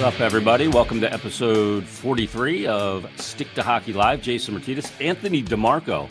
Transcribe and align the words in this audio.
What's 0.00 0.14
up, 0.14 0.22
everybody? 0.22 0.66
Welcome 0.66 1.02
to 1.02 1.12
episode 1.12 1.84
43 1.84 2.66
of 2.66 3.06
Stick 3.20 3.52
to 3.52 3.62
Hockey 3.62 3.92
Live. 3.92 4.22
Jason 4.22 4.54
Martinez, 4.54 4.90
Anthony 4.98 5.42
DeMarco 5.42 6.08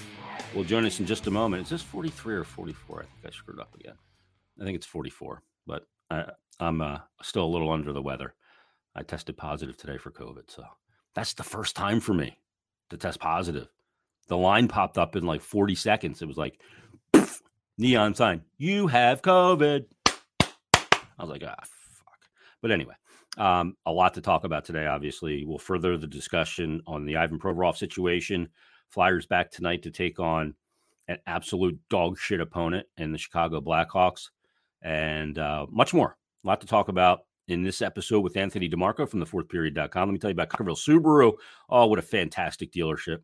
will 0.54 0.64
join 0.64 0.86
us 0.86 1.00
in 1.00 1.08
just 1.08 1.26
a 1.26 1.32
moment. 1.32 1.64
Is 1.64 1.70
this 1.70 1.82
43 1.82 2.36
or 2.36 2.44
44? 2.44 3.00
I 3.00 3.02
think 3.02 3.26
I 3.26 3.36
screwed 3.36 3.60
up 3.60 3.74
again. 3.74 3.96
I 4.62 4.64
think 4.64 4.76
it's 4.76 4.86
44, 4.86 5.42
but 5.66 5.88
I, 6.12 6.26
am 6.60 6.82
uh, 6.82 7.00
still 7.24 7.44
a 7.44 7.50
little 7.50 7.72
under 7.72 7.92
the 7.92 8.00
weather. 8.00 8.36
I 8.96 9.02
tested 9.02 9.38
positive 9.38 9.76
today 9.76 9.98
for 9.98 10.12
COVID, 10.12 10.52
so 10.52 10.66
that's 11.16 11.34
the 11.34 11.42
first 11.42 11.76
time 11.76 12.00
for 12.00 12.14
me 12.14 12.38
to 12.92 12.98
test 12.98 13.20
positive. 13.20 13.70
The 14.28 14.38
line 14.38 14.68
popped 14.68 15.00
up 15.00 15.16
in 15.16 15.26
like 15.26 15.42
40 15.42 15.74
seconds. 15.74 16.22
It 16.22 16.28
was 16.28 16.38
like 16.38 16.62
poof, 17.12 17.42
neon 17.80 18.14
sign, 18.14 18.44
you 18.60 18.86
have 18.86 19.24
COVID. 19.24 19.86
I 20.06 21.24
was 21.24 21.32
like, 21.32 21.42
ah, 21.44 21.56
fuck. 21.58 22.20
But 22.62 22.70
anyway, 22.70 22.94
um, 23.40 23.76
a 23.86 23.92
lot 23.92 24.14
to 24.16 24.22
talk 24.22 24.44
about 24.44 24.66
today, 24.66 24.86
obviously. 24.86 25.46
We'll 25.46 25.58
further 25.58 25.98
the 25.98 26.08
discussion 26.08 26.82
on 26.86 27.06
the 27.06 27.16
Ivan 27.16 27.40
Provorov 27.40 27.78
situation. 27.78 28.50
Flyers 28.90 29.26
back 29.26 29.50
tonight 29.50 29.84
to 29.84 29.92
take 29.92 30.20
on 30.20 30.56
an 31.08 31.18
absolute 31.26 31.80
dog 31.90 32.20
shit 32.20 32.42
opponent 32.42 32.86
in 32.98 33.12
the 33.12 33.18
Chicago 33.18 33.62
Blackhawks, 33.62 34.30
and 34.82 35.40
uh, 35.40 35.66
much 35.72 35.94
more. 35.94 36.18
A 36.44 36.48
lot 36.48 36.62
to 36.62 36.68
talk 36.68 36.90
about 36.90 37.22
in 37.48 37.64
this 37.64 37.82
episode 37.82 38.22
with 38.22 38.38
Anthony 38.38 38.70
DeMarco 38.70 39.10
from 39.10 39.20
the 39.20 39.26
fourth 39.26 39.48
fourthperiod.com. 39.48 40.10
Let 40.10 40.14
me 40.14 40.20
tell 40.20 40.30
you 40.30 40.34
about 40.34 40.50
Concordville 40.50 40.78
Subaru. 40.78 41.34
Oh, 41.70 41.88
what 41.88 42.00
a 42.00 42.04
fantastic 42.04 42.72
dealership. 42.72 43.20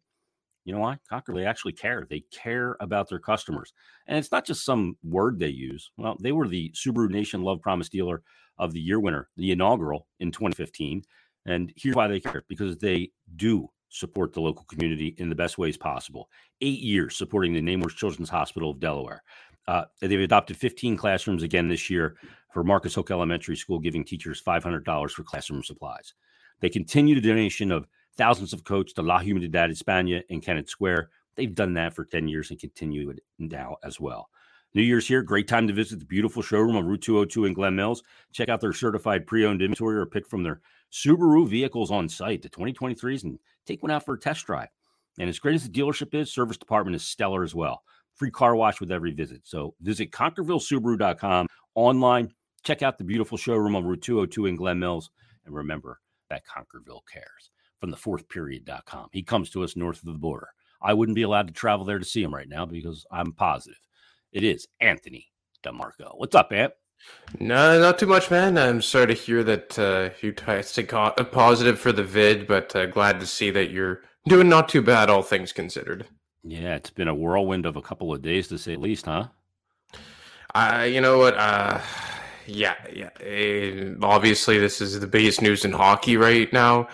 You 0.63 0.73
know 0.73 0.79
why? 0.79 0.97
Concordville, 1.11 1.35
they 1.35 1.45
actually 1.45 1.73
care. 1.73 2.07
They 2.09 2.23
care 2.31 2.75
about 2.79 3.07
their 3.09 3.19
customers. 3.19 3.71
And 4.07 4.17
it's 4.17 4.31
not 4.31 4.45
just 4.45 4.65
some 4.65 4.97
word 5.03 5.39
they 5.39 5.49
use. 5.49 5.91
Well, 5.97 6.17
they 6.19 6.31
were 6.31 6.47
the 6.47 6.71
Subaru 6.73 7.09
Nation 7.09 7.43
Love 7.43 7.61
Promise 7.61 7.89
dealer 7.89 8.23
of 8.57 8.73
the 8.73 8.79
year 8.79 8.99
winner, 8.99 9.29
the 9.37 9.51
inaugural 9.51 10.07
in 10.19 10.31
2015. 10.31 11.03
And 11.45 11.71
here's 11.75 11.95
why 11.95 12.07
they 12.07 12.19
care 12.19 12.43
because 12.47 12.77
they 12.77 13.11
do 13.35 13.69
support 13.89 14.33
the 14.33 14.41
local 14.41 14.65
community 14.65 15.15
in 15.17 15.29
the 15.29 15.35
best 15.35 15.57
ways 15.57 15.77
possible. 15.77 16.29
Eight 16.61 16.79
years 16.79 17.15
supporting 17.15 17.53
the 17.53 17.61
Nemours 17.61 17.93
Children's 17.93 18.29
Hospital 18.29 18.71
of 18.71 18.79
Delaware. 18.79 19.23
Uh, 19.67 19.85
they've 20.01 20.19
adopted 20.19 20.57
15 20.57 20.97
classrooms 20.97 21.43
again 21.43 21.67
this 21.67 21.89
year 21.89 22.17
for 22.53 22.63
Marcus 22.63 22.95
Hook 22.95 23.11
Elementary 23.11 23.55
School, 23.55 23.79
giving 23.79 24.03
teachers 24.03 24.41
$500 24.41 25.11
for 25.11 25.23
classroom 25.23 25.63
supplies. 25.63 26.13
They 26.59 26.69
continue 26.69 27.15
the 27.15 27.21
donation 27.21 27.71
of 27.71 27.87
thousands 28.17 28.53
of 28.53 28.63
coats 28.63 28.93
to 28.93 29.01
La 29.01 29.19
Comunidad 29.19 29.69
Hispana 29.69 30.23
in 30.29 30.41
Kennett 30.41 30.69
Square. 30.69 31.09
They've 31.35 31.53
done 31.53 31.73
that 31.73 31.93
for 31.93 32.05
10 32.05 32.27
years 32.27 32.49
and 32.49 32.59
continue 32.59 33.09
it 33.09 33.19
now 33.39 33.77
as 33.83 33.99
well. 33.99 34.29
New 34.75 34.83
Year's 34.83 35.07
here. 35.07 35.21
Great 35.21 35.47
time 35.47 35.67
to 35.67 35.73
visit 35.73 35.99
the 35.99 36.05
beautiful 36.05 36.41
showroom 36.41 36.75
on 36.75 36.85
Route 36.85 37.01
202 37.01 37.45
in 37.45 37.53
Glen 37.53 37.77
Mills. 37.77 38.03
Check 38.33 38.49
out 38.49 38.59
their 38.59 38.73
certified 38.73 39.25
pre 39.25 39.45
owned 39.45 39.61
inventory 39.61 39.95
or 39.97 40.05
pick 40.05 40.27
from 40.27 40.43
their 40.43 40.59
Subaru 40.91 41.47
vehicles 41.47 41.91
on 41.91 42.09
site, 42.09 42.41
the 42.41 42.49
2023s, 42.49 43.23
and 43.23 43.39
take 43.65 43.81
one 43.81 43.91
out 43.91 44.03
for 44.03 44.15
a 44.15 44.19
test 44.19 44.45
drive. 44.45 44.67
And 45.17 45.29
as 45.29 45.39
great 45.39 45.55
as 45.55 45.63
the 45.63 45.69
dealership 45.69 46.13
is, 46.13 46.33
service 46.33 46.57
department 46.57 46.97
is 46.97 47.03
stellar 47.03 47.43
as 47.43 47.55
well. 47.55 47.83
Free 48.15 48.29
car 48.29 48.53
wash 48.57 48.81
with 48.81 48.91
every 48.91 49.13
visit. 49.13 49.41
So 49.45 49.75
visit 49.79 50.11
ConcordvilleSubaru.com 50.11 51.47
online. 51.75 52.33
Check 52.65 52.81
out 52.81 52.97
the 52.97 53.05
beautiful 53.05 53.37
showroom 53.37 53.77
on 53.77 53.85
Route 53.85 54.01
202 54.01 54.45
in 54.45 54.57
Glen 54.57 54.79
Mills. 54.79 55.09
And 55.45 55.55
remember 55.55 56.01
that 56.29 56.43
Concordville 56.45 57.01
cares. 57.11 57.51
From 57.79 57.91
the 57.91 57.97
fourth 57.97 58.27
period.com. 58.29 59.09
He 59.11 59.21
comes 59.21 59.49
to 59.51 59.63
us 59.63 59.75
north 59.75 59.99
of 59.99 60.05
the 60.05 60.19
border. 60.19 60.47
I 60.81 60.93
wouldn't 60.93 61.15
be 61.15 61.23
allowed 61.23 61.47
to 61.47 61.53
travel 61.53 61.85
there 61.85 61.99
to 61.99 62.05
see 62.05 62.23
him 62.23 62.33
right 62.33 62.49
now 62.49 62.65
because 62.65 63.05
I'm 63.11 63.31
positive 63.33 63.77
it 64.35 64.43
is 64.43 64.67
Anthony 64.81 65.31
DeMarco. 65.63 66.11
What's 66.17 66.35
up, 66.35 66.51
Ant? 66.51 66.73
No, 67.39 67.79
not 67.79 67.97
too 67.97 68.05
much, 68.05 68.29
man. 68.29 68.57
I'm 68.57 68.81
sorry 68.81 69.07
to 69.07 69.13
hear 69.13 69.43
that 69.45 69.79
uh, 69.79 70.09
you 70.21 70.33
tested 70.33 70.89
positive 70.89 71.79
for 71.79 71.93
the 71.93 72.03
vid, 72.03 72.45
but 72.45 72.75
uh, 72.75 72.85
glad 72.87 73.21
to 73.21 73.25
see 73.25 73.49
that 73.51 73.71
you're 73.71 74.01
doing 74.27 74.49
not 74.49 74.67
too 74.67 74.81
bad, 74.81 75.09
all 75.09 75.21
things 75.21 75.53
considered. 75.53 76.05
Yeah, 76.43 76.75
it's 76.75 76.89
been 76.89 77.07
a 77.07 77.15
whirlwind 77.15 77.65
of 77.65 77.77
a 77.77 77.81
couple 77.81 78.13
of 78.13 78.21
days 78.21 78.49
to 78.49 78.57
say 78.57 78.75
the 78.75 78.81
least, 78.81 79.05
huh? 79.05 79.27
Uh, 80.53 80.85
you 80.89 80.99
know 80.99 81.17
what? 81.17 81.37
Uh, 81.37 81.79
yeah, 82.45 82.75
yeah. 82.93 83.09
Uh, 83.21 83.95
obviously, 84.05 84.59
this 84.59 84.81
is 84.81 84.99
the 84.99 85.07
biggest 85.07 85.41
news 85.41 85.63
in 85.63 85.71
hockey 85.71 86.17
right 86.17 86.51
now. 86.51 86.89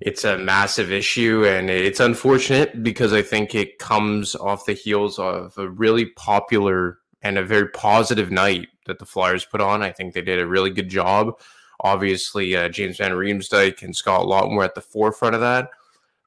It's 0.00 0.24
a 0.24 0.38
massive 0.38 0.92
issue, 0.92 1.44
and 1.46 1.70
it's 1.70 2.00
unfortunate 2.00 2.82
because 2.82 3.12
I 3.12 3.22
think 3.22 3.54
it 3.54 3.78
comes 3.78 4.34
off 4.34 4.66
the 4.66 4.72
heels 4.72 5.18
of 5.18 5.56
a 5.58 5.68
really 5.68 6.06
popular 6.06 6.98
and 7.22 7.38
a 7.38 7.44
very 7.44 7.68
positive 7.68 8.30
night 8.30 8.68
that 8.86 8.98
the 8.98 9.06
Flyers 9.06 9.44
put 9.44 9.60
on. 9.60 9.82
I 9.82 9.90
think 9.90 10.14
they 10.14 10.22
did 10.22 10.38
a 10.38 10.46
really 10.46 10.70
good 10.70 10.88
job. 10.88 11.38
Obviously, 11.80 12.56
uh, 12.56 12.68
James 12.68 12.98
Van 12.98 13.12
Riemsdyk 13.12 13.82
and 13.82 13.94
Scott 13.94 14.26
were 14.26 14.64
at 14.64 14.74
the 14.74 14.80
forefront 14.80 15.34
of 15.34 15.40
that. 15.40 15.70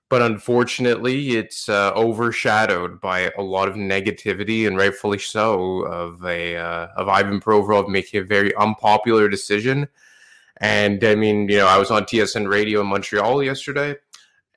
But 0.09 0.21
unfortunately, 0.21 1.37
it's 1.37 1.69
uh, 1.69 1.93
overshadowed 1.93 2.99
by 2.99 3.31
a 3.37 3.41
lot 3.41 3.69
of 3.69 3.75
negativity, 3.75 4.67
and 4.67 4.77
rightfully 4.77 5.19
so, 5.19 5.83
of 5.83 6.25
a 6.25 6.57
uh, 6.57 6.87
of 6.97 7.07
Ivan 7.07 7.39
Provorov 7.39 7.87
making 7.87 8.19
a 8.19 8.25
very 8.25 8.53
unpopular 8.55 9.29
decision 9.29 9.87
and 10.61 11.03
I 11.03 11.15
mean, 11.15 11.49
you 11.49 11.57
know, 11.57 11.67
I 11.67 11.77
was 11.77 11.89
on 11.91 12.03
TSN 12.03 12.47
radio 12.47 12.81
in 12.81 12.87
Montreal 12.87 13.43
yesterday, 13.43 13.95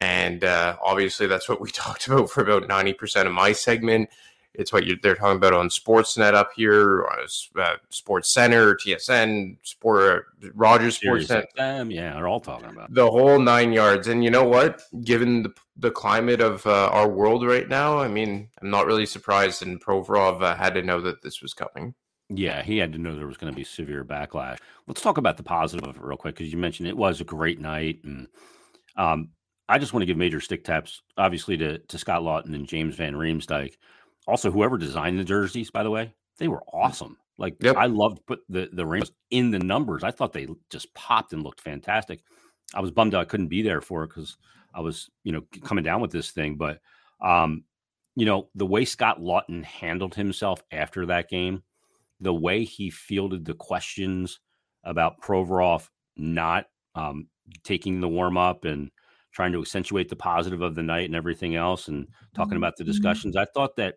and 0.01 0.45
uh, 0.45 0.77
obviously 0.85 1.27
that's 1.27 1.49
what 1.49 1.61
we 1.61 1.71
talked 1.73 2.07
about 2.07 2.31
for 2.31 2.43
about 2.43 2.69
ninety 2.69 2.93
percent 2.93 3.27
of 3.27 3.35
my 3.35 3.53
segment. 3.53 4.11
It's 4.57 4.73
what 4.73 4.85
they're 5.03 5.17
talking 5.17 5.37
about 5.37 5.53
on 5.53 5.69
Sportsnet 5.69 6.35
up 6.35 6.51
here, 6.55 7.05
uh, 7.59 7.77
Sports 7.89 8.33
Center, 8.33 8.77
TSN, 8.77 9.57
Sport 9.63 10.27
Rogers 10.55 10.97
Sports 10.97 11.27
Center. 11.27 11.49
yeah, 11.91 12.15
they're 12.15 12.29
all 12.29 12.39
talking 12.39 12.71
about 12.71 12.95
the 12.95 13.11
whole 13.11 13.41
nine 13.41 13.73
yards. 13.73 14.07
And 14.07 14.23
you 14.23 14.31
know 14.31 14.45
what? 14.45 14.83
Given 15.03 15.43
the, 15.43 15.55
the 15.77 15.91
climate 15.91 16.41
of 16.41 16.65
uh, 16.69 16.89
our 16.93 17.09
world 17.09 17.45
right 17.45 17.69
now, 17.69 17.99
I 17.99 18.07
mean, 18.07 18.49
I'm 18.63 18.71
not 18.71 18.87
really 18.87 19.07
surprised. 19.07 19.61
And 19.63 19.85
Provorov 19.85 20.41
uh, 20.41 20.55
had 20.55 20.75
to 20.75 20.83
know 20.83 21.01
that 21.01 21.23
this 21.23 21.43
was 21.43 21.53
coming. 21.53 21.95
Yeah, 22.31 22.63
he 22.63 22.79
had 22.79 22.93
to 22.93 22.99
know 22.99 23.15
there 23.15 23.27
was 23.27 23.37
going 23.37 23.53
to 23.53 23.57
be 23.57 23.65
severe 23.65 24.05
backlash. 24.05 24.59
Let's 24.87 25.03
talk 25.03 25.19
about 25.19 25.37
the 25.37 25.43
positive 25.43 25.87
of 25.87 25.97
it 25.97 26.03
real 26.03 26.17
quick 26.17 26.37
because 26.37 26.53
you 26.53 26.59
mentioned 26.59 26.89
it 26.89 26.97
was 26.97 27.21
a 27.21 27.25
great 27.25 27.61
night, 27.61 28.01
and 28.05 28.29
um, 28.97 29.29
I 29.69 29.79
just 29.79 29.93
want 29.93 30.03
to 30.03 30.07
give 30.07 30.17
major 30.17 30.41
stick 30.41 30.65
taps, 30.65 31.03
obviously 31.19 31.57
to 31.59 31.79
to 31.79 31.99
Scott 31.99 32.23
Laughton 32.23 32.55
and 32.55 32.67
James 32.67 32.97
Van 32.97 33.15
Riemsdyk. 33.15 33.75
Also, 34.27 34.51
whoever 34.51 34.79
designed 34.79 35.19
the 35.19 35.25
jerseys, 35.25 35.71
by 35.71 35.83
the 35.83 35.91
way, 35.91 36.15
they 36.39 36.49
were 36.49 36.63
awesome. 36.73 37.19
Like 37.37 37.57
yep. 37.61 37.77
I 37.77 37.87
loved 37.87 38.25
put 38.27 38.41
the 38.49 38.71
the 38.73 38.87
rings 38.87 39.13
in 39.31 39.51
the 39.51 39.59
numbers. 39.59 40.03
I 40.03 40.11
thought 40.11 40.33
they 40.33 40.49
just 40.71 40.95
popped 40.95 41.33
and 41.35 41.43
looked 41.43 41.61
fantastic. 41.61 42.21
I 42.75 42.81
was 42.81 42.91
bummed 42.91 43.15
I 43.15 43.25
couldn't 43.25 43.49
be 43.49 43.63
there 43.63 43.81
for 43.81 44.05
it 44.05 44.09
because 44.09 44.39
I 44.75 44.81
was 44.81 45.11
you 45.25 45.33
know 45.33 45.43
coming 45.63 45.85
down 45.85 46.01
with 46.01 46.11
this 46.11 46.31
thing, 46.31 46.57
but 46.57 46.81
um, 47.21 47.65
you 48.17 48.25
know 48.25 48.49
the 48.55 48.67
way 48.67 48.87
Scott 48.87 49.21
Laughton 49.21 49.63
handled 49.65 50.15
himself 50.15 50.63
after 50.71 51.07
that 51.07 51.29
game 51.29 51.63
the 52.25 52.35
way 52.35 52.65
he 52.65 52.91
fielded 52.91 53.45
the 53.45 53.55
questions 53.55 54.41
about 54.83 55.21
Provorov 55.21 55.89
not 56.17 56.67
um, 56.95 57.29
taking 57.63 58.01
the 58.01 58.09
warm 58.09 58.37
up 58.37 58.65
and 58.65 58.91
trying 59.33 59.53
to 59.53 59.61
accentuate 59.61 60.09
the 60.09 60.17
positive 60.17 60.63
of 60.63 60.75
the 60.75 60.83
night 60.83 61.07
and 61.07 61.15
everything 61.15 61.57
else 61.57 61.89
and 61.89 62.09
talking 62.35 62.51
mm-hmm. 62.51 62.59
about 62.59 62.77
the 62.77 62.85
discussions. 62.85 63.37
I 63.37 63.45
thought 63.47 63.77
that 63.77 63.97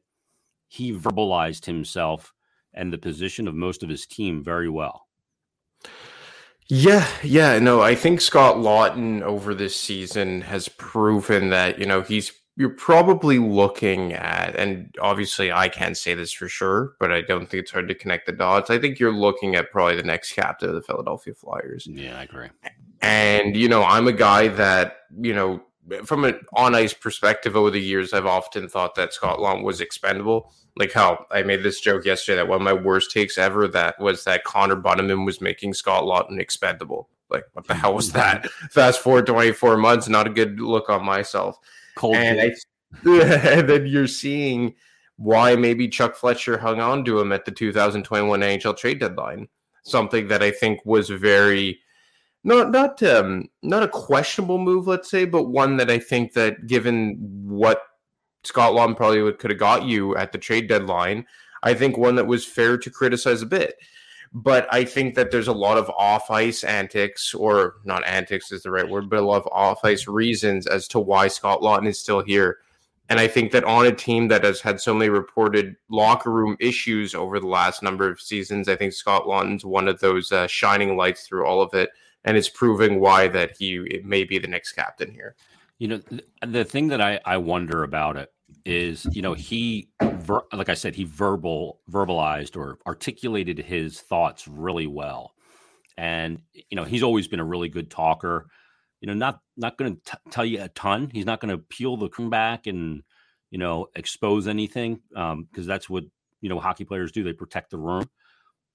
he 0.67 0.93
verbalized 0.93 1.65
himself 1.65 2.33
and 2.73 2.91
the 2.91 2.97
position 2.97 3.47
of 3.47 3.55
most 3.55 3.83
of 3.83 3.89
his 3.89 4.05
team 4.05 4.43
very 4.43 4.69
well. 4.69 5.07
Yeah, 6.69 7.07
yeah, 7.23 7.59
no, 7.59 7.81
I 7.81 7.95
think 7.95 8.19
Scott 8.19 8.57
Laughton 8.57 9.21
over 9.21 9.55
this 9.55 9.79
season 9.79 10.41
has 10.41 10.67
proven 10.67 11.49
that, 11.49 11.79
you 11.79 11.85
know, 11.85 12.01
he's 12.01 12.33
you're 12.57 12.69
probably 12.69 13.37
looking 13.37 14.13
at, 14.13 14.55
and 14.55 14.93
obviously 14.99 15.51
I 15.51 15.69
can't 15.69 15.95
say 15.95 16.15
this 16.15 16.31
for 16.31 16.49
sure, 16.49 16.95
but 16.99 17.11
I 17.11 17.21
don't 17.21 17.47
think 17.47 17.61
it's 17.61 17.71
hard 17.71 17.87
to 17.87 17.93
connect 17.93 18.25
the 18.25 18.31
dots. 18.31 18.71
I 18.71 18.79
think 18.79 18.97
you're 18.97 19.13
looking 19.13 19.55
at 19.55 19.71
probably 19.71 19.95
the 19.95 20.01
next 20.03 20.33
captain 20.33 20.69
of 20.69 20.75
the 20.75 20.81
Philadelphia 20.81 21.35
Flyers. 21.35 21.87
Yeah, 21.87 22.17
I 22.17 22.23
agree. 22.23 22.49
And, 22.99 23.55
you 23.55 23.69
know, 23.69 23.83
I'm 23.83 24.07
a 24.07 24.11
guy 24.11 24.47
that, 24.47 25.01
you 25.21 25.35
know, 25.35 25.61
from 26.03 26.25
an 26.25 26.39
on 26.53 26.73
ice 26.73 26.95
perspective 26.95 27.55
over 27.55 27.69
the 27.69 27.79
years, 27.79 28.11
I've 28.11 28.25
often 28.25 28.67
thought 28.67 28.95
that 28.95 29.13
Scott 29.13 29.39
Long 29.39 29.61
was 29.61 29.79
expendable. 29.79 30.51
Like 30.75 30.91
how 30.91 31.27
I 31.29 31.43
made 31.43 31.61
this 31.61 31.79
joke 31.79 32.05
yesterday 32.05 32.37
that 32.37 32.47
one 32.47 32.57
of 32.57 32.63
my 32.63 32.73
worst 32.73 33.11
takes 33.11 33.37
ever 33.37 33.67
that 33.67 33.99
was 33.99 34.23
that 34.23 34.43
Connor 34.45 34.75
Bunnaman 34.75 35.27
was 35.27 35.41
making 35.41 35.75
Scott 35.75 36.03
Laughton 36.03 36.39
expendable. 36.39 37.07
Like, 37.29 37.43
what 37.53 37.67
the 37.67 37.75
hell 37.75 37.93
was 37.93 38.13
that? 38.13 38.49
Fast 38.71 38.99
forward 38.99 39.27
24 39.27 39.77
months, 39.77 40.07
not 40.07 40.25
a 40.25 40.31
good 40.31 40.59
look 40.59 40.89
on 40.89 41.05
myself. 41.05 41.59
Cold 41.97 42.15
and, 42.15 42.39
I, 42.39 42.51
and 43.09 43.69
then 43.69 43.85
you're 43.85 44.07
seeing 44.07 44.75
why 45.17 45.55
maybe 45.55 45.87
Chuck 45.87 46.15
Fletcher 46.15 46.57
hung 46.57 46.79
on 46.79 47.03
to 47.05 47.19
him 47.19 47.31
at 47.31 47.45
the 47.45 47.51
2021 47.51 48.39
NHL 48.39 48.77
trade 48.77 48.99
deadline. 48.99 49.47
Something 49.83 50.27
that 50.27 50.43
I 50.43 50.51
think 50.51 50.79
was 50.85 51.09
very 51.09 51.79
not 52.43 52.71
not 52.71 53.01
um, 53.03 53.49
not 53.63 53.83
a 53.83 53.87
questionable 53.87 54.57
move, 54.57 54.87
let's 54.87 55.09
say, 55.09 55.25
but 55.25 55.49
one 55.49 55.77
that 55.77 55.89
I 55.89 55.99
think 55.99 56.33
that 56.33 56.67
given 56.67 57.17
what 57.19 57.81
Scott 58.43 58.73
Laughton 58.73 58.95
probably 58.95 59.21
would, 59.21 59.39
could 59.39 59.51
have 59.51 59.59
got 59.59 59.83
you 59.83 60.15
at 60.15 60.31
the 60.31 60.37
trade 60.37 60.67
deadline, 60.67 61.25
I 61.63 61.73
think 61.73 61.97
one 61.97 62.15
that 62.15 62.27
was 62.27 62.45
fair 62.45 62.77
to 62.77 62.89
criticize 62.89 63.41
a 63.41 63.45
bit. 63.47 63.75
But 64.43 64.71
I 64.71 64.85
think 64.85 65.15
that 65.15 65.31
there's 65.31 65.47
a 65.47 65.53
lot 65.53 65.79
of 65.79 65.89
off 65.97 66.29
ice 66.29 66.63
antics, 66.63 67.33
or 67.33 67.77
not 67.85 68.05
antics 68.05 68.51
is 68.51 68.61
the 68.61 68.69
right 68.69 68.87
word, 68.87 69.09
but 69.09 69.17
a 69.17 69.25
lot 69.25 69.41
of 69.41 69.47
off 69.51 69.83
ice 69.83 70.07
reasons 70.07 70.67
as 70.67 70.87
to 70.89 70.99
why 70.99 71.27
Scott 71.27 71.61
Laughton 71.61 71.87
is 71.87 71.99
still 71.99 72.21
here. 72.21 72.59
And 73.09 73.19
I 73.19 73.27
think 73.27 73.51
that 73.53 73.63
on 73.63 73.87
a 73.87 73.91
team 73.91 74.27
that 74.27 74.43
has 74.43 74.61
had 74.61 74.79
so 74.79 74.93
many 74.93 75.09
reported 75.09 75.75
locker 75.89 76.29
room 76.29 76.55
issues 76.59 77.15
over 77.15 77.39
the 77.39 77.47
last 77.47 77.81
number 77.81 78.07
of 78.07 78.21
seasons, 78.21 78.69
I 78.69 78.75
think 78.75 78.93
Scott 78.93 79.27
Laughton's 79.27 79.65
one 79.65 79.87
of 79.87 80.01
those 80.01 80.31
uh, 80.31 80.45
shining 80.45 80.95
lights 80.95 81.25
through 81.25 81.43
all 81.43 81.59
of 81.59 81.73
it, 81.73 81.89
and 82.23 82.37
it's 82.37 82.49
proving 82.49 82.99
why 82.99 83.27
that 83.29 83.57
he 83.57 84.01
may 84.03 84.23
be 84.23 84.37
the 84.37 84.47
next 84.47 84.73
captain 84.73 85.09
here. 85.09 85.35
You 85.79 85.87
know, 85.87 86.01
the 86.45 86.63
thing 86.63 86.89
that 86.89 87.01
I, 87.01 87.19
I 87.25 87.37
wonder 87.37 87.81
about 87.81 88.17
it 88.17 88.31
is, 88.67 89.07
you 89.11 89.21
know, 89.21 89.33
he, 89.33 89.89
ver- 90.01 90.43
like 90.51 90.69
I 90.69 90.73
said, 90.73 90.93
he 90.93 91.05
verbal 91.05 91.79
verbalized 91.89 92.57
or 92.57 92.77
articulated 92.85 93.57
his 93.59 94.01
thoughts 94.01 94.47
really 94.47 94.87
well, 94.87 95.33
and 95.97 96.41
you 96.53 96.75
know, 96.75 96.83
he's 96.83 97.03
always 97.03 97.27
been 97.27 97.39
a 97.39 97.45
really 97.45 97.69
good 97.69 97.89
talker. 97.89 98.47
You 98.99 99.07
know, 99.07 99.13
not 99.13 99.39
not 99.55 99.77
going 99.77 99.95
to 99.95 100.17
tell 100.31 100.45
you 100.45 100.61
a 100.61 100.67
ton. 100.69 101.09
He's 101.13 101.25
not 101.25 101.39
going 101.39 101.55
to 101.55 101.63
peel 101.63 101.97
the 101.97 102.09
curtain 102.09 102.29
back 102.29 102.67
and 102.67 103.03
you 103.51 103.57
know 103.57 103.87
expose 103.95 104.47
anything 104.47 104.99
because 105.09 105.33
um, 105.33 105.47
that's 105.53 105.89
what 105.89 106.03
you 106.41 106.49
know 106.49 106.59
hockey 106.59 106.83
players 106.83 107.11
do. 107.11 107.23
They 107.23 107.33
protect 107.33 107.71
the 107.71 107.77
room. 107.77 108.09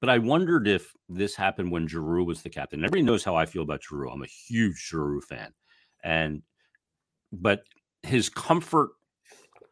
But 0.01 0.09
I 0.09 0.19
wondered 0.19 0.67
if 0.67 0.93
this 1.09 1.37
happened 1.37 1.71
when 1.71 1.87
Giroux 1.87 2.25
was 2.25 2.43
the 2.43 2.51
captain. 2.51 2.81
Everybody 2.81 3.03
knows 3.03 3.23
how 3.23 3.37
I 3.37 3.47
feel 3.47 3.63
about 3.63 3.85
Giroux. 3.85 4.11
I'm 4.11 4.23
a 4.23 4.27
huge 4.27 4.89
Giroux 4.89 5.21
fan, 5.21 5.53
and 6.03 6.43
but 7.31 7.65
his 8.03 8.29
comfort 8.29 8.91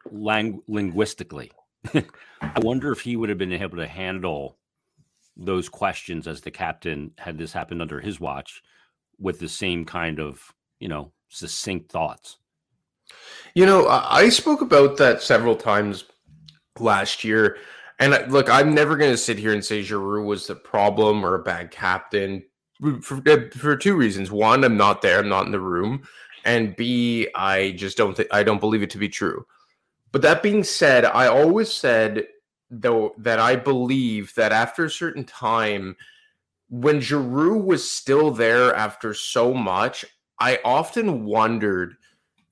lang- 0.09 0.61
linguistically, 0.67 1.51
I 1.93 2.59
wonder 2.59 2.91
if 2.91 3.01
he 3.01 3.15
would 3.15 3.29
have 3.29 3.37
been 3.37 3.53
able 3.53 3.77
to 3.77 3.87
handle 3.87 4.57
those 5.37 5.69
questions 5.69 6.27
as 6.27 6.41
the 6.41 6.51
captain 6.51 7.11
had 7.17 7.37
this 7.37 7.53
happened 7.53 7.81
under 7.81 7.99
his 7.99 8.19
watch 8.19 8.61
with 9.19 9.39
the 9.39 9.49
same 9.49 9.85
kind 9.85 10.19
of 10.19 10.53
you 10.79 10.87
know 10.87 11.11
succinct 11.29 11.91
thoughts. 11.91 12.37
You 13.53 13.65
know, 13.65 13.87
I 13.87 14.29
spoke 14.29 14.61
about 14.61 14.97
that 14.97 15.21
several 15.21 15.55
times 15.55 16.05
last 16.79 17.23
year. 17.23 17.57
And 17.99 18.31
look, 18.31 18.49
I'm 18.49 18.73
never 18.73 18.95
going 18.95 19.11
to 19.11 19.17
sit 19.17 19.37
here 19.37 19.53
and 19.53 19.63
say 19.63 19.81
Giroux 19.81 20.25
was 20.25 20.47
the 20.47 20.55
problem 20.55 21.23
or 21.23 21.35
a 21.35 21.43
bad 21.43 21.69
captain 21.71 22.43
for, 23.01 23.21
for 23.51 23.75
two 23.75 23.95
reasons. 23.95 24.31
One, 24.31 24.63
I'm 24.63 24.77
not 24.77 25.01
there, 25.01 25.19
I'm 25.19 25.29
not 25.29 25.45
in 25.45 25.51
the 25.51 25.59
room 25.59 26.03
and 26.45 26.75
B, 26.75 27.27
I 27.35 27.71
just 27.71 27.97
don't 27.97 28.15
think 28.15 28.29
I 28.31 28.43
don't 28.43 28.59
believe 28.59 28.83
it 28.83 28.89
to 28.91 28.97
be 28.97 29.09
true. 29.09 29.45
But 30.11 30.21
that 30.23 30.43
being 30.43 30.63
said, 30.63 31.05
I 31.05 31.27
always 31.27 31.71
said 31.71 32.27
though 32.69 33.13
that 33.17 33.39
I 33.39 33.55
believe 33.55 34.33
that 34.35 34.51
after 34.51 34.85
a 34.85 34.89
certain 34.89 35.25
time, 35.25 35.95
when 36.69 37.01
Giroux 37.01 37.57
was 37.57 37.89
still 37.89 38.31
there 38.31 38.73
after 38.73 39.13
so 39.13 39.53
much, 39.53 40.05
I 40.39 40.59
often 40.63 41.25
wondered 41.25 41.95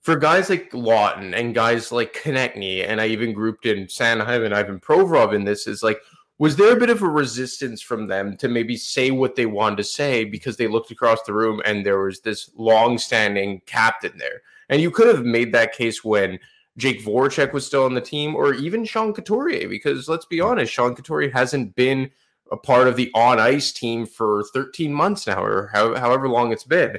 for 0.02 0.16
guys 0.16 0.50
like 0.50 0.72
Laughton 0.72 1.34
and 1.34 1.56
guys 1.56 1.92
like 1.92 2.14
Konecny, 2.14 2.88
and 2.88 3.00
I 3.00 3.08
even 3.08 3.34
grouped 3.34 3.66
in 3.66 3.88
Sanheim 3.88 4.46
and 4.46 4.54
Ivan 4.54 4.80
Provorov 4.80 5.34
in 5.34 5.46
this 5.46 5.68
is 5.68 5.84
like 5.84 6.00
was 6.38 6.56
there 6.56 6.72
a 6.72 6.80
bit 6.80 6.90
of 6.90 7.02
a 7.02 7.08
resistance 7.08 7.82
from 7.82 8.08
them 8.08 8.38
to 8.38 8.48
maybe 8.48 8.78
say 8.78 9.12
what 9.12 9.36
they 9.36 9.46
wanted 9.46 9.76
to 9.76 9.84
say 9.84 10.24
because 10.24 10.56
they 10.56 10.68
looked 10.68 10.90
across 10.90 11.22
the 11.24 11.34
room 11.34 11.62
and 11.66 11.86
there 11.86 12.00
was 12.00 12.22
this 12.22 12.50
long-standing 12.56 13.62
captain 13.66 14.18
there? 14.18 14.42
And 14.70 14.82
you 14.82 14.90
could 14.90 15.08
have 15.08 15.26
made 15.26 15.52
that 15.52 15.74
case 15.74 16.02
when 16.02 16.40
Jake 16.80 17.04
Voracek 17.04 17.54
was 17.54 17.66
still 17.66 17.84
on 17.84 17.94
the 17.94 18.02
team, 18.02 18.36
or 18.36 18.54
even 18.54 18.86
Sean 18.86 19.14
Couturier, 19.14 19.68
because 19.68 20.08
let's 20.08 20.26
be 20.26 20.42
honest, 20.42 20.74
Sean 20.74 20.96
Couturier 20.96 21.30
hasn't 21.30 21.76
been 21.76 22.10
a 22.52 22.58
part 22.58 22.88
of 22.88 22.96
the 22.96 23.12
on 23.14 23.40
ice 23.40 23.72
team 23.72 24.06
for 24.06 24.44
13 24.54 24.92
months 24.94 25.28
now, 25.28 25.44
or 25.44 25.68
however 25.74 26.28
long 26.28 26.52
it's 26.52 26.64
been. 26.64 26.98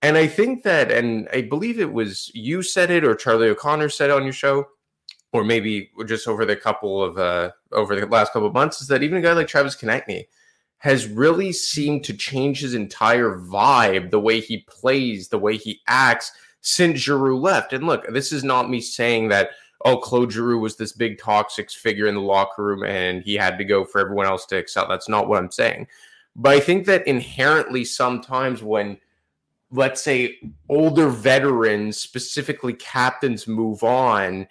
And 0.00 0.16
I 0.16 0.26
think 0.26 0.64
that, 0.64 0.90
and 0.90 1.28
I 1.32 1.42
believe 1.42 1.78
it 1.78 1.92
was 1.92 2.30
you 2.34 2.62
said 2.62 2.90
it 2.90 3.04
or 3.04 3.14
Charlie 3.14 3.48
O'Connor 3.48 3.90
said 3.90 4.10
on 4.10 4.24
your 4.24 4.32
show 4.32 4.66
or 5.32 5.44
maybe 5.44 5.90
just 6.06 6.28
over 6.28 6.44
the 6.44 6.56
couple 6.56 7.02
of 7.02 7.18
uh, 7.18 7.50
over 7.72 7.98
the 7.98 8.06
last 8.06 8.32
couple 8.32 8.48
of 8.48 8.54
months, 8.54 8.80
is 8.80 8.88
that 8.88 9.02
even 9.02 9.18
a 9.18 9.22
guy 9.22 9.32
like 9.32 9.48
Travis 9.48 9.76
Konecny 9.76 10.26
has 10.78 11.06
really 11.06 11.52
seemed 11.52 12.04
to 12.04 12.12
change 12.12 12.60
his 12.60 12.74
entire 12.74 13.38
vibe, 13.38 14.10
the 14.10 14.20
way 14.20 14.40
he 14.40 14.66
plays, 14.68 15.28
the 15.28 15.38
way 15.38 15.56
he 15.56 15.80
acts 15.86 16.32
since 16.62 16.98
Giroux 16.98 17.38
left. 17.38 17.72
And 17.72 17.86
look, 17.86 18.06
this 18.08 18.32
is 18.32 18.42
not 18.42 18.70
me 18.70 18.80
saying 18.80 19.28
that 19.28 19.50
oh, 19.84 19.98
Claude 19.98 20.32
Giroux 20.32 20.58
was 20.58 20.76
this 20.76 20.92
big 20.92 21.18
toxic 21.18 21.70
figure 21.70 22.06
in 22.06 22.14
the 22.14 22.20
locker 22.20 22.64
room 22.64 22.84
and 22.84 23.22
he 23.22 23.34
had 23.34 23.58
to 23.58 23.64
go 23.64 23.84
for 23.84 24.00
everyone 24.00 24.26
else 24.26 24.46
to 24.46 24.56
excel. 24.56 24.88
That's 24.88 25.08
not 25.08 25.28
what 25.28 25.38
I'm 25.38 25.50
saying. 25.50 25.88
But 26.36 26.54
I 26.54 26.60
think 26.60 26.86
that 26.86 27.06
inherently 27.06 27.84
sometimes 27.84 28.62
when 28.62 28.98
let's 29.72 30.02
say 30.02 30.38
older 30.68 31.08
veterans, 31.08 31.98
specifically 31.98 32.74
captains, 32.74 33.48
move 33.48 33.82
on, 33.82 34.46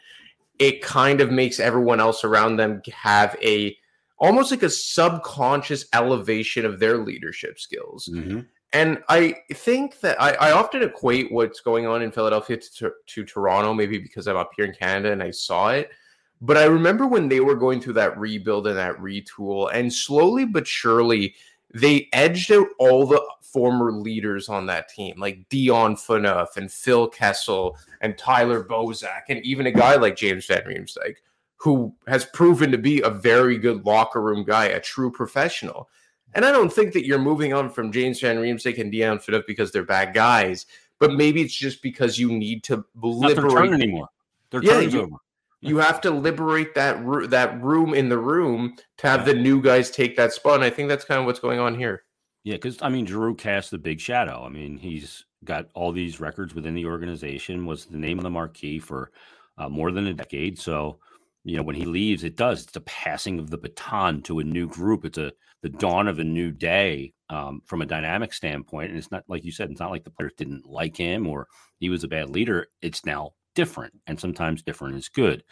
it 0.59 0.81
kind 0.81 1.21
of 1.21 1.31
makes 1.31 1.59
everyone 1.59 1.99
else 1.99 2.23
around 2.23 2.57
them 2.57 2.81
have 2.91 3.37
a 3.41 3.75
almost 4.17 4.51
like 4.51 4.63
a 4.63 4.69
subconscious 4.69 5.85
elevation 5.93 6.65
of 6.65 6.79
their 6.79 6.97
leadership 6.97 7.59
skills. 7.59 8.09
Mm-hmm. 8.11 8.41
And 8.73 9.03
I 9.09 9.35
think 9.53 9.99
that 9.99 10.21
I, 10.21 10.31
I, 10.33 10.51
often 10.51 10.81
equate 10.81 11.29
what's 11.29 11.59
going 11.59 11.85
on 11.87 12.01
in 12.01 12.11
Philadelphia 12.11 12.55
to, 12.57 12.93
to, 13.05 13.25
Toronto, 13.25 13.73
maybe 13.73 13.97
because 13.97 14.27
I'm 14.27 14.37
up 14.37 14.51
here 14.55 14.63
in 14.63 14.73
Canada 14.73 15.11
and 15.11 15.21
I 15.21 15.31
saw 15.31 15.71
it. 15.71 15.91
But 16.39 16.57
I 16.57 16.63
remember 16.63 17.05
when 17.05 17.27
they 17.27 17.41
were 17.41 17.55
going 17.55 17.81
through 17.81 17.93
that 17.93 18.17
rebuild 18.17 18.67
and 18.67 18.77
that 18.77 18.97
retool, 18.97 19.69
and 19.73 19.91
slowly 19.93 20.45
but 20.45 20.65
surely, 20.65 21.35
they 21.73 22.09
edged 22.13 22.51
out 22.51 22.67
all 22.79 23.05
the 23.05 23.21
former 23.41 23.91
leaders 23.91 24.49
on 24.49 24.65
that 24.65 24.89
team, 24.89 25.19
like 25.19 25.47
Dion 25.49 25.95
Phaneuf 25.95 26.55
and 26.55 26.71
Phil 26.71 27.07
Kessel 27.07 27.77
and 27.99 28.17
Tyler 28.17 28.63
Bozak, 28.63 29.23
and 29.29 29.45
even 29.45 29.67
a 29.67 29.71
guy 29.71 29.95
like 29.95 30.15
James 30.15 30.45
Van 30.45 30.63
Riemsdyk, 30.63 31.15
who 31.57 31.93
has 32.07 32.25
proven 32.25 32.71
to 32.71 32.77
be 32.77 33.01
a 33.01 33.09
very 33.09 33.57
good 33.57 33.85
locker 33.85 34.21
room 34.21 34.43
guy, 34.43 34.65
a 34.65 34.79
true 34.79 35.11
professional. 35.11 35.89
And 36.33 36.45
I 36.45 36.51
don't 36.51 36.71
think 36.71 36.93
that 36.93 37.05
you're 37.05 37.19
moving 37.19 37.53
on 37.53 37.69
from 37.69 37.91
James 37.91 38.19
Van 38.21 38.37
Riemsdyk 38.37 38.79
and 38.79 38.91
Dion 38.91 39.19
Phaneuf 39.19 39.45
because 39.45 39.71
they're 39.71 39.83
bad 39.83 40.13
guys, 40.13 40.65
but 40.99 41.13
maybe 41.13 41.41
it's 41.41 41.53
just 41.53 41.81
because 41.81 42.17
you 42.17 42.31
need 42.31 42.63
to 42.63 42.85
liberate 43.01 43.35
Not 43.35 43.41
their 43.41 43.49
turn 43.49 43.73
anymore. 43.73 44.07
Their 44.49 44.63
yeah, 44.63 44.73
turn's 44.73 44.93
you, 44.93 45.01
over. 45.01 45.15
You 45.61 45.77
have 45.77 46.01
to 46.01 46.11
liberate 46.11 46.73
that 46.75 47.03
ro- 47.03 47.27
that 47.27 47.61
room 47.61 47.93
in 47.93 48.09
the 48.09 48.17
room 48.17 48.75
to 48.97 49.07
have 49.07 49.25
the 49.25 49.33
new 49.33 49.61
guys 49.61 49.91
take 49.91 50.15
that 50.17 50.33
spot. 50.33 50.55
And 50.55 50.63
I 50.63 50.69
think 50.69 50.89
that's 50.89 51.05
kind 51.05 51.19
of 51.19 51.25
what's 51.25 51.39
going 51.39 51.59
on 51.59 51.75
here. 51.75 52.03
Yeah, 52.43 52.55
because 52.55 52.81
I 52.81 52.89
mean, 52.89 53.05
Giroux 53.05 53.35
cast 53.35 53.69
the 53.69 53.77
big 53.77 53.99
shadow. 53.99 54.43
I 54.43 54.49
mean, 54.49 54.77
he's 54.77 55.25
got 55.43 55.67
all 55.73 55.91
these 55.91 56.19
records 56.19 56.55
within 56.55 56.73
the 56.73 56.85
organization. 56.85 57.65
Was 57.65 57.85
the 57.85 57.97
name 57.97 58.17
of 58.17 58.23
the 58.23 58.29
marquee 58.29 58.79
for 58.79 59.11
uh, 59.57 59.69
more 59.69 59.91
than 59.91 60.07
a 60.07 60.13
decade. 60.13 60.59
So, 60.59 60.97
you 61.43 61.57
know, 61.57 61.63
when 61.63 61.75
he 61.75 61.85
leaves, 61.85 62.23
it 62.23 62.35
does. 62.35 62.63
It's 62.63 62.75
a 62.75 62.81
passing 62.81 63.39
of 63.39 63.49
the 63.49 63.57
baton 63.57 64.21
to 64.23 64.39
a 64.39 64.43
new 64.43 64.67
group. 64.67 65.05
It's 65.05 65.17
a 65.17 65.31
the 65.61 65.69
dawn 65.69 66.07
of 66.07 66.19
a 66.19 66.23
new 66.23 66.51
day 66.51 67.13
um, 67.29 67.61
from 67.65 67.81
a 67.81 67.85
dynamic 67.85 68.33
standpoint. 68.33 68.89
And 68.89 68.97
it's 68.97 69.11
not 69.11 69.23
like 69.27 69.45
you 69.45 69.51
said. 69.51 69.69
It's 69.69 69.79
not 69.79 69.91
like 69.91 70.03
the 70.03 70.09
players 70.09 70.33
didn't 70.37 70.65
like 70.65 70.97
him 70.97 71.27
or 71.27 71.47
he 71.77 71.89
was 71.89 72.03
a 72.03 72.07
bad 72.07 72.29
leader. 72.29 72.67
It's 72.81 73.05
now 73.05 73.33
different, 73.55 73.93
and 74.07 74.19
sometimes 74.19 74.63
different 74.63 74.95
is 74.95 75.09
good. 75.09 75.43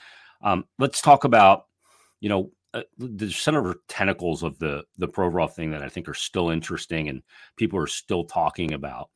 Um, 0.42 0.66
let's 0.78 1.02
talk 1.02 1.24
about, 1.24 1.66
you 2.22 2.30
know, 2.30 2.52
uh, 2.74 2.84
the 2.98 3.32
center 3.32 3.72
of 3.72 3.78
tentacles 3.88 4.44
of 4.44 4.60
the 4.60 4.84
the 4.98 5.08
Provorov 5.08 5.54
thing 5.54 5.72
that 5.72 5.82
I 5.82 5.90
think 5.90 6.08
are 6.08 6.14
still 6.14 6.52
interesting 6.52 7.10
and 7.10 7.24
people 7.58 7.80
are 7.80 7.88
still 7.88 8.26
talking 8.26 8.74
about. 8.74 9.10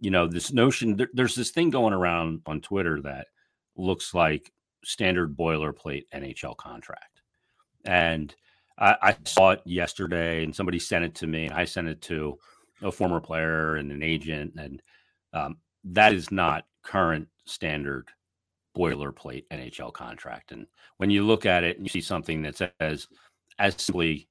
You 0.00 0.10
know, 0.10 0.26
this 0.26 0.52
notion 0.52 0.96
there, 0.96 1.08
there's 1.12 1.34
this 1.34 1.50
thing 1.50 1.70
going 1.70 1.94
around 1.94 2.42
on 2.46 2.60
Twitter 2.60 3.00
that 3.02 3.28
looks 3.76 4.14
like 4.14 4.52
standard 4.84 5.36
boilerplate 5.36 6.04
NHL 6.14 6.56
contract, 6.56 7.22
and 7.84 8.34
I, 8.78 8.96
I 9.02 9.16
saw 9.24 9.50
it 9.50 9.62
yesterday, 9.64 10.44
and 10.44 10.54
somebody 10.54 10.78
sent 10.78 11.04
it 11.04 11.14
to 11.16 11.26
me, 11.26 11.46
and 11.46 11.54
I 11.54 11.64
sent 11.64 11.88
it 11.88 12.00
to 12.02 12.38
a 12.82 12.92
former 12.92 13.20
player 13.20 13.76
and 13.76 13.92
an 13.92 14.02
agent, 14.02 14.54
and 14.56 14.82
um, 15.32 15.56
that 15.84 16.12
is 16.12 16.30
not 16.30 16.64
current 16.82 17.28
standard 17.46 18.08
boilerplate 18.76 19.44
NHL 19.52 19.92
contract. 19.92 20.52
And 20.52 20.66
when 20.96 21.10
you 21.10 21.24
look 21.24 21.46
at 21.46 21.64
it 21.64 21.76
and 21.76 21.86
you 21.86 21.90
see 21.90 22.00
something 22.00 22.42
that 22.42 22.56
says, 22.56 23.08
as 23.58 23.74
simply, 23.80 24.28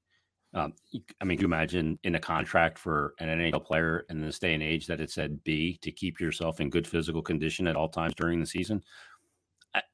um, 0.54 0.74
I 1.20 1.24
mean, 1.24 1.38
you 1.38 1.46
imagine 1.46 1.98
in 2.04 2.14
a 2.14 2.20
contract 2.20 2.78
for 2.78 3.14
an 3.20 3.28
NHL 3.28 3.64
player 3.64 4.04
in 4.10 4.20
this 4.20 4.38
day 4.38 4.54
and 4.54 4.62
age 4.62 4.86
that 4.86 5.00
it 5.00 5.10
said 5.10 5.42
B 5.44 5.78
to 5.82 5.90
keep 5.90 6.20
yourself 6.20 6.60
in 6.60 6.70
good 6.70 6.86
physical 6.86 7.22
condition 7.22 7.66
at 7.66 7.76
all 7.76 7.88
times 7.88 8.14
during 8.16 8.40
the 8.40 8.46
season. 8.46 8.82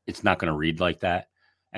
It's 0.07 0.25
not 0.25 0.38
going 0.38 0.50
to 0.50 0.59
read 0.59 0.81
like 0.81 1.00
that. 1.00 1.28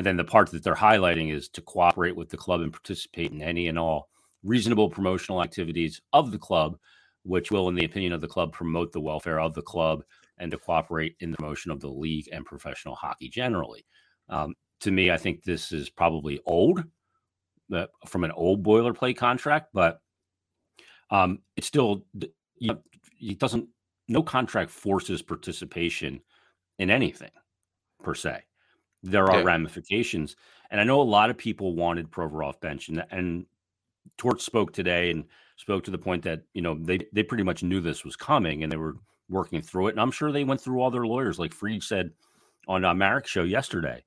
And 0.01 0.07
then 0.07 0.19
the 0.19 0.25
part 0.25 0.51
that 0.53 0.65
they're 0.65 0.75
highlighting 0.75 1.33
is 1.35 1.51
to 1.51 1.63
cooperate 1.63 2.17
with 2.17 2.31
the 2.31 2.39
club 2.39 2.63
and 2.63 2.73
participate 2.73 3.33
in 3.33 3.43
any 3.43 3.69
and 3.69 3.79
all 3.79 4.11
reasonable 4.45 4.91
promotional 4.91 5.45
activities 5.45 6.03
of 6.15 6.33
the 6.33 6.39
club, 6.39 6.79
which 7.25 7.53
will, 7.53 7.69
in 7.69 7.77
the 7.77 7.87
opinion 7.87 8.15
of 8.15 8.23
the 8.23 8.29
club, 8.29 8.53
promote 8.53 8.93
the 8.93 9.01
welfare 9.01 9.41
of 9.41 9.55
the 9.55 9.63
club 9.63 10.05
and 10.39 10.53
to 10.53 10.59
cooperate 10.59 11.17
in 11.21 11.33
the 11.33 11.39
promotion 11.39 11.73
of 11.73 11.81
the 11.81 11.91
league 11.91 12.29
and 12.33 12.47
professional 12.47 12.97
hockey 12.97 13.29
generally. 13.29 13.87
Um, 14.31 14.55
to 14.83 14.93
me, 14.93 15.13
I 15.13 15.19
think 15.19 15.45
this 15.45 15.73
is 15.73 15.91
probably 15.91 16.41
old. 16.47 16.85
uh, 17.75 17.87
from 18.07 18.25
an 18.25 18.33
old 18.33 18.65
boilerplate 18.65 19.19
contract, 19.19 19.71
but 19.75 20.01
um, 21.11 21.41
it's 21.57 21.69
still 21.69 22.05
you 22.59 22.69
know, 22.69 22.81
it 23.21 23.39
doesn't. 23.41 23.69
No 24.09 24.23
contract 24.23 24.71
forces 24.71 25.23
participation 25.23 26.21
in 26.79 26.91
anything 26.91 27.31
per 28.03 28.15
se. 28.15 28.43
There 29.03 29.29
are 29.31 29.39
yeah. 29.39 29.45
ramifications, 29.45 30.37
and 30.71 30.81
I 30.81 30.85
know 30.85 31.01
a 31.01 31.03
lot 31.03 31.31
of 31.31 31.39
people 31.39 31.75
wanted 31.75 32.11
Provorov 32.11 32.61
bench, 32.61 32.89
and 32.89 33.05
and 33.11 33.47
Torts 34.19 34.45
spoke 34.45 34.73
today 34.73 35.11
and 35.11 35.25
spoke 35.57 35.85
to 35.85 35.91
the 35.91 35.99
point 35.99 36.23
that 36.25 36.43
you 36.53 36.63
know 36.63 36.77
they 36.79 37.01
they 37.13 37.23
pretty 37.23 37.45
much 37.45 37.63
knew 37.63 37.81
this 37.81 38.05
was 38.05 38.17
coming 38.17 38.63
and 38.63 38.71
they 38.71 38.77
were 38.77 38.97
working 39.29 39.63
through 39.63 39.89
it, 39.89 39.93
and 39.93 40.01
I'm 40.01 40.11
sure 40.11 40.33
they 40.33 40.45
went 40.45 40.61
through 40.61 40.81
all 40.81 40.91
their 40.91 41.07
lawyers, 41.07 41.39
like 41.39 41.55
Fried 41.55 41.83
said 41.83 42.11
on 42.69 42.85
uh, 42.85 42.95
Marek's 42.95 43.31
show 43.31 43.43
yesterday, 43.43 44.05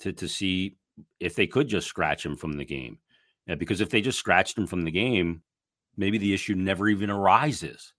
to 0.00 0.12
to 0.12 0.28
see 0.28 0.76
if 1.18 1.34
they 1.34 1.46
could 1.46 1.68
just 1.68 1.86
scratch 1.86 2.24
him 2.24 2.36
from 2.36 2.54
the 2.54 2.64
game, 2.64 2.98
yeah, 3.46 3.56
because 3.56 3.80
if 3.80 3.90
they 3.90 4.00
just 4.00 4.18
scratched 4.18 4.56
him 4.56 4.66
from 4.66 4.82
the 4.82 4.90
game, 4.90 5.42
maybe 5.96 6.18
the 6.18 6.32
issue 6.32 6.54
never 6.54 6.88
even 6.88 7.10
arises. 7.10 7.92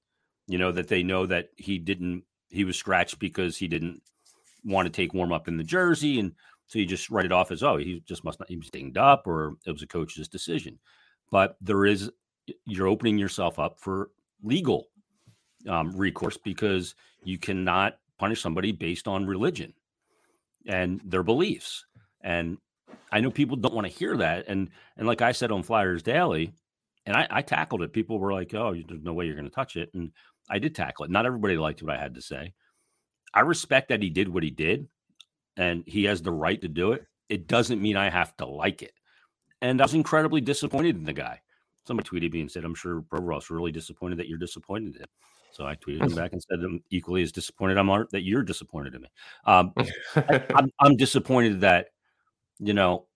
You 0.48 0.57
know 0.57 0.71
that 0.71 0.88
they 0.88 1.03
know 1.03 1.25
that 1.27 1.50
he 1.55 1.77
didn't 1.77 2.24
he 2.50 2.63
was 2.63 2.77
scratched 2.77 3.19
because 3.19 3.57
he 3.57 3.67
didn't 3.67 4.01
want 4.63 4.86
to 4.86 4.91
take 4.91 5.13
warm 5.13 5.32
up 5.32 5.48
in 5.48 5.58
the 5.58 5.63
jersey 5.63 6.20
and 6.20 6.34
so 6.72 6.80
you 6.80 6.86
just 6.86 7.10
write 7.10 7.25
it 7.25 7.34
off 7.34 7.51
as 7.51 7.63
oh 7.63 7.75
he 7.75 8.01
just 8.08 8.24
must 8.24 8.39
not 8.39 8.48
he 8.48 8.56
was 8.56 8.70
dinged 8.70 8.98
up 8.98 9.27
or 9.27 9.56
it 9.65 9.72
was 9.72 9.82
a 9.82 9.88
coach's 9.88 10.30
decision. 10.30 10.80
But 11.30 11.58
there 11.60 11.86
is 11.86 12.10
you're 12.65 12.88
opening 12.88 13.18
yourself 13.18 13.60
up 13.60 13.77
for 13.77 14.12
legal 14.41 14.88
um, 15.68 15.91
recourse 15.91 16.38
because 16.38 16.96
you 17.25 17.38
cannot 17.38 17.98
punish 18.18 18.41
somebody 18.41 18.72
based 18.72 19.06
on 19.06 19.25
religion 19.25 19.74
and 20.65 21.01
their 21.03 21.24
beliefs. 21.24 21.86
And 22.22 22.58
i 23.12 23.20
know 23.20 23.32
people 23.32 23.58
don't 23.58 23.74
want 23.74 23.86
to 23.86 23.91
hear 23.91 24.15
that 24.15 24.46
and 24.48 24.70
and 24.96 25.08
like 25.08 25.22
i 25.22 25.34
said 25.34 25.51
on 25.51 25.63
flyers 25.63 26.03
daily 26.03 26.53
and 27.06 27.18
I, 27.18 27.27
I 27.30 27.41
tackled 27.41 27.82
it. 27.82 27.91
People 27.91 28.18
were 28.18 28.32
like 28.32 28.53
oh 28.53 28.74
there's 28.88 29.03
no 29.03 29.12
way 29.12 29.25
you're 29.25 29.36
going 29.36 29.44
to 29.44 29.53
touch 29.53 29.75
it 29.75 29.89
and 29.94 30.12
i 30.50 30.58
did 30.58 30.74
tackle 30.74 31.03
it. 31.03 31.12
Not 31.12 31.25
everybody 31.25 31.58
liked 31.58 31.84
what 31.84 31.94
i 31.94 32.01
had 32.01 32.15
to 32.15 32.22
say 32.22 32.53
i 33.33 33.39
respect 33.39 33.89
that 33.89 34.01
he 34.01 34.09
did 34.09 34.29
what 34.29 34.43
he 34.43 34.51
did 34.51 34.88
and 35.57 35.83
he 35.85 36.05
has 36.05 36.21
the 36.21 36.31
right 36.31 36.61
to 36.61 36.67
do 36.67 36.91
it 36.91 37.05
it 37.29 37.47
doesn't 37.47 37.81
mean 37.81 37.97
i 37.97 38.09
have 38.09 38.35
to 38.38 38.45
like 38.45 38.81
it 38.81 38.93
and 39.61 39.79
I 39.79 39.85
was 39.85 39.93
incredibly 39.93 40.41
disappointed 40.41 40.95
in 40.95 41.03
the 41.03 41.13
guy. 41.13 41.39
Somebody 41.85 42.09
tweeted 42.09 42.33
me 42.33 42.41
and 42.41 42.51
said, 42.51 42.63
I'm 42.63 42.75
sure 42.75 43.01
Provorov's 43.01 43.50
really 43.50 43.71
disappointed 43.71 44.17
that 44.19 44.27
you're 44.27 44.38
disappointed 44.38 44.95
in 44.95 45.01
him. 45.01 45.07
So 45.51 45.65
I 45.65 45.75
tweeted 45.75 46.03
him 46.03 46.15
back 46.15 46.33
and 46.33 46.41
said, 46.41 46.59
I'm 46.63 46.83
equally 46.89 47.21
as 47.23 47.31
disappointed 47.31 47.77
I'm 47.77 47.88
that 48.11 48.23
you're 48.23 48.43
disappointed 48.43 48.95
in 48.95 49.01
me. 49.01 49.07
Um, 49.45 49.73
I, 50.15 50.43
I'm, 50.55 50.69
I'm 50.79 50.95
disappointed 50.97 51.61
that, 51.61 51.88
you 52.59 52.73
know, 52.73 53.07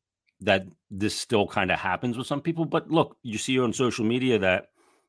that 0.41 0.65
this 0.91 1.15
still 1.17 1.47
kind 1.47 1.71
of 1.71 1.79
happens 1.79 2.17
with 2.17 2.27
some 2.27 2.41
people. 2.41 2.65
But 2.65 2.91
look, 2.91 3.17
you 3.23 3.37
see 3.37 3.59
on 3.59 3.73
social 3.73 4.05
media 4.05 4.39
that 4.39 4.67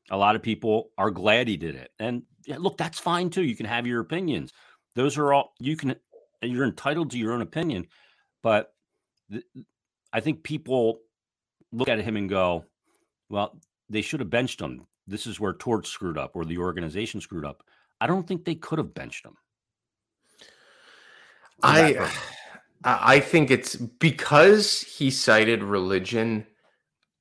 a 0.09 0.17
lot 0.17 0.35
of 0.35 0.41
people 0.41 0.89
are 0.97 1.11
glad 1.11 1.47
he 1.47 1.57
did 1.57 1.75
it. 1.75 1.91
And 1.99 2.23
yeah, 2.45 2.57
look, 2.59 2.77
that's 2.77 2.97
fine 2.97 3.29
too. 3.29 3.43
You 3.43 3.55
can 3.55 3.65
have 3.65 3.85
your 3.85 3.99
opinions. 3.99 4.53
Those 4.97 5.15
are 5.19 5.31
all 5.31 5.53
you 5.59 5.77
can, 5.77 5.95
you're 6.41 6.65
entitled 6.65 7.11
to 7.11 7.19
your 7.19 7.31
own 7.31 7.43
opinion. 7.43 7.85
But 8.41 8.73
th- 9.31 9.43
I 10.11 10.19
think 10.21 10.41
people 10.41 11.01
look 11.71 11.87
at 11.87 11.99
him 11.99 12.17
and 12.17 12.27
go, 12.27 12.65
well, 13.29 13.59
they 13.91 14.01
should 14.01 14.21
have 14.21 14.31
benched 14.31 14.59
him. 14.59 14.87
This 15.05 15.27
is 15.27 15.39
where 15.39 15.53
Torts 15.53 15.89
screwed 15.89 16.17
up 16.17 16.35
or 16.35 16.45
the 16.45 16.57
organization 16.57 17.21
screwed 17.21 17.45
up. 17.45 17.61
I 18.01 18.07
don't 18.07 18.27
think 18.27 18.43
they 18.43 18.55
could 18.55 18.79
have 18.79 18.95
benched 18.95 19.23
him. 19.23 19.35
I 21.61 22.11
I 22.83 23.19
think 23.19 23.51
it's 23.51 23.75
because 23.75 24.81
he 24.81 25.11
cited 25.11 25.61
religion. 25.61 26.47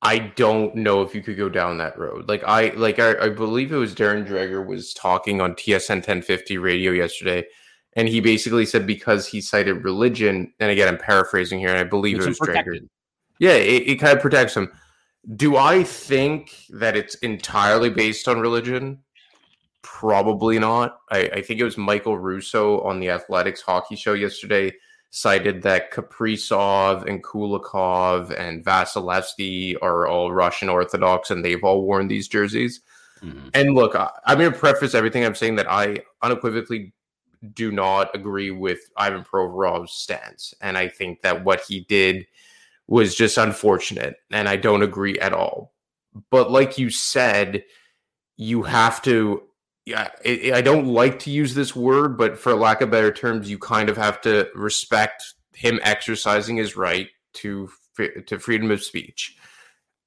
I 0.01 0.19
don't 0.19 0.75
know 0.77 1.03
if 1.03 1.15
you 1.15 1.23
could 1.23 1.37
go 1.37 1.51
down 1.51 1.77
that 1.79 1.99
road. 1.99 2.27
Like 2.27 2.43
I 2.45 2.69
like 2.71 2.99
I, 2.99 3.19
I 3.19 3.29
believe 3.29 3.71
it 3.71 3.77
was 3.77 3.95
Darren 3.95 4.27
Dreger 4.27 4.67
was 4.67 4.95
talking 4.95 5.43
on 5.43 5.55
TSN 5.55 5.97
1050 5.97 6.57
radio 6.59 6.93
yesterday, 6.93 7.45
and 7.97 8.07
he 8.07 8.21
basically 8.21 8.67
said 8.67 8.87
because 8.87 9.27
he 9.27 9.41
cited 9.41 9.83
religion, 9.83 10.53
and 10.61 10.71
again 10.71 10.89
I'm 10.89 10.99
paraphrasing 10.99 11.59
here, 11.59 11.71
and 11.71 11.79
I 11.79 11.85
believe 11.85 12.21
it 12.21 12.27
was 12.27 12.39
Dreger. 12.39 12.87
Yeah, 13.39 13.55
it, 13.55 13.89
it 13.89 13.97
kind 13.97 14.15
of 14.15 14.23
protects 14.23 14.57
him. 14.57 14.71
Do 15.35 15.57
I 15.57 15.83
think 15.83 16.55
that 16.71 16.97
it's 16.97 17.17
entirely 17.17 17.91
based 17.91 18.29
on 18.29 18.39
religion? 18.39 19.01
Probably 19.83 20.59
not. 20.59 20.99
I, 21.11 21.19
I, 21.35 21.43
think 21.43 21.61
it 21.61 21.65
was 21.65 21.77
Michael 21.77 22.19
Russo 22.19 22.81
on 22.81 23.01
the 23.01 23.11
Athletics 23.11 23.61
hockey 23.61 23.97
show 23.97 24.15
yesterday 24.15 24.73
cited 25.11 25.63
that 25.63 25.93
Kaprizov 25.93 27.09
and 27.09 27.23
Kulikov 27.23 28.37
and 28.39 28.65
Vasilevskiy 28.65 29.77
are 29.83 30.07
all 30.07 30.33
Russian 30.33 30.69
Orthodox 30.69 31.31
and 31.31 31.45
they've 31.45 31.63
all 31.63 31.87
worn 31.87 32.09
these 32.09 32.29
jerseys. 32.29 32.81
Mm-hmm. 33.23 33.49
And 33.55 33.75
look, 33.75 33.95
I, 33.95 34.11
I'm 34.27 34.39
going 34.39 34.53
to 34.53 34.59
preface 34.59 34.95
everything 34.95 35.25
I'm 35.25 35.35
saying 35.35 35.57
that 35.57 35.71
I 35.71 36.01
unequivocally 36.23 36.93
do 37.55 37.73
not 37.73 38.15
agree 38.15 38.51
with 38.51 38.81
Ivan 38.97 39.25
Provorov's 39.25 39.93
stance. 39.93 40.55
And 40.61 40.77
I 40.79 40.89
think 40.89 41.23
that 41.23 41.45
what 41.45 41.63
he 41.63 41.81
did– 41.81 42.27
was 42.89 43.15
just 43.15 43.37
unfortunate. 43.37 44.17
And 44.31 44.49
I 44.49 44.57
don't 44.57 44.83
agree 44.83 45.19
at 45.19 45.33
all. 45.33 45.75
But 46.31 46.51
like 46.51 46.79
you 46.79 46.91
said, 46.91 47.65
you 48.37 48.63
have 48.63 49.03
to. 49.03 49.43
Yeah, 49.85 50.09
I 50.25 50.63
don't 50.63 50.87
like 50.87 51.21
to 51.21 51.31
use 51.31 51.55
this 51.55 51.77
word, 51.77 52.19
but 52.19 52.37
for 52.37 52.55
lack 52.55 52.81
of 52.81 52.91
better 52.91 53.13
terms, 53.13 53.49
you 53.49 53.57
kind 53.57 53.89
of 53.89 53.97
have 53.97 54.21
to 54.23 54.49
respect 54.55 55.35
him 55.55 55.79
exercising 55.83 56.57
his 56.57 56.77
right 56.77 57.09
to 57.35 57.71
to 58.27 58.39
freedom 58.39 58.71
of 58.71 58.83
speech. 58.83 59.37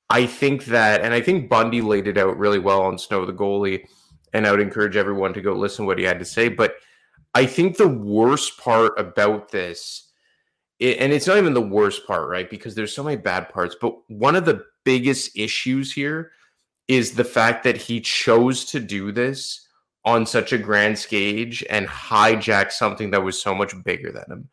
I 0.09 0.25
think 0.25 0.65
that, 0.65 1.01
and 1.01 1.13
I 1.13 1.21
think 1.21 1.49
Bundy 1.49 1.81
laid 1.81 2.07
it 2.07 2.17
out 2.17 2.37
really 2.37 2.59
well 2.59 2.81
on 2.81 2.97
Snow 2.97 3.25
the 3.25 3.33
goalie, 3.33 3.85
and 4.33 4.47
I 4.47 4.51
would 4.51 4.59
encourage 4.59 4.95
everyone 4.95 5.33
to 5.33 5.41
go 5.41 5.53
listen 5.53 5.85
what 5.85 5.99
he 5.99 6.03
had 6.03 6.19
to 6.19 6.25
say. 6.25 6.49
But 6.49 6.75
I 7.33 7.45
think 7.45 7.77
the 7.77 7.87
worst 7.87 8.57
part 8.57 8.99
about 8.99 9.51
this 9.51 10.09
and 10.81 11.11
it's 11.11 11.27
not 11.27 11.37
even 11.37 11.53
the 11.53 11.61
worst 11.61 12.07
part, 12.07 12.29
right? 12.29 12.49
Because 12.49 12.73
there's 12.73 12.95
so 12.95 13.03
many 13.03 13.17
bad 13.17 13.49
parts. 13.49 13.75
But 13.79 13.95
one 14.09 14.35
of 14.35 14.45
the 14.45 14.63
biggest 14.85 15.37
issues 15.37 15.91
here 15.91 16.31
is 16.87 17.13
the 17.13 17.25
fact 17.25 17.63
that 17.65 17.75
he 17.75 17.99
chose 17.99 18.63
to 18.65 18.79
do 18.79 19.11
this 19.11 19.67
on 20.05 20.25
such 20.25 20.53
a 20.53 20.57
grand 20.57 20.97
stage 20.97 21.65
and 21.69 21.85
hijack 21.87 22.71
something 22.71 23.11
that 23.11 23.23
was 23.23 23.41
so 23.41 23.53
much 23.53 23.73
bigger 23.83 24.11
than 24.11 24.25
him. 24.29 24.49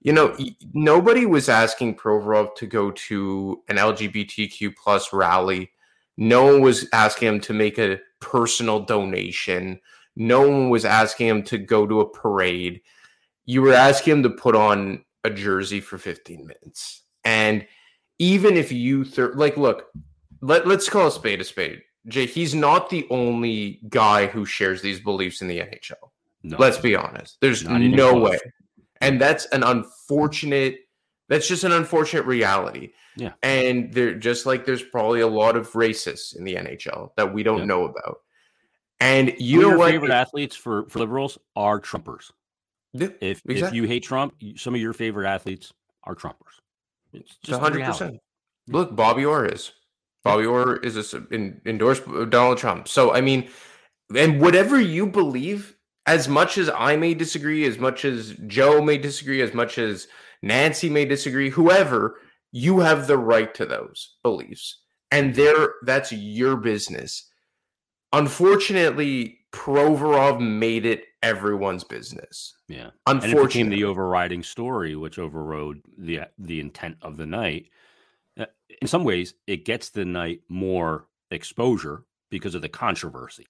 You 0.00 0.12
know, 0.12 0.36
nobody 0.74 1.26
was 1.26 1.48
asking 1.48 1.96
Provorov 1.96 2.54
to 2.56 2.66
go 2.66 2.90
to 2.90 3.62
an 3.68 3.76
LGBTQ 3.76 4.74
plus 4.76 5.12
rally. 5.12 5.70
No 6.16 6.44
one 6.44 6.60
was 6.60 6.88
asking 6.92 7.28
him 7.28 7.40
to 7.40 7.52
make 7.52 7.78
a 7.78 8.00
personal 8.20 8.80
donation. 8.80 9.80
No 10.18 10.48
one 10.48 10.68
was 10.68 10.84
asking 10.84 11.28
him 11.28 11.42
to 11.44 11.58
go 11.58 11.86
to 11.86 12.00
a 12.00 12.10
parade. 12.10 12.82
You 13.46 13.62
were 13.62 13.72
asking 13.72 14.14
him 14.14 14.22
to 14.24 14.30
put 14.30 14.56
on 14.56 15.04
a 15.22 15.30
jersey 15.30 15.80
for 15.80 15.96
15 15.96 16.44
minutes. 16.44 17.04
And 17.24 17.66
even 18.18 18.56
if 18.56 18.72
you 18.72 19.04
thir- 19.04 19.32
like, 19.34 19.56
look, 19.56 19.86
let, 20.40 20.66
let's 20.66 20.88
call 20.88 21.06
a 21.06 21.12
spade 21.12 21.40
a 21.40 21.44
spade. 21.44 21.82
Jay, 22.08 22.26
he's 22.26 22.54
not 22.54 22.90
the 22.90 23.06
only 23.10 23.80
guy 23.88 24.26
who 24.26 24.44
shares 24.44 24.82
these 24.82 24.98
beliefs 24.98 25.40
in 25.40 25.46
the 25.46 25.60
NHL. 25.60 25.94
No. 26.42 26.56
Let's 26.58 26.78
be 26.78 26.96
honest. 26.96 27.38
There's 27.40 27.64
no 27.64 28.10
close. 28.10 28.30
way. 28.30 28.38
And 29.00 29.20
that's 29.20 29.46
an 29.46 29.62
unfortunate 29.62 30.80
that's 31.28 31.46
just 31.46 31.64
an 31.64 31.72
unfortunate 31.72 32.24
reality. 32.24 32.90
Yeah. 33.16 33.32
And 33.42 33.92
they're 33.92 34.14
just 34.14 34.46
like 34.46 34.64
there's 34.64 34.82
probably 34.82 35.20
a 35.20 35.26
lot 35.26 35.56
of 35.56 35.70
racists 35.72 36.36
in 36.36 36.44
the 36.44 36.54
NHL 36.54 37.10
that 37.16 37.32
we 37.32 37.42
don't 37.42 37.66
know 37.66 37.84
about. 37.84 38.18
And 39.00 39.34
you 39.38 39.60
know 39.62 39.78
what? 39.78 39.92
Favorite 39.92 40.10
athletes 40.10 40.56
for, 40.56 40.88
for 40.88 40.98
liberals 40.98 41.38
are 41.54 41.80
Trumpers. 41.80 42.32
Yeah, 42.92 43.08
if 43.20 43.42
exactly. 43.46 43.60
if 43.60 43.74
you 43.74 43.84
hate 43.84 44.02
Trump, 44.02 44.34
some 44.56 44.74
of 44.74 44.80
your 44.80 44.92
favorite 44.92 45.28
athletes 45.28 45.72
are 46.04 46.14
Trumpers. 46.14 46.58
It's 47.12 47.36
just 47.42 47.60
hundred 47.60 47.84
percent. 47.84 48.18
Look, 48.66 48.94
Bobby 48.94 49.24
Orr 49.24 49.46
is. 49.46 49.72
Bobby 50.24 50.46
Orr 50.46 50.76
is 50.78 50.96
a, 51.14 51.24
in, 51.30 51.60
endorsed 51.64 52.04
Donald 52.30 52.58
Trump. 52.58 52.88
So 52.88 53.14
I 53.14 53.20
mean, 53.20 53.48
and 54.14 54.40
whatever 54.40 54.80
you 54.80 55.06
believe, 55.06 55.76
as 56.06 56.28
much 56.28 56.58
as 56.58 56.70
I 56.70 56.96
may 56.96 57.14
disagree, 57.14 57.66
as 57.66 57.78
much 57.78 58.04
as 58.04 58.34
Joe 58.46 58.82
may 58.82 58.98
disagree, 58.98 59.42
as 59.42 59.54
much 59.54 59.78
as 59.78 60.08
Nancy 60.42 60.88
may 60.88 61.04
disagree, 61.04 61.50
whoever, 61.50 62.16
you 62.52 62.80
have 62.80 63.06
the 63.06 63.18
right 63.18 63.54
to 63.54 63.66
those 63.66 64.16
beliefs, 64.22 64.82
and 65.10 65.32
mm-hmm. 65.32 65.42
there 65.42 65.74
that's 65.84 66.10
your 66.12 66.56
business. 66.56 67.27
Unfortunately, 68.12 69.38
Provorov 69.52 70.40
made 70.40 70.86
it 70.86 71.04
everyone's 71.22 71.84
business. 71.84 72.54
Yeah, 72.68 72.90
unfortunately, 73.06 73.46
became 73.46 73.70
the 73.70 73.84
overriding 73.84 74.42
story, 74.42 74.96
which 74.96 75.18
overrode 75.18 75.80
the 75.96 76.20
the 76.38 76.60
intent 76.60 76.96
of 77.02 77.16
the 77.16 77.26
night. 77.26 77.70
Uh, 78.38 78.46
in 78.80 78.88
some 78.88 79.04
ways, 79.04 79.34
it 79.46 79.64
gets 79.64 79.90
the 79.90 80.04
night 80.04 80.40
more 80.48 81.06
exposure 81.30 82.04
because 82.30 82.54
of 82.54 82.62
the 82.62 82.68
controversy, 82.68 83.46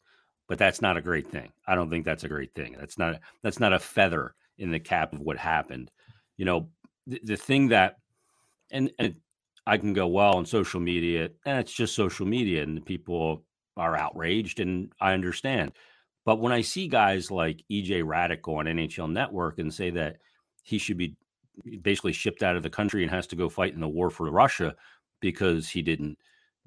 but 0.48 0.58
that's 0.58 0.80
not 0.80 0.96
a 0.96 1.02
great 1.02 1.30
thing. 1.30 1.52
I 1.66 1.74
don't 1.74 1.90
think 1.90 2.04
that's 2.04 2.24
a 2.24 2.28
great 2.28 2.54
thing. 2.54 2.76
That's 2.78 2.98
not 2.98 3.20
that's 3.42 3.60
not 3.60 3.72
a 3.72 3.78
feather 3.78 4.34
in 4.58 4.70
the 4.70 4.80
cap 4.80 5.12
of 5.12 5.20
what 5.20 5.36
happened. 5.36 5.90
You 6.36 6.44
know, 6.44 6.68
the, 7.06 7.20
the 7.22 7.36
thing 7.36 7.68
that, 7.68 7.96
and, 8.70 8.90
and 8.98 9.16
I 9.66 9.78
can 9.78 9.92
go 9.92 10.06
well 10.06 10.36
on 10.36 10.46
social 10.46 10.80
media, 10.80 11.30
and 11.44 11.58
it's 11.58 11.72
just 11.72 11.94
social 11.94 12.26
media, 12.26 12.62
and 12.62 12.84
people 12.84 13.44
are 13.78 13.96
outraged, 13.96 14.60
and 14.60 14.92
I 15.00 15.12
understand. 15.12 15.72
But 16.24 16.40
when 16.40 16.52
I 16.52 16.60
see 16.60 16.88
guys 16.88 17.30
like 17.30 17.64
EJ 17.70 18.02
Hradek 18.02 18.46
on 18.48 18.66
NHL 18.66 19.10
Network 19.10 19.58
and 19.58 19.72
say 19.72 19.90
that 19.90 20.16
he 20.62 20.76
should 20.76 20.98
be 20.98 21.16
basically 21.80 22.12
shipped 22.12 22.42
out 22.42 22.56
of 22.56 22.62
the 22.62 22.70
country 22.70 23.02
and 23.02 23.10
has 23.10 23.26
to 23.28 23.36
go 23.36 23.48
fight 23.48 23.74
in 23.74 23.80
the 23.80 23.88
war 23.88 24.10
for 24.10 24.30
Russia 24.30 24.74
because 25.20 25.68
he 25.68 25.82
didn't 25.82 26.18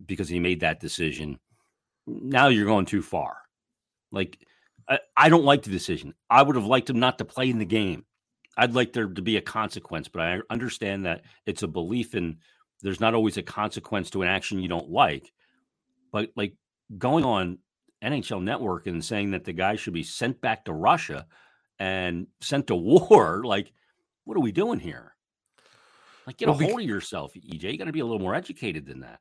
because 0.05 0.27
he 0.27 0.39
made 0.39 0.61
that 0.61 0.79
decision. 0.79 1.39
Now 2.07 2.47
you're 2.47 2.65
going 2.65 2.85
too 2.85 3.01
far. 3.01 3.37
Like 4.11 4.39
I, 4.89 4.99
I 5.15 5.29
don't 5.29 5.45
like 5.45 5.63
the 5.63 5.69
decision. 5.69 6.13
I 6.29 6.41
would 6.41 6.55
have 6.55 6.65
liked 6.65 6.89
him 6.89 6.99
not 6.99 7.17
to 7.19 7.25
play 7.25 7.49
in 7.49 7.59
the 7.59 7.65
game. 7.65 8.05
I'd 8.57 8.73
like 8.73 8.93
there 8.93 9.07
to 9.07 9.21
be 9.21 9.37
a 9.37 9.41
consequence, 9.41 10.07
but 10.07 10.21
I 10.21 10.39
understand 10.49 11.05
that 11.05 11.21
it's 11.45 11.63
a 11.63 11.67
belief 11.67 12.15
in 12.15 12.37
there's 12.81 12.99
not 12.99 13.13
always 13.13 13.37
a 13.37 13.43
consequence 13.43 14.09
to 14.09 14.23
an 14.23 14.27
action 14.27 14.59
you 14.59 14.67
don't 14.67 14.89
like. 14.89 15.31
But 16.11 16.31
like 16.35 16.55
going 16.97 17.23
on 17.23 17.59
NHL 18.03 18.43
Network 18.43 18.87
and 18.87 19.03
saying 19.03 19.31
that 19.31 19.43
the 19.43 19.53
guy 19.53 19.75
should 19.75 19.93
be 19.93 20.03
sent 20.03 20.41
back 20.41 20.65
to 20.65 20.73
Russia 20.73 21.25
and 21.79 22.27
sent 22.41 22.67
to 22.67 22.75
war, 22.75 23.43
like 23.43 23.71
what 24.25 24.37
are 24.37 24.41
we 24.41 24.51
doing 24.51 24.79
here? 24.79 25.13
Like, 26.27 26.37
get 26.37 26.47
well, 26.47 26.59
a 26.59 26.63
hold 26.63 26.81
of 26.81 26.85
yourself, 26.85 27.33
EJ. 27.33 27.71
You 27.71 27.77
got 27.77 27.85
to 27.85 27.91
be 27.91 27.99
a 27.99 28.05
little 28.05 28.19
more 28.19 28.35
educated 28.35 28.85
than 28.85 28.99
that. 29.01 29.19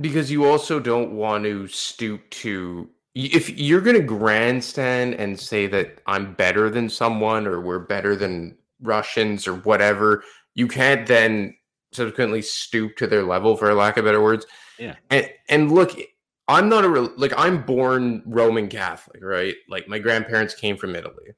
Because 0.00 0.30
you 0.30 0.46
also 0.46 0.80
don't 0.80 1.12
want 1.12 1.44
to 1.44 1.66
stoop 1.66 2.28
to 2.30 2.88
if 3.14 3.50
you're 3.58 3.80
going 3.80 3.96
to 3.96 4.02
grandstand 4.02 5.14
and 5.14 5.38
say 5.38 5.66
that 5.66 5.98
I'm 6.06 6.34
better 6.34 6.70
than 6.70 6.88
someone 6.88 7.46
or 7.46 7.60
we're 7.60 7.80
better 7.80 8.14
than 8.14 8.56
Russians 8.80 9.48
or 9.48 9.56
whatever, 9.56 10.22
you 10.54 10.68
can't 10.68 11.06
then 11.06 11.56
subsequently 11.92 12.40
stoop 12.40 12.96
to 12.96 13.08
their 13.08 13.24
level, 13.24 13.56
for 13.56 13.74
lack 13.74 13.96
of 13.96 14.04
better 14.04 14.22
words. 14.22 14.46
Yeah. 14.78 14.94
And 15.10 15.28
and 15.48 15.72
look, 15.72 15.98
I'm 16.50 16.68
not 16.68 16.84
a 16.84 16.88
like 17.16 17.32
I'm 17.36 17.62
born 17.62 18.24
Roman 18.26 18.66
Catholic, 18.68 19.22
right? 19.22 19.54
Like 19.68 19.86
my 19.86 20.00
grandparents 20.00 20.52
came 20.52 20.76
from 20.76 20.96
Italy. 20.96 21.28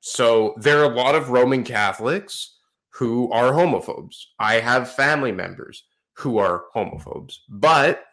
So 0.00 0.54
there 0.58 0.80
are 0.80 0.92
a 0.92 0.94
lot 0.94 1.14
of 1.14 1.30
Roman 1.30 1.64
Catholics 1.64 2.58
who 2.90 3.32
are 3.32 3.52
homophobes. 3.52 4.16
I 4.38 4.56
have 4.56 4.92
family 4.92 5.32
members 5.32 5.84
who 6.18 6.36
are 6.36 6.64
homophobes, 6.76 7.38
but 7.48 8.04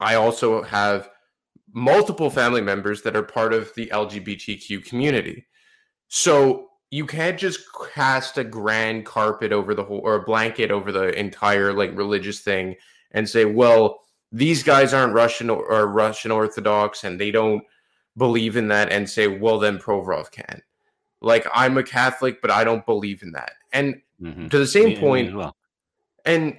I 0.00 0.14
also 0.14 0.62
have 0.62 1.10
multiple 1.74 2.30
family 2.30 2.62
members 2.62 3.02
that 3.02 3.14
are 3.14 3.22
part 3.22 3.52
of 3.52 3.70
the 3.74 3.88
LGBTQ 3.88 4.86
community. 4.86 5.46
So 6.08 6.68
you 6.90 7.04
can't 7.04 7.38
just 7.38 7.60
cast 7.94 8.38
a 8.38 8.44
grand 8.44 9.04
carpet 9.04 9.52
over 9.52 9.74
the 9.74 9.84
whole 9.84 10.00
or 10.02 10.14
a 10.14 10.24
blanket 10.24 10.70
over 10.70 10.90
the 10.90 11.18
entire 11.18 11.74
like 11.74 11.94
religious 11.94 12.40
thing 12.40 12.76
and 13.10 13.28
say, 13.28 13.44
well, 13.44 14.00
these 14.32 14.62
guys 14.62 14.94
aren't 14.94 15.14
Russian 15.14 15.50
or, 15.50 15.64
or 15.64 15.86
Russian 15.86 16.30
Orthodox 16.30 17.04
and 17.04 17.20
they 17.20 17.30
don't 17.30 17.62
believe 18.16 18.56
in 18.56 18.68
that 18.68 18.90
and 18.90 19.08
say, 19.08 19.28
well, 19.28 19.58
then 19.58 19.78
Provorov 19.78 20.30
can. 20.30 20.62
Like 21.20 21.46
I'm 21.54 21.76
a 21.78 21.82
Catholic, 21.82 22.40
but 22.40 22.50
I 22.50 22.64
don't 22.64 22.84
believe 22.84 23.22
in 23.22 23.32
that. 23.32 23.52
And 23.72 24.00
mm-hmm. 24.20 24.48
to 24.48 24.58
the 24.58 24.66
same 24.66 24.90
me, 24.90 24.96
point, 24.98 25.36
well. 25.36 25.54
and 26.24 26.58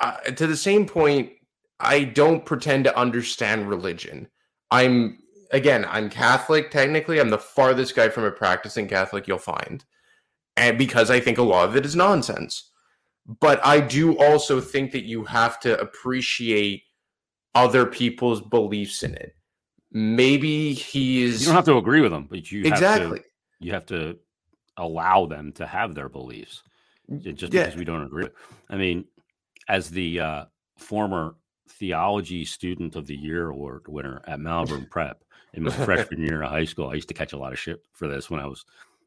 uh, 0.00 0.18
to 0.18 0.46
the 0.46 0.56
same 0.56 0.86
point, 0.86 1.32
I 1.80 2.04
don't 2.04 2.44
pretend 2.44 2.84
to 2.84 2.96
understand 2.96 3.68
religion. 3.68 4.28
I'm 4.70 5.18
again, 5.50 5.86
I'm 5.88 6.10
Catholic 6.10 6.70
technically. 6.70 7.18
I'm 7.18 7.30
the 7.30 7.38
farthest 7.38 7.96
guy 7.96 8.08
from 8.08 8.24
a 8.24 8.30
practicing 8.30 8.88
Catholic 8.88 9.26
you'll 9.26 9.38
find. 9.38 9.84
And 10.56 10.78
because 10.78 11.10
I 11.10 11.20
think 11.20 11.38
a 11.38 11.42
lot 11.42 11.68
of 11.68 11.76
it 11.76 11.84
is 11.84 11.96
nonsense. 11.96 12.70
But 13.40 13.64
I 13.66 13.80
do 13.80 14.16
also 14.18 14.60
think 14.60 14.92
that 14.92 15.04
you 15.04 15.24
have 15.24 15.58
to 15.60 15.78
appreciate 15.80 16.84
other 17.56 17.86
people's 17.86 18.42
beliefs 18.42 19.02
in 19.02 19.14
it. 19.14 19.34
Maybe 19.90 20.74
he's 20.74 21.40
You 21.40 21.46
don't 21.46 21.54
have 21.54 21.64
to 21.64 21.78
agree 21.78 22.02
with 22.02 22.12
them, 22.12 22.26
but 22.28 22.52
you 22.52 22.64
exactly. 22.64 23.06
Have 23.06 23.16
to, 23.16 23.24
you 23.60 23.72
have 23.72 23.86
to 23.86 24.18
allow 24.76 25.24
them 25.24 25.52
to 25.52 25.66
have 25.66 25.94
their 25.94 26.10
beliefs 26.10 26.62
just 27.32 27.54
yeah. 27.54 27.64
because 27.64 27.76
we 27.76 27.84
don't 27.84 28.02
agree. 28.02 28.28
I 28.68 28.76
mean, 28.76 29.06
as 29.68 29.88
the 29.88 30.20
uh, 30.20 30.44
former 30.76 31.36
theology 31.68 32.44
student 32.44 32.94
of 32.94 33.06
the 33.06 33.16
year 33.16 33.48
award 33.48 33.82
winner 33.88 34.20
at 34.26 34.40
Malvern 34.40 34.86
Prep 34.90 35.24
in 35.54 35.62
my 35.62 35.70
freshman 35.84 36.22
year 36.22 36.42
of 36.42 36.50
high 36.50 36.64
school, 36.64 36.90
I 36.90 36.94
used 36.94 37.08
to 37.08 37.14
catch 37.14 37.32
a 37.32 37.38
lot 37.38 37.52
of 37.52 37.58
shit 37.58 37.82
for 37.92 38.06
this 38.06 38.28
when 38.28 38.40
I 38.40 38.46
was 38.46 38.64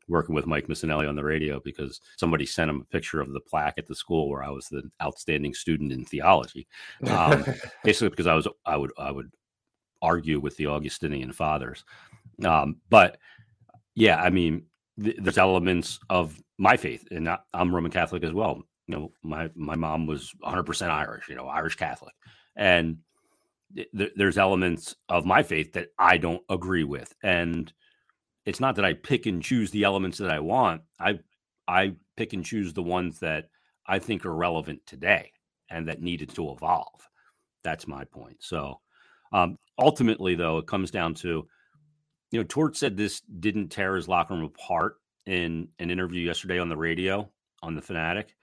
working 0.10 0.36
with 0.36 0.48
Mike 0.48 0.68
Missanelli 0.68 1.08
on 1.08 1.16
the 1.16 1.24
radio 1.24 1.60
because 1.64 2.02
somebody 2.18 2.46
sent 2.46 2.70
him 2.70 2.82
a 2.82 2.92
picture 2.92 3.22
of 3.22 3.32
the 3.32 3.40
plaque 3.40 3.78
at 3.78 3.88
the 3.88 3.96
school 3.96 4.30
where 4.30 4.44
I 4.44 4.50
was 4.50 4.68
the 4.68 4.84
outstanding 5.02 5.54
student 5.54 5.92
in 5.92 6.04
theology. 6.04 6.68
Um, 7.08 7.46
basically, 7.84 8.10
because 8.10 8.28
I 8.28 8.34
was 8.34 8.48
I 8.66 8.76
would 8.76 8.92
I 8.98 9.12
would 9.12 9.32
argue 10.02 10.40
with 10.40 10.58
the 10.58 10.68
Augustinian 10.68 11.32
fathers, 11.32 11.84
um, 12.44 12.78
but 12.90 13.18
yeah, 13.96 14.22
I 14.22 14.30
mean, 14.30 14.64
th- 15.02 15.18
there's 15.20 15.38
elements 15.38 16.00
of 16.10 16.42
my 16.58 16.78
faith, 16.78 17.08
and 17.12 17.30
I, 17.30 17.38
I'm 17.54 17.74
Roman 17.74 17.92
Catholic 17.92 18.24
as 18.24 18.34
well. 18.34 18.64
You 18.88 18.96
know, 18.96 19.12
my 19.24 19.50
my 19.56 19.76
mom 19.76 20.08
was 20.08 20.34
100% 20.44 20.90
Irish, 20.90 21.30
you 21.30 21.36
know, 21.36 21.48
Irish 21.48 21.76
Catholic, 21.76 22.14
and 22.56 22.98
th- 23.76 24.14
there's 24.16 24.38
elements 24.38 24.96
of 25.10 25.26
my 25.26 25.44
faith 25.44 25.74
that 25.74 25.90
I 25.98 26.18
don't 26.18 26.44
agree 26.50 26.84
with, 26.84 27.14
and 27.24 27.72
it's 28.50 28.60
not 28.60 28.76
that 28.78 28.86
I 28.86 28.94
pick 28.94 29.28
and 29.28 29.44
choose 29.44 29.70
the 29.70 29.84
elements 29.84 30.18
that 30.18 30.32
I 30.32 30.40
want. 30.40 30.82
I 31.00 31.20
I 31.68 31.94
pick 32.18 32.34
and 32.34 32.44
choose 32.44 32.74
the 32.74 32.84
ones 32.84 33.20
that 33.20 33.50
I 33.86 34.00
think 34.00 34.26
are 34.26 34.34
relevant 34.34 34.82
today 34.88 35.32
and 35.70 35.88
that 35.88 36.02
needed 36.02 36.34
to 36.36 36.52
evolve. 36.52 37.08
That's 37.64 37.88
my 37.88 38.06
point. 38.06 38.38
So 38.40 38.80
um, 39.32 39.60
ultimately, 39.78 40.34
though, 40.34 40.58
it 40.58 40.66
comes 40.66 40.90
down 40.90 41.14
to 41.16 41.48
you 42.32 42.40
know, 42.40 42.44
Torts 42.44 42.80
said 42.80 42.98
this 42.98 43.22
didn't 43.22 43.70
tear 43.70 43.96
his 43.96 44.08
locker 44.08 44.34
room 44.34 44.46
apart 44.46 44.96
in 45.28 45.68
an 45.78 45.92
interview 45.92 46.26
yesterday 46.26 46.58
on 46.58 46.70
the 46.70 46.78
radio 46.78 47.30
on 47.62 47.76
the 47.76 47.82
Fanatic. 47.84 48.36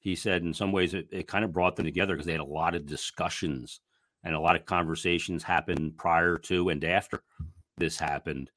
He 0.00 0.16
said 0.16 0.42
in 0.42 0.54
some 0.54 0.72
ways 0.72 0.92
it, 0.92 1.06
it 1.12 1.28
kind 1.28 1.44
of 1.44 1.52
brought 1.52 1.76
them 1.76 1.86
together 1.86 2.14
because 2.14 2.26
they 2.26 2.32
had 2.32 2.40
a 2.40 2.44
lot 2.44 2.74
of 2.74 2.86
discussions 2.86 3.80
and 4.24 4.34
a 4.34 4.40
lot 4.40 4.56
of 4.56 4.66
conversations 4.66 5.44
happened 5.44 5.96
prior 5.96 6.36
to 6.38 6.68
and 6.68 6.82
after 6.84 7.22
this 7.78 7.98
happened. 7.98 8.50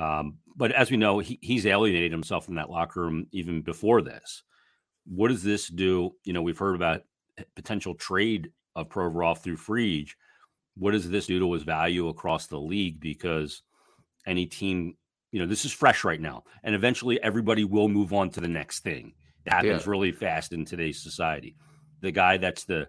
Um, 0.00 0.38
but 0.56 0.72
as 0.72 0.90
we 0.90 0.96
know, 0.96 1.18
he, 1.18 1.38
he's 1.42 1.66
alienated 1.66 2.10
himself 2.10 2.46
from 2.46 2.54
that 2.54 2.70
locker 2.70 3.02
room 3.02 3.26
even 3.32 3.60
before 3.60 4.00
this. 4.00 4.42
What 5.04 5.28
does 5.28 5.42
this 5.42 5.68
do? 5.68 6.14
You 6.24 6.32
know, 6.32 6.42
we've 6.42 6.58
heard 6.58 6.74
about 6.74 7.02
potential 7.54 7.94
trade 7.94 8.50
of 8.74 8.88
Provorov 8.88 9.38
through 9.38 9.58
Frege. 9.58 10.12
What 10.76 10.92
does 10.92 11.10
this 11.10 11.26
do 11.26 11.38
to 11.38 11.52
his 11.52 11.64
value 11.64 12.08
across 12.08 12.46
the 12.46 12.58
league? 12.58 12.98
Because 12.98 13.62
any 14.26 14.46
team, 14.46 14.96
you 15.32 15.40
know, 15.40 15.46
this 15.46 15.64
is 15.64 15.72
fresh 15.72 16.02
right 16.02 16.20
now, 16.20 16.44
and 16.62 16.74
eventually 16.74 17.22
everybody 17.22 17.64
will 17.64 17.88
move 17.88 18.12
on 18.14 18.30
to 18.30 18.40
the 18.40 18.48
next 18.48 18.80
thing. 18.80 19.12
It 19.44 19.52
happens 19.52 19.84
yeah. 19.84 19.90
really 19.90 20.12
fast 20.12 20.52
in 20.52 20.64
today's 20.64 21.02
society. 21.02 21.56
The 22.00 22.10
guy 22.10 22.38
that's 22.38 22.64
the, 22.64 22.88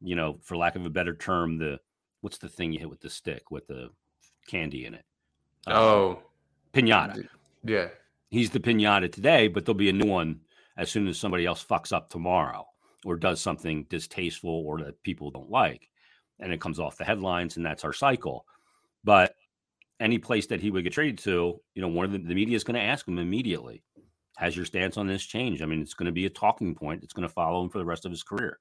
you 0.00 0.16
know, 0.16 0.38
for 0.42 0.56
lack 0.56 0.76
of 0.76 0.86
a 0.86 0.90
better 0.90 1.14
term, 1.14 1.58
the 1.58 1.80
what's 2.22 2.38
the 2.38 2.48
thing 2.48 2.72
you 2.72 2.78
hit 2.78 2.90
with 2.90 3.00
the 3.00 3.10
stick 3.10 3.50
with 3.50 3.66
the 3.66 3.90
candy 4.46 4.86
in 4.86 4.94
it? 4.94 5.04
Um, 5.66 5.76
oh, 5.76 6.22
pinata. 6.76 7.26
Yeah, 7.64 7.88
he's 8.28 8.50
the 8.50 8.60
pinata 8.60 9.10
today, 9.10 9.48
but 9.48 9.64
there'll 9.64 9.76
be 9.76 9.88
a 9.88 9.92
new 9.92 10.10
one 10.10 10.40
as 10.76 10.90
soon 10.90 11.08
as 11.08 11.18
somebody 11.18 11.46
else 11.46 11.64
fucks 11.64 11.92
up 11.92 12.10
tomorrow 12.10 12.66
or 13.04 13.16
does 13.16 13.40
something 13.40 13.86
distasteful 13.88 14.50
or 14.66 14.78
that 14.78 15.02
people 15.02 15.30
don't 15.30 15.50
like, 15.50 15.88
and 16.40 16.52
it 16.52 16.60
comes 16.60 16.78
off 16.78 16.98
the 16.98 17.04
headlines, 17.04 17.56
and 17.56 17.64
that's 17.64 17.84
our 17.84 17.92
cycle. 17.92 18.44
But 19.04 19.34
any 20.00 20.18
place 20.18 20.46
that 20.48 20.60
he 20.60 20.70
would 20.70 20.84
get 20.84 20.92
traded 20.92 21.18
to, 21.18 21.60
you 21.74 21.82
know, 21.82 21.88
one 21.88 22.04
of 22.04 22.12
the, 22.12 22.18
the 22.18 22.34
media 22.34 22.56
is 22.56 22.64
going 22.64 22.74
to 22.74 22.80
ask 22.80 23.06
him 23.08 23.18
immediately, 23.18 23.82
has 24.36 24.54
your 24.54 24.66
stance 24.66 24.96
on 24.98 25.06
this 25.06 25.24
changed? 25.24 25.62
I 25.62 25.66
mean, 25.66 25.80
it's 25.80 25.94
going 25.94 26.06
to 26.06 26.12
be 26.12 26.26
a 26.26 26.30
talking 26.30 26.74
point. 26.74 27.02
It's 27.02 27.14
going 27.14 27.26
to 27.26 27.32
follow 27.32 27.62
him 27.62 27.70
for 27.70 27.78
the 27.78 27.84
rest 27.84 28.04
of 28.04 28.10
his 28.10 28.22
career. 28.22 28.58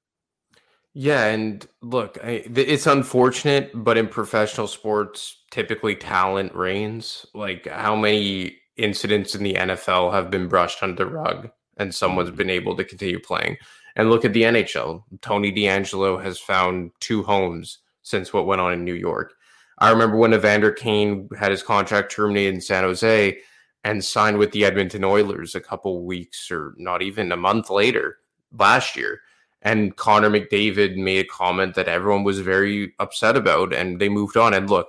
Yeah, 0.98 1.26
and 1.26 1.68
look, 1.82 2.18
I, 2.24 2.46
it's 2.56 2.88
unfortunate, 2.88 3.72
but 3.74 3.98
in 3.98 4.08
professional 4.08 4.66
sports, 4.66 5.44
typically 5.52 5.94
talent 5.94 6.56
reigns. 6.56 7.26
Like, 7.34 7.68
how 7.68 7.98
many 7.98 8.56
incidents 8.78 9.36
in 9.36 9.44
the 9.44 9.56
NFL 9.56 10.14
have 10.14 10.32
been 10.32 10.48
brushed 10.48 10.82
under 10.82 11.04
the 11.04 11.12
rug, 11.12 11.50
and 11.76 11.94
someone's 11.94 12.30
mm-hmm. 12.30 12.38
been 12.38 12.50
able 12.50 12.78
to 12.78 12.86
continue 12.86 13.20
playing? 13.20 13.58
And 13.98 14.10
look 14.10 14.24
at 14.24 14.32
the 14.32 14.44
NHL. 14.44 15.04
Tony 15.22 15.52
DeAngelo 15.52 16.24
has 16.24 16.40
found 16.40 16.92
two 17.02 17.24
homes 17.24 17.80
since 18.02 18.32
what 18.32 18.46
went 18.48 18.62
on 18.62 18.72
in 18.72 18.86
New 18.86 18.94
York. 18.94 19.34
I 19.80 19.92
remember 19.92 20.16
when 20.16 20.34
Evander 20.34 20.72
Kane 20.72 21.28
had 21.38 21.52
his 21.52 21.62
contract 21.62 22.10
terminated 22.10 22.54
in 22.54 22.62
San 22.62 22.86
Jose 22.86 23.38
and 23.84 24.04
signed 24.04 24.38
with 24.38 24.54
the 24.54 24.64
Edmonton 24.64 25.04
Oilers 25.04 25.56
a 25.56 25.62
couple 25.62 26.06
weeks 26.06 26.50
or 26.50 26.74
not 26.78 27.02
even 27.02 27.34
a 27.34 27.38
month 27.38 27.70
later 27.70 28.20
last 28.58 28.96
year. 28.96 29.20
And 29.66 29.96
Connor 29.98 30.30
McDavid 30.30 30.96
made 30.96 31.26
a 31.26 31.28
comment 31.28 31.76
that 31.76 31.90
everyone 31.90 32.24
was 32.24 32.40
very 32.40 32.94
upset 33.00 33.36
about, 33.36 33.74
and 33.74 34.00
they 34.00 34.08
moved 34.08 34.38
on. 34.38 34.54
And 34.54 34.70
look, 34.70 34.88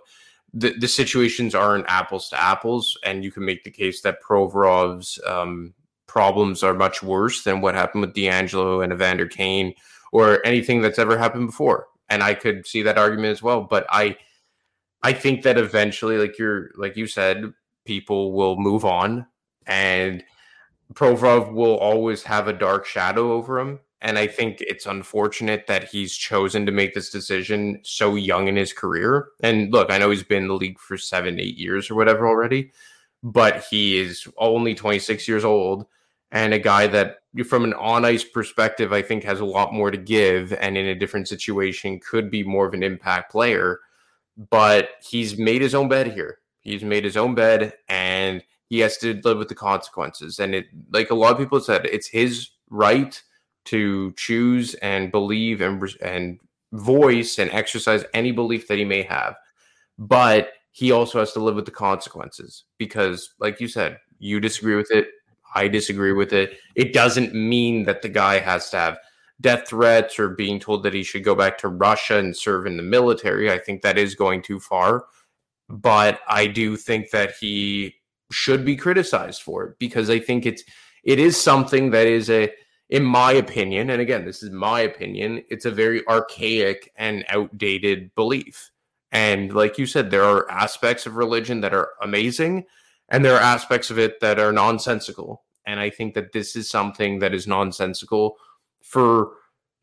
the, 0.53 0.75
the 0.79 0.87
situations 0.87 1.55
aren't 1.55 1.87
apples 1.89 2.29
to 2.29 2.41
apples, 2.41 2.97
and 3.03 3.25
you 3.25 3.33
can 3.33 3.45
make 3.45 3.65
the 3.65 3.71
case 3.71 4.03
that 4.03 4.23
Provorov's 4.23 5.19
um, 5.27 5.75
problems 6.07 6.63
are 6.63 6.75
much 6.75 7.03
worse 7.03 7.43
than 7.43 7.61
what 7.61 7.75
happened 7.75 8.03
with 8.03 8.15
DeAngelo 8.15 8.85
and 8.85 8.93
Evander 8.93 9.27
Kane 9.27 9.75
or 10.13 10.45
anything 10.47 10.83
that's 10.83 10.99
ever 10.99 11.19
happened 11.19 11.49
before. 11.49 11.89
And 12.09 12.23
I 12.23 12.35
could 12.35 12.67
see 12.67 12.83
that 12.83 12.99
argument 12.99 13.33
as 13.33 13.43
well. 13.43 13.63
But 13.63 13.87
I 13.91 14.17
I 15.03 15.13
think 15.13 15.43
that 15.43 15.59
eventually, 15.59 16.19
like 16.19 16.39
you're 16.39 16.71
like 16.77 16.97
you 16.97 17.07
said, 17.07 17.53
people 17.85 18.33
will 18.33 18.57
move 18.57 18.85
on 18.85 19.27
and 19.67 20.23
Provorov 20.95 21.53
will 21.53 21.77
always 21.77 22.23
have 22.23 22.49
a 22.49 22.53
dark 22.53 22.87
shadow 22.87 23.33
over 23.33 23.59
him. 23.59 23.81
And 24.03 24.19
I 24.19 24.27
think 24.27 24.59
it's 24.61 24.87
unfortunate 24.87 25.67
that 25.69 25.85
he's 25.85 26.15
chosen 26.15 26.67
to 26.67 26.73
make 26.73 26.95
this 26.95 27.11
decision 27.11 27.81
so 27.83 28.15
young 28.15 28.47
in 28.47 28.57
his 28.57 28.73
career. 28.73 29.29
And 29.43 29.73
look, 29.73 29.91
I 29.91 29.99
know 29.99 30.11
he's 30.11 30.23
been 30.23 30.43
in 30.43 30.49
the 30.49 30.55
league 30.55 30.79
for 30.79 30.99
seven, 30.99 31.41
eight 31.41 31.57
years 31.57 31.91
or 31.91 31.95
whatever 31.95 32.29
already, 32.29 32.73
but 33.23 33.65
he 33.71 33.99
is 33.99 34.29
only 34.37 34.75
26 34.75 35.27
years 35.27 35.45
old 35.45 35.87
and 36.33 36.53
a 36.53 36.59
guy 36.59 36.87
that, 36.89 37.19
from 37.47 37.65
an 37.65 37.75
on 37.75 38.05
ice 38.05 38.25
perspective, 38.25 38.93
I 38.93 39.03
think 39.03 39.25
has 39.25 39.41
a 39.41 39.45
lot 39.45 39.73
more 39.73 39.91
to 39.91 39.97
give 39.97 40.53
and 40.53 40.77
in 40.77 40.87
a 40.87 40.95
different 40.95 41.29
situation 41.29 42.01
could 42.01 42.31
be 42.31 42.43
more 42.43 42.67
of 42.67 42.75
an 42.75 42.83
impact 42.83 43.31
player. 43.31 43.81
But 44.51 44.91
he's 45.03 45.39
made 45.39 45.63
his 45.63 45.75
own 45.75 45.89
bed 45.89 46.13
here. 46.13 46.39
He's 46.61 46.83
made 46.83 47.05
his 47.05 47.17
own 47.17 47.35
bed 47.35 47.75
and 47.89 48.43
he 48.69 48.81
has 48.81 48.99
to 48.99 49.21
live 49.25 49.39
with 49.39 49.49
the 49.49 49.55
consequences. 49.55 50.41
And 50.41 50.55
it, 50.55 50.67
like 50.93 51.11
a 51.11 51.15
lot 51.15 51.33
of 51.33 51.39
people 51.39 51.61
said, 51.61 51.87
it's 51.87 52.09
his 52.09 52.51
right 52.69 53.23
to 53.67 54.13
choose 54.13 54.75
and 54.75 55.11
believe 55.11 55.61
and 55.61 55.83
and 56.03 56.41
voice 56.73 57.39
and 57.39 57.51
exercise 57.53 58.05
any 58.15 58.33
belief 58.33 58.69
that 58.69 58.79
he 58.79 58.85
may 58.85 59.03
have. 59.03 59.37
But 59.99 60.51
he 60.73 60.93
also 60.93 61.19
has 61.19 61.33
to 61.33 61.41
live 61.41 61.55
with 61.55 61.65
the 61.65 61.71
consequences 61.71 62.65
because, 62.79 63.35
like 63.39 63.61
you 63.61 63.69
said, 63.69 63.99
you 64.19 64.41
disagree 64.41 64.77
with 64.77 64.91
it. 64.91 65.09
I 65.55 65.69
disagree 65.69 66.13
with 66.13 66.33
it. 66.33 66.59
It 66.75 66.93
doesn't 66.93 67.35
mean 67.35 67.85
that 67.85 68.03
the 68.03 68.11
guy 68.11 68.41
has 68.41 68.69
to 68.71 68.77
have 68.77 68.99
death 69.41 69.69
threats 69.69 70.19
or 70.19 70.31
being 70.31 70.59
told 70.61 70.83
that 70.83 70.95
he 70.95 71.03
should 71.03 71.25
go 71.25 71.35
back 71.35 71.59
to 71.59 71.69
Russia 71.69 72.19
and 72.19 72.37
serve 72.37 72.67
in 72.67 72.77
the 72.77 72.83
military. 72.83 73.51
I 73.51 73.59
think 73.59 73.83
that 73.83 73.99
is 73.99 74.15
going 74.15 74.43
too 74.43 74.61
far. 74.61 75.07
But 75.69 76.21
I 76.29 76.47
do 76.47 76.77
think 76.77 77.11
that 77.11 77.33
he 77.41 77.95
should 78.31 78.65
be 78.65 78.77
criticized 78.77 79.43
for 79.43 79.65
it 79.65 79.79
because 79.79 80.11
I 80.11 80.19
think 80.19 80.47
it's 80.47 80.63
it 81.05 81.19
is 81.19 81.41
something 81.41 81.91
that 81.91 82.07
is 82.07 82.29
a 82.29 82.53
in 82.91 83.03
my 83.03 83.33
opinion, 83.33 83.91
and 83.91 84.01
again, 84.01 84.25
this 84.25 84.43
is 84.43 84.51
my 84.51 84.81
opinion, 84.81 85.43
it's 85.49 85.65
a 85.65 85.71
very 85.71 86.07
archaic 86.07 86.93
and 86.97 87.25
outdated 87.29 88.15
belief. 88.15 88.71
And 89.13 89.53
like 89.53 89.79
you 89.79 89.87
said, 89.87 90.11
there 90.11 90.25
are 90.25 90.51
aspects 90.51 91.07
of 91.07 91.17
religion 91.17 91.61
that 91.63 91.75
are 91.75 91.91
amazing, 92.03 92.65
and 93.09 93.25
there 93.25 93.35
are 93.35 93.41
aspects 93.41 93.91
of 93.91 93.99
it 93.99 94.21
that 94.21 94.39
are 94.39 94.53
nonsensical. 94.53 95.43
And 95.67 95.81
I 95.81 95.91
think 95.91 96.15
that 96.15 96.33
this 96.33 96.55
is 96.55 96.71
something 96.71 97.19
that 97.19 97.35
is 97.35 97.47
nonsensical 97.47 98.37
for 98.83 99.33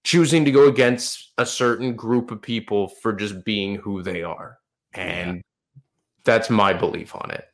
choosing 0.04 0.46
to 0.46 0.52
go 0.52 0.68
against 0.68 1.32
a 1.38 1.46
certain 1.46 1.96
group 1.96 2.32
of 2.32 2.42
people 2.42 2.88
for 2.88 3.12
just 3.12 3.44
being 3.44 3.76
who 3.76 4.02
they 4.02 4.24
are. 4.24 4.60
And 4.94 5.38
yeah. 5.38 5.82
that's 6.24 6.50
my 6.50 6.74
belief 6.74 7.16
on 7.16 7.32
it. 7.32 7.48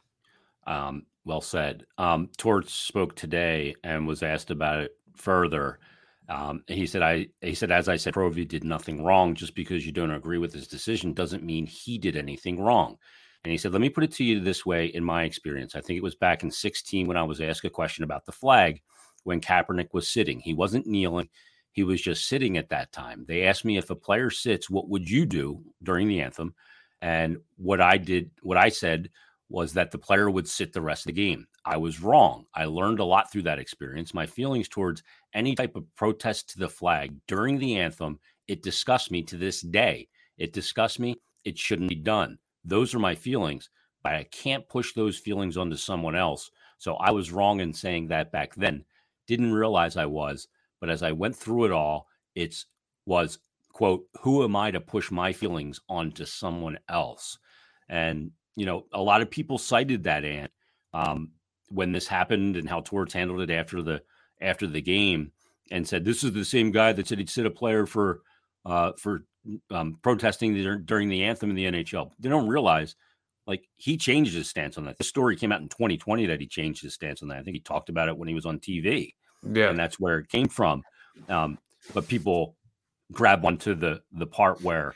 Um, 0.68 1.06
well 1.26 1.42
said. 1.42 1.86
Um, 1.98 2.30
Torts 2.38 2.74
spoke 2.74 3.16
today 3.16 3.76
and 3.84 4.08
was 4.08 4.24
asked 4.24 4.52
about 4.52 4.80
it 4.80 4.99
further. 5.20 5.80
Um, 6.28 6.64
he 6.68 6.86
said, 6.86 7.02
"I." 7.02 7.28
He 7.42 7.56
said, 7.56 7.72
as 7.72 7.90
I 7.90 7.98
said, 7.98 8.14
Provy 8.14 8.48
did 8.48 8.64
nothing 8.64 9.04
wrong. 9.04 9.36
Just 9.36 9.56
because 9.56 9.86
you 9.86 9.92
don't 9.92 10.12
agree 10.12 10.38
with 10.38 10.54
his 10.54 10.68
decision 10.68 11.14
doesn't 11.14 11.44
mean 11.44 11.66
he 11.66 11.98
did 11.98 12.16
anything 12.16 12.62
wrong. 12.62 12.98
And 13.44 13.52
he 13.52 13.58
said, 13.58 13.72
"Let 13.72 13.82
me 13.82 13.90
put 13.90 14.04
it 14.04 14.14
to 14.14 14.24
you 14.24 14.40
this 14.40 14.66
way. 14.66 14.88
In 14.88 15.04
my 15.04 15.24
experience, 15.24 15.76
I 15.76 15.82
think 15.82 15.98
it 15.98 16.04
was 16.04 16.16
back 16.16 16.44
in 16.44 16.52
16 16.52 17.08
when 17.08 17.18
I 17.18 17.24
was 17.24 17.42
asked 17.42 17.66
a 17.66 17.70
question 17.70 18.04
about 18.04 18.26
the 18.26 18.32
flag 18.32 18.82
when 19.24 19.42
Kaepernick 19.42 19.94
was 19.94 20.10
sitting. 20.10 20.40
He 20.40 20.54
wasn't 20.54 20.88
kneeling." 20.88 21.30
He 21.72 21.84
was 21.84 22.02
just 22.02 22.28
sitting 22.28 22.58
at 22.58 22.70
that 22.70 22.92
time. 22.92 23.26
They 23.28 23.44
asked 23.44 23.64
me 23.64 23.78
if 23.78 23.90
a 23.90 23.96
player 23.96 24.30
sits, 24.30 24.70
what 24.70 24.90
would 24.90 25.10
you 25.10 25.26
do 25.26 25.64
during 25.84 26.08
the 26.08 26.20
anthem? 26.20 26.56
And 27.02 27.38
what 27.58 27.80
I 27.80 27.98
did, 27.98 28.32
what 28.42 28.58
I 28.58 28.70
said 28.70 29.10
was 29.50 29.74
that 29.74 29.92
the 29.92 29.98
player 29.98 30.30
would 30.30 30.48
sit 30.48 30.74
the 30.74 30.82
rest 30.82 31.04
of 31.04 31.08
the 31.08 31.22
game. 31.22 31.48
I 31.66 31.78
was 31.78 32.02
wrong. 32.02 32.46
I 32.54 32.66
learned 32.66 33.00
a 33.00 33.06
lot 33.06 33.32
through 33.32 33.44
that 33.44 33.60
experience. 33.60 34.14
My 34.14 34.26
feelings 34.26 34.68
towards 34.68 35.04
any 35.34 35.56
type 35.56 35.76
of 35.76 35.94
protest 35.96 36.50
to 36.52 36.60
the 36.60 36.70
flag 36.70 37.16
during 37.28 37.58
the 37.58 37.78
anthem, 37.78 38.20
it 38.48 38.64
disgusts 38.64 39.12
me 39.12 39.24
to 39.24 39.38
this 39.38 39.62
day. 39.62 40.08
It 40.38 40.54
disgusts 40.54 41.00
me. 41.00 41.16
It 41.44 41.58
shouldn't 41.58 41.90
be 41.90 41.96
done. 41.96 42.38
Those 42.64 42.94
are 42.94 43.00
my 43.00 43.16
feelings, 43.16 43.70
but 44.04 44.14
I 44.14 44.24
can't 44.24 44.70
push 44.70 44.94
those 44.94 45.18
feelings 45.18 45.58
onto 45.58 45.78
someone 45.78 46.16
else. 46.16 46.52
So 46.78 46.96
I 46.96 47.12
was 47.12 47.32
wrong 47.32 47.60
in 47.60 47.74
saying 47.74 48.08
that 48.08 48.32
back 48.32 48.56
then. 48.56 48.86
Didn't 49.28 49.54
realize 49.54 49.98
I 49.98 50.06
was, 50.06 50.48
but 50.80 50.90
as 50.90 51.04
I 51.04 51.12
went 51.12 51.36
through 51.36 51.66
it 51.66 51.72
all, 51.72 52.08
it's 52.36 52.66
was 53.06 53.40
quote, 53.74 54.06
who 54.22 54.44
am 54.44 54.56
I 54.56 54.72
to 54.72 54.80
push 54.80 55.10
my 55.10 55.32
feelings 55.32 55.80
onto 55.88 56.26
someone 56.26 56.78
else? 56.90 57.38
And 57.88 58.32
you 58.60 58.66
know, 58.66 58.86
a 58.92 59.02
lot 59.02 59.22
of 59.22 59.32
people 59.32 59.58
cited 59.58 60.04
that 60.04 60.26
and 60.26 60.50
um, 60.94 61.32
when 61.70 61.94
this 61.94 62.08
happened 62.08 62.58
and 62.58 62.68
how 62.68 62.82
Torts 62.82 63.14
handled 63.14 63.40
it 63.42 63.50
after 63.50 63.82
the 63.82 64.02
after 64.42 64.68
the 64.68 64.82
game 64.82 65.32
and 65.72 65.88
said 65.88 66.04
this 66.04 66.26
is 66.26 66.34
the 66.34 66.44
same 66.44 66.72
guy 66.72 66.92
that 66.92 67.08
said 67.08 67.20
he'd 67.20 67.30
sit 67.30 67.46
a 67.46 67.52
player 67.52 67.86
for 67.86 68.20
uh, 68.66 68.92
for 68.98 69.24
um, 69.72 69.98
protesting 70.02 70.54
during 70.86 71.08
the 71.08 71.24
anthem 71.24 71.50
in 71.50 71.56
the 71.56 71.66
NHL. 71.66 72.12
They 72.20 72.28
don't 72.28 72.50
realize 72.50 72.98
like 73.48 73.64
he 73.78 73.96
changed 73.96 74.34
his 74.34 74.50
stance 74.50 74.78
on 74.78 74.84
that. 74.86 74.98
The 74.98 75.06
story 75.06 75.38
came 75.38 75.54
out 75.54 75.62
in 75.62 75.70
2020 75.70 76.26
that 76.26 76.42
he 76.42 76.48
changed 76.48 76.84
his 76.84 76.94
stance 76.94 77.22
on 77.22 77.30
that. 77.30 77.38
I 77.38 77.44
think 77.44 77.56
he 77.56 77.62
talked 77.62 77.88
about 77.88 78.10
it 78.10 78.18
when 78.18 78.28
he 78.28 78.36
was 78.36 78.46
on 78.46 78.60
TV. 78.60 79.14
Yeah, 79.50 79.70
and 79.70 79.80
that's 79.80 80.02
where 80.02 80.20
it 80.20 80.28
came 80.28 80.50
from. 80.50 80.84
Um, 81.30 81.60
but 81.94 82.10
people 82.10 82.58
grab 83.14 83.46
onto 83.46 83.74
the 83.74 84.02
the 84.12 84.28
part 84.28 84.62
where 84.62 84.94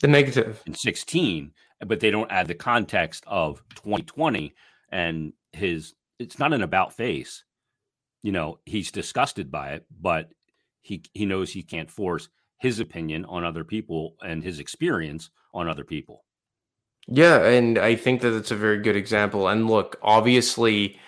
the 0.00 0.08
negative 0.08 0.60
in 0.66 0.74
16 0.74 1.52
but 1.84 2.00
they 2.00 2.10
don't 2.10 2.30
add 2.30 2.48
the 2.48 2.54
context 2.54 3.24
of 3.26 3.62
2020 3.76 4.54
and 4.90 5.32
his 5.52 5.94
it's 6.18 6.38
not 6.38 6.52
an 6.52 6.62
about 6.62 6.94
face. 6.94 7.44
You 8.22 8.32
know 8.32 8.58
he's 8.66 8.90
disgusted 8.90 9.50
by 9.50 9.72
it 9.72 9.84
but 10.00 10.30
he 10.80 11.02
he 11.12 11.26
knows 11.26 11.52
he 11.52 11.62
can't 11.62 11.90
force 11.90 12.28
his 12.58 12.80
opinion 12.80 13.24
on 13.26 13.44
other 13.44 13.64
people 13.64 14.16
and 14.22 14.42
his 14.42 14.58
experience 14.58 15.30
on 15.52 15.68
other 15.68 15.84
people. 15.84 16.24
Yeah 17.08 17.44
and 17.46 17.78
i 17.78 17.94
think 17.94 18.20
that 18.22 18.36
it's 18.36 18.50
a 18.50 18.56
very 18.56 18.78
good 18.78 18.96
example. 18.96 19.48
And 19.48 19.68
look 19.68 19.96
obviously 20.02 20.98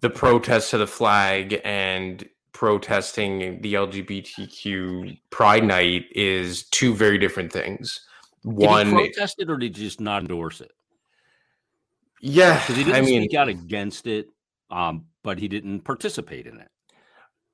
the 0.00 0.10
protest 0.10 0.70
to 0.70 0.78
the 0.78 0.86
flag 0.86 1.60
and 1.64 2.28
protesting 2.52 3.60
the 3.62 3.74
lgbtq 3.74 5.20
pride 5.30 5.64
night 5.64 6.04
is 6.10 6.64
two 6.64 6.94
very 6.94 7.16
different 7.16 7.52
things 7.52 8.00
one 8.42 8.90
protest 8.90 9.36
it 9.38 9.50
or 9.50 9.56
did 9.56 9.76
he 9.76 9.84
just 9.84 10.00
not 10.00 10.22
endorse 10.22 10.60
it? 10.60 10.72
Yeah, 12.20 12.58
because 12.60 12.76
he 12.76 12.84
didn't 12.84 12.96
I 12.96 13.00
mean, 13.00 13.22
speak 13.22 13.38
out 13.38 13.48
against 13.48 14.06
it, 14.06 14.28
um, 14.70 15.06
but 15.22 15.38
he 15.38 15.48
didn't 15.48 15.80
participate 15.80 16.46
in 16.46 16.58
it. 16.58 16.68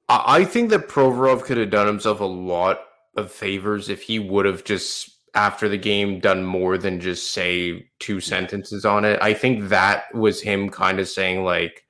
I 0.08 0.44
think 0.44 0.70
that 0.70 0.88
Provorov 0.88 1.42
could 1.42 1.56
have 1.56 1.70
done 1.70 1.86
himself 1.86 2.20
a 2.20 2.24
lot 2.24 2.80
of 3.16 3.32
favors 3.32 3.88
if 3.88 4.02
he 4.02 4.18
would 4.18 4.46
have 4.46 4.62
just 4.62 5.10
after 5.34 5.68
the 5.68 5.78
game 5.78 6.20
done 6.20 6.44
more 6.44 6.78
than 6.78 7.00
just 7.00 7.32
say 7.32 7.88
two 7.98 8.20
sentences 8.20 8.84
on 8.84 9.04
it. 9.04 9.18
I 9.20 9.34
think 9.34 9.68
that 9.68 10.14
was 10.14 10.40
him 10.40 10.70
kind 10.70 11.00
of 11.00 11.08
saying 11.08 11.44
like 11.44 11.84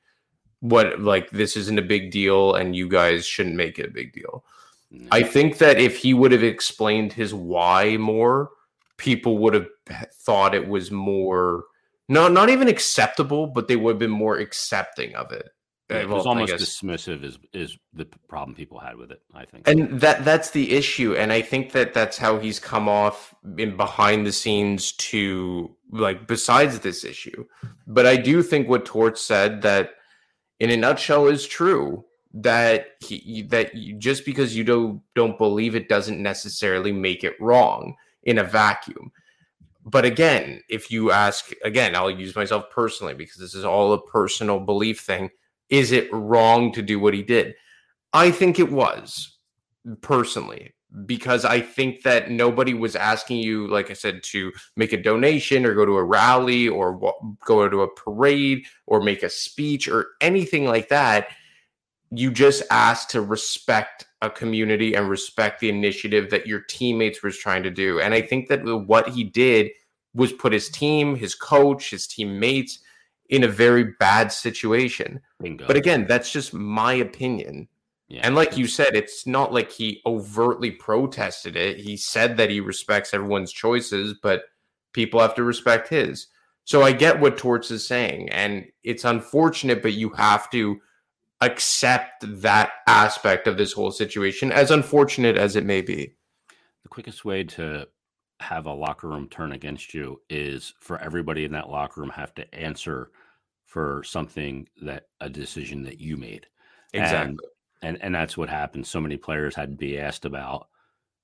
what 0.60 1.00
like 1.00 1.30
this 1.30 1.56
isn't 1.56 1.78
a 1.78 1.82
big 1.82 2.10
deal 2.10 2.54
and 2.54 2.74
you 2.74 2.88
guys 2.88 3.26
shouldn't 3.26 3.56
make 3.56 3.78
it 3.78 3.86
a 3.86 3.92
big 3.92 4.12
deal. 4.12 4.44
Mm-hmm. 4.92 5.08
I 5.12 5.22
think 5.22 5.58
that 5.58 5.78
if 5.78 5.96
he 5.96 6.14
would 6.14 6.32
have 6.32 6.42
explained 6.42 7.12
his 7.12 7.34
why 7.34 7.96
more, 7.98 8.50
people 8.96 9.38
would 9.38 9.54
have 9.54 9.68
thought 10.24 10.54
it 10.54 10.68
was 10.68 10.90
more 10.90 11.64
not 12.08 12.32
not 12.32 12.48
even 12.48 12.68
acceptable, 12.68 13.48
but 13.48 13.68
they 13.68 13.76
would 13.76 13.92
have 13.92 13.98
been 13.98 14.10
more 14.10 14.38
accepting 14.38 15.14
of 15.14 15.32
it. 15.32 15.48
Yeah, 15.90 15.98
it 15.98 16.08
was 16.08 16.24
well, 16.24 16.34
almost 16.34 16.54
dismissive 16.54 17.22
is 17.22 17.38
is 17.52 17.78
the 17.92 18.06
problem 18.28 18.56
people 18.56 18.80
had 18.80 18.96
with 18.96 19.12
it. 19.12 19.22
I 19.34 19.44
think, 19.44 19.68
and 19.68 20.00
that 20.00 20.24
that's 20.24 20.50
the 20.50 20.72
issue, 20.72 21.14
and 21.14 21.32
I 21.32 21.42
think 21.42 21.72
that 21.72 21.94
that's 21.94 22.18
how 22.18 22.38
he's 22.38 22.58
come 22.58 22.88
off 22.88 23.34
in 23.56 23.76
behind 23.76 24.26
the 24.26 24.32
scenes 24.32 24.92
to 24.92 25.70
like 25.92 26.26
besides 26.26 26.80
this 26.80 27.04
issue. 27.04 27.44
But 27.86 28.06
I 28.06 28.16
do 28.16 28.42
think 28.42 28.68
what 28.68 28.84
Torts 28.84 29.22
said 29.22 29.62
that, 29.62 29.90
in 30.58 30.70
a 30.70 30.76
nutshell, 30.76 31.28
is 31.28 31.46
true. 31.46 32.04
That 32.34 32.88
he 33.00 33.42
that 33.50 33.74
you, 33.74 33.96
just 33.96 34.26
because 34.26 34.56
you 34.56 34.64
don't 34.64 35.00
don't 35.14 35.38
believe 35.38 35.74
it 35.74 35.88
doesn't 35.88 36.22
necessarily 36.22 36.92
make 36.92 37.24
it 37.24 37.40
wrong 37.40 37.94
in 38.26 38.38
a 38.38 38.44
vacuum. 38.44 39.10
But 39.84 40.04
again, 40.04 40.62
if 40.68 40.90
you 40.90 41.12
ask, 41.12 41.52
again, 41.64 41.94
I'll 41.94 42.10
use 42.10 42.34
myself 42.34 42.70
personally 42.70 43.14
because 43.14 43.36
this 43.36 43.54
is 43.54 43.64
all 43.64 43.92
a 43.92 44.02
personal 44.02 44.60
belief 44.60 45.00
thing. 45.00 45.30
Is 45.70 45.92
it 45.92 46.12
wrong 46.12 46.72
to 46.72 46.82
do 46.82 46.98
what 47.00 47.14
he 47.14 47.22
did? 47.22 47.54
I 48.12 48.30
think 48.30 48.58
it 48.58 48.70
was 48.70 49.38
personally 50.00 50.74
because 51.04 51.44
I 51.44 51.60
think 51.60 52.02
that 52.02 52.30
nobody 52.30 52.74
was 52.74 52.96
asking 52.96 53.38
you, 53.38 53.68
like 53.68 53.90
I 53.90 53.94
said, 53.94 54.22
to 54.24 54.52
make 54.76 54.92
a 54.92 55.02
donation 55.02 55.64
or 55.64 55.74
go 55.74 55.84
to 55.84 55.96
a 55.96 56.04
rally 56.04 56.68
or 56.68 57.14
go 57.44 57.68
to 57.68 57.82
a 57.82 57.94
parade 57.94 58.64
or 58.86 59.02
make 59.02 59.22
a 59.22 59.28
speech 59.28 59.88
or 59.88 60.08
anything 60.20 60.64
like 60.64 60.88
that 60.88 61.28
you 62.18 62.30
just 62.30 62.62
asked 62.70 63.10
to 63.10 63.20
respect 63.20 64.06
a 64.22 64.30
community 64.30 64.94
and 64.94 65.08
respect 65.08 65.60
the 65.60 65.68
initiative 65.68 66.30
that 66.30 66.46
your 66.46 66.60
teammates 66.60 67.22
was 67.22 67.36
trying 67.36 67.62
to 67.62 67.70
do. 67.70 68.00
And 68.00 68.14
I 68.14 68.22
think 68.22 68.48
that 68.48 68.64
what 68.64 69.08
he 69.08 69.24
did 69.24 69.70
was 70.14 70.32
put 70.32 70.52
his 70.52 70.68
team, 70.70 71.14
his 71.16 71.34
coach, 71.34 71.90
his 71.90 72.06
teammates 72.06 72.78
in 73.28 73.44
a 73.44 73.48
very 73.48 73.84
bad 73.98 74.32
situation. 74.32 75.20
Bingo. 75.40 75.66
But 75.66 75.76
again, 75.76 76.06
that's 76.06 76.32
just 76.32 76.54
my 76.54 76.94
opinion. 76.94 77.68
Yeah. 78.08 78.20
And 78.22 78.34
like 78.34 78.56
you 78.56 78.66
said, 78.66 78.94
it's 78.94 79.26
not 79.26 79.52
like 79.52 79.70
he 79.70 80.00
overtly 80.06 80.70
protested 80.70 81.56
it. 81.56 81.78
He 81.78 81.96
said 81.96 82.36
that 82.36 82.50
he 82.50 82.60
respects 82.60 83.12
everyone's 83.12 83.52
choices, 83.52 84.14
but 84.22 84.44
people 84.92 85.20
have 85.20 85.34
to 85.34 85.42
respect 85.42 85.88
his. 85.88 86.28
So 86.64 86.82
I 86.82 86.92
get 86.92 87.20
what 87.20 87.36
Torts 87.36 87.70
is 87.70 87.86
saying, 87.86 88.28
and 88.30 88.66
it's 88.82 89.04
unfortunate, 89.04 89.82
but 89.82 89.92
you 89.92 90.10
have 90.10 90.50
to 90.50 90.80
accept 91.40 92.24
that 92.42 92.70
aspect 92.86 93.46
of 93.46 93.56
this 93.56 93.72
whole 93.72 93.90
situation, 93.90 94.52
as 94.52 94.70
unfortunate 94.70 95.36
as 95.36 95.56
it 95.56 95.64
may 95.64 95.80
be. 95.80 96.14
The 96.82 96.88
quickest 96.88 97.24
way 97.24 97.44
to 97.44 97.88
have 98.40 98.66
a 98.66 98.72
locker 98.72 99.08
room 99.08 99.28
turn 99.28 99.52
against 99.52 99.94
you 99.94 100.20
is 100.28 100.74
for 100.78 100.98
everybody 101.00 101.44
in 101.44 101.52
that 101.52 101.70
locker 101.70 102.00
room 102.00 102.10
have 102.10 102.34
to 102.34 102.54
answer 102.54 103.10
for 103.64 104.02
something 104.04 104.68
that 104.82 105.04
a 105.20 105.28
decision 105.28 105.82
that 105.84 106.00
you 106.00 106.16
made. 106.16 106.46
Exactly. 106.92 107.30
And 107.30 107.40
and 107.82 108.02
and 108.02 108.14
that's 108.14 108.36
what 108.36 108.48
happened. 108.48 108.86
So 108.86 109.00
many 109.00 109.16
players 109.16 109.54
had 109.54 109.70
to 109.70 109.76
be 109.76 109.98
asked 109.98 110.24
about, 110.24 110.68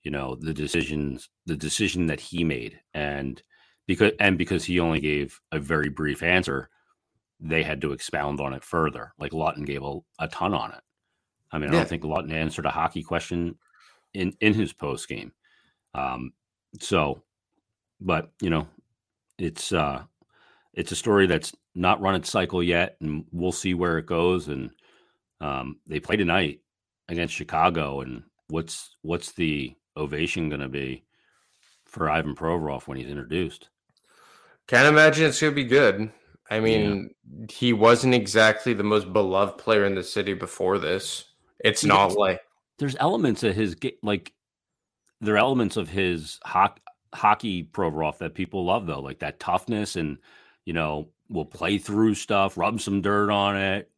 you 0.03 0.11
know, 0.11 0.37
the 0.37 0.53
decisions, 0.53 1.29
the 1.47 1.57
decision 1.57 2.07
that 2.07 2.21
he 2.21 2.45
made, 2.45 2.81
and 2.93 3.43
because 3.87 4.13
and 4.21 4.37
because 4.37 4.65
he 4.65 4.81
only 4.81 5.01
gave 5.01 5.41
a 5.51 5.59
very 5.59 5.89
brief 5.89 6.23
answer, 6.23 6.69
they 7.43 7.63
had 7.63 7.81
to 7.81 7.93
expound 7.93 8.41
on 8.41 8.55
it 8.55 8.65
further. 8.65 9.13
Like 9.19 9.33
Laughton 9.33 9.67
gave 9.67 9.83
a, 9.83 9.99
a 10.21 10.29
ton 10.29 10.55
on 10.55 10.71
it. 10.71 10.81
I 11.51 11.59
mean, 11.59 11.69
I 11.69 11.73
don't 11.73 11.89
think 11.89 12.05
Laughton 12.05 12.33
answered 12.33 12.65
a 12.65 12.71
hockey 12.71 13.03
question 13.03 13.57
in 14.15 14.35
in 14.41 14.55
his 14.55 14.73
post 14.73 15.09
game. 15.09 15.33
Um, 15.95 16.33
so, 16.81 17.23
but 18.01 18.31
you 18.41 18.49
know, 18.49 18.67
it's 19.39 19.73
uh, 19.73 20.03
it's 20.73 20.93
a 20.93 20.97
story 20.97 21.27
that's 21.27 21.53
not 21.75 22.01
run 22.01 22.15
its 22.15 22.31
cycle 22.31 22.63
yet, 22.63 22.97
and 23.01 23.25
we'll 23.33 23.53
see 23.53 23.75
where 23.75 23.99
it 23.99 24.07
goes. 24.07 24.49
And 24.49 24.71
um, 25.41 25.81
they 25.87 26.01
play 26.01 26.17
tonight 26.17 26.61
against 27.09 27.35
Chicago, 27.35 28.01
and 28.01 28.23
what's 28.49 28.97
what's 29.03 29.33
the 29.33 29.75
ovation 29.97 30.49
going 30.49 30.61
to 30.61 30.69
be 30.69 31.05
for 31.85 32.09
Ivan 32.09 32.35
Provorov 32.35 32.87
when 32.87 32.97
he's 32.97 33.11
introduced? 33.11 33.69
Can't 34.69 34.89
imagine 34.89 35.27
it's 35.27 35.41
going 35.41 35.53
to 35.53 35.55
be 35.55 35.65
good. 35.65 36.11
I 36.53 36.61
mean, 36.61 37.11
yeah. 37.39 37.47
he 37.49 37.73
wasn't 37.73 38.15
exactly 38.15 38.75
the 38.75 38.83
most 38.83 39.11
beloved 39.11 39.57
player 39.57 39.87
in 39.87 39.95
the 39.95 40.03
city 40.03 40.35
before 40.35 40.79
this. 40.79 41.25
It's 41.61 41.83
not 41.83 42.13
like 42.13 42.41
there's 42.79 42.97
elements 43.01 43.43
of 43.43 43.55
his 43.55 43.75
like 44.03 44.35
there 45.23 45.35
are 45.35 45.39
elements 45.39 45.79
of 45.79 45.89
his 45.89 46.39
ho- 46.45 46.75
hockey 47.15 47.65
Provorov 47.65 48.19
that 48.19 48.35
people 48.35 48.67
love 48.67 48.87
though, 48.87 49.01
like 49.01 49.21
that 49.21 49.41
toughness 49.41 49.97
and 49.97 50.19
you 50.67 50.75
know 50.75 51.09
will 51.31 51.47
play 51.47 51.79
through 51.79 52.15
stuff, 52.17 52.59
rub 52.59 52.83
some 52.83 53.01
dirt 53.01 53.31
on 53.31 53.57
it, 53.57 53.91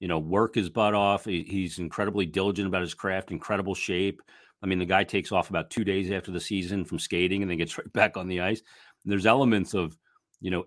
you 0.00 0.08
know, 0.08 0.18
work 0.18 0.56
his 0.56 0.68
butt 0.68 0.94
off. 0.94 1.26
He, 1.26 1.44
he's 1.44 1.78
incredibly 1.78 2.26
diligent 2.26 2.66
about 2.66 2.82
his 2.82 2.94
craft, 2.94 3.30
incredible 3.30 3.76
shape. 3.76 4.20
I 4.64 4.66
mean, 4.66 4.80
the 4.80 4.84
guy 4.84 5.04
takes 5.04 5.30
off 5.30 5.48
about 5.48 5.70
two 5.70 5.84
days 5.84 6.10
after 6.10 6.32
the 6.32 6.40
season 6.40 6.84
from 6.84 6.98
skating 6.98 7.42
and 7.42 7.50
then 7.50 7.58
gets 7.58 7.78
right 7.78 7.92
back 7.92 8.16
on 8.16 8.26
the 8.26 8.40
ice. 8.40 8.62
And 9.04 9.12
there's 9.12 9.26
elements 9.26 9.74
of, 9.74 9.96
you 10.40 10.50
know, 10.50 10.66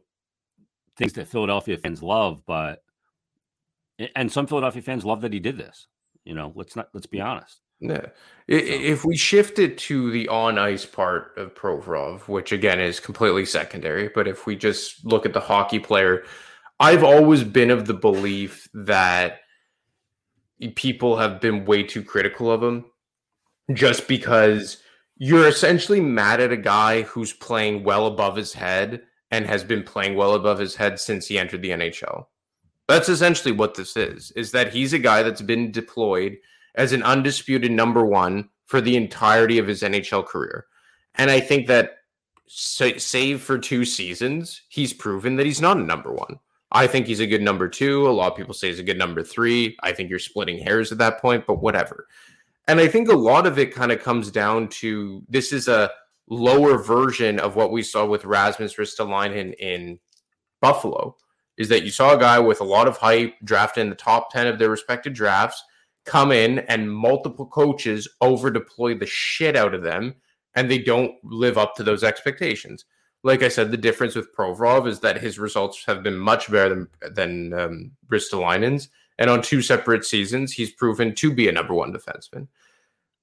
things 0.98 1.14
that 1.14 1.28
Philadelphia 1.28 1.78
fans 1.78 2.02
love, 2.02 2.44
but 2.46 2.84
and 4.16 4.32
some 4.32 4.48
Philadelphia 4.48 4.82
fans 4.82 5.06
love 5.06 5.22
that 5.22 5.34
he 5.34 5.40
did 5.40 5.58
this. 5.58 5.88
You 6.24 6.34
know, 6.34 6.52
let's 6.56 6.76
not 6.76 6.90
let's 6.94 7.08
be 7.08 7.20
mm. 7.20 7.26
honest. 7.26 7.62
Yeah. 7.80 8.08
If 8.48 9.06
we 9.06 9.16
shift 9.16 9.60
it 9.60 9.78
to 9.80 10.10
the 10.10 10.28
on 10.30 10.58
ice 10.58 10.86
part 10.86 11.38
of 11.38 11.54
Provorov, 11.54 12.28
which 12.28 12.52
again 12.52 12.80
is 12.80 13.00
completely 13.00 13.46
secondary, 13.46 14.10
but 14.10 14.28
if 14.28 14.48
we 14.48 14.56
just 14.56 15.06
look 15.06 15.26
at 15.26 15.34
the 15.34 15.40
hockey 15.40 15.78
player, 15.78 16.24
I've 16.80 17.04
always 17.04 17.44
been 17.44 17.70
of 17.70 17.86
the 17.86 17.94
belief 17.94 18.68
that 18.74 19.40
people 20.76 21.18
have 21.18 21.40
been 21.40 21.66
way 21.66 21.84
too 21.84 22.04
critical 22.04 22.52
of 22.52 22.64
him 22.64 22.86
just 23.74 24.08
because 24.08 24.82
you're 25.18 25.48
essentially 25.48 26.02
mad 26.02 26.40
at 26.40 26.52
a 26.52 26.58
guy 26.58 27.04
who's 27.04 27.34
playing 27.34 27.84
well 27.84 28.08
above 28.08 28.36
his 28.36 28.54
head 28.54 29.04
and 29.32 29.46
has 29.46 29.64
been 29.64 29.84
playing 29.84 30.16
well 30.16 30.34
above 30.34 30.60
his 30.60 30.76
head 30.76 31.00
since 31.00 31.28
he 31.28 31.38
entered 31.38 31.62
the 31.62 31.72
NHL. 31.72 32.26
That's 32.88 33.10
essentially 33.10 33.52
what 33.52 33.76
this 33.76 33.98
is 33.98 34.32
is 34.32 34.52
that 34.52 34.72
he's 34.72 34.94
a 34.94 35.00
guy 35.00 35.24
that's 35.24 35.42
been 35.42 35.72
deployed 35.72 36.38
as 36.76 36.94
an 36.94 37.04
undisputed 37.04 37.72
number 37.72 38.06
1 38.06 38.48
for 38.66 38.82
the 38.82 38.96
entirety 38.96 39.58
of 39.58 39.68
his 39.68 39.82
NHL 39.82 40.26
career. 40.26 40.66
And 41.16 41.30
I 41.30 41.40
think 41.40 41.68
that 41.68 41.98
save 42.48 43.42
for 43.42 43.58
two 43.58 43.84
seasons, 43.84 44.62
he's 44.70 44.94
proven 44.94 45.36
that 45.36 45.46
he's 45.46 45.62
not 45.62 45.78
a 45.78 45.84
number 45.84 46.14
1. 46.14 46.40
I 46.72 46.88
think 46.88 47.08
he's 47.08 47.20
a 47.20 47.28
good 47.28 47.42
number 47.42 47.70
two. 47.70 48.08
A 48.08 48.12
lot 48.12 48.32
of 48.32 48.38
people 48.38 48.54
say 48.54 48.68
he's 48.68 48.80
a 48.80 48.84
good 48.84 48.98
number 48.98 49.24
three. 49.24 49.78
I 49.84 49.94
think 49.94 50.10
you're 50.10 50.20
splitting 50.20 50.60
hairs 50.60 50.92
at 50.92 50.98
that 50.98 51.22
point, 51.22 51.46
but 51.48 51.62
whatever. 51.62 52.08
And 52.68 52.80
I 52.80 52.88
think 52.88 53.08
a 53.08 53.16
lot 53.16 53.48
of 53.48 53.58
it 53.58 53.74
kind 53.74 53.92
of 53.92 54.04
comes 54.04 54.30
down 54.30 54.68
to 54.70 55.24
this 55.30 55.54
is 55.54 55.70
a 55.70 55.90
lower 56.30 56.78
version 56.78 57.40
of 57.40 57.56
what 57.56 57.72
we 57.72 57.82
saw 57.84 58.06
with 58.06 58.26
Rasmus 58.26 58.76
Ristolainen 58.76 59.54
in 59.60 60.00
Buffalo. 60.62 61.16
Is 61.58 61.70
that 61.70 61.84
you 61.84 61.90
saw 61.90 62.16
a 62.16 62.20
guy 62.20 62.40
with 62.40 62.62
a 62.62 62.66
lot 62.66 62.88
of 62.88 62.98
hype 62.98 63.34
drafted 63.44 63.82
in 63.82 63.90
the 63.90 63.96
top 63.96 64.32
10 64.32 64.48
of 64.48 64.60
their 64.60 64.70
respective 64.70 65.14
drafts 65.14 65.64
come 66.06 66.32
in 66.32 66.60
and 66.60 66.92
multiple 66.92 67.46
coaches 67.46 68.08
over 68.22 68.50
deploy 68.50 68.96
the 68.96 69.06
shit 69.06 69.56
out 69.56 69.74
of 69.74 69.84
them 69.84 70.16
and 70.56 70.70
they 70.70 70.78
don't 70.78 71.14
live 71.24 71.58
up 71.58 71.76
to 71.76 71.84
those 71.84 72.04
expectations 72.04 72.86
like 73.24 73.44
I 73.44 73.50
said, 73.50 73.72
the 73.72 73.78
difference 73.78 74.16
with 74.16 74.34
Provorov 74.36 74.88
is 74.88 75.00
that 75.02 75.20
his 75.20 75.40
results 75.40 75.84
have 75.86 76.04
been 76.04 76.18
much 76.18 76.52
better 76.52 76.70
than 76.70 76.88
than 77.14 77.54
um, 77.54 77.92
Ristolainen's, 78.10 78.90
and 79.18 79.30
on 79.30 79.42
two 79.42 79.62
separate 79.62 80.06
seasons, 80.06 80.54
he's 80.54 80.72
proven 80.72 81.16
to 81.16 81.34
be 81.34 81.48
a 81.48 81.52
number 81.52 81.74
one 81.74 81.92
defenseman. 81.92 82.48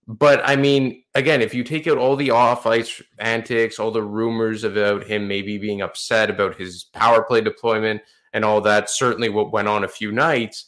But 0.06 0.42
I 0.44 0.56
mean, 0.56 1.02
again, 1.14 1.40
if 1.40 1.54
you 1.54 1.64
take 1.64 1.86
out 1.86 1.98
all 1.98 2.16
the 2.16 2.30
off 2.30 2.66
ice 2.66 3.00
antics, 3.18 3.78
all 3.78 3.90
the 3.90 4.02
rumors 4.02 4.64
about 4.64 5.04
him 5.04 5.26
maybe 5.26 5.56
being 5.56 5.80
upset 5.80 6.28
about 6.28 6.56
his 6.56 6.84
power 6.92 7.22
play 7.22 7.40
deployment 7.40 8.02
and 8.32 8.44
all 8.44 8.60
that, 8.62 8.90
certainly 8.90 9.30
what 9.30 9.52
went 9.52 9.68
on 9.68 9.84
a 9.84 9.88
few 9.88 10.12
nights. 10.12 10.66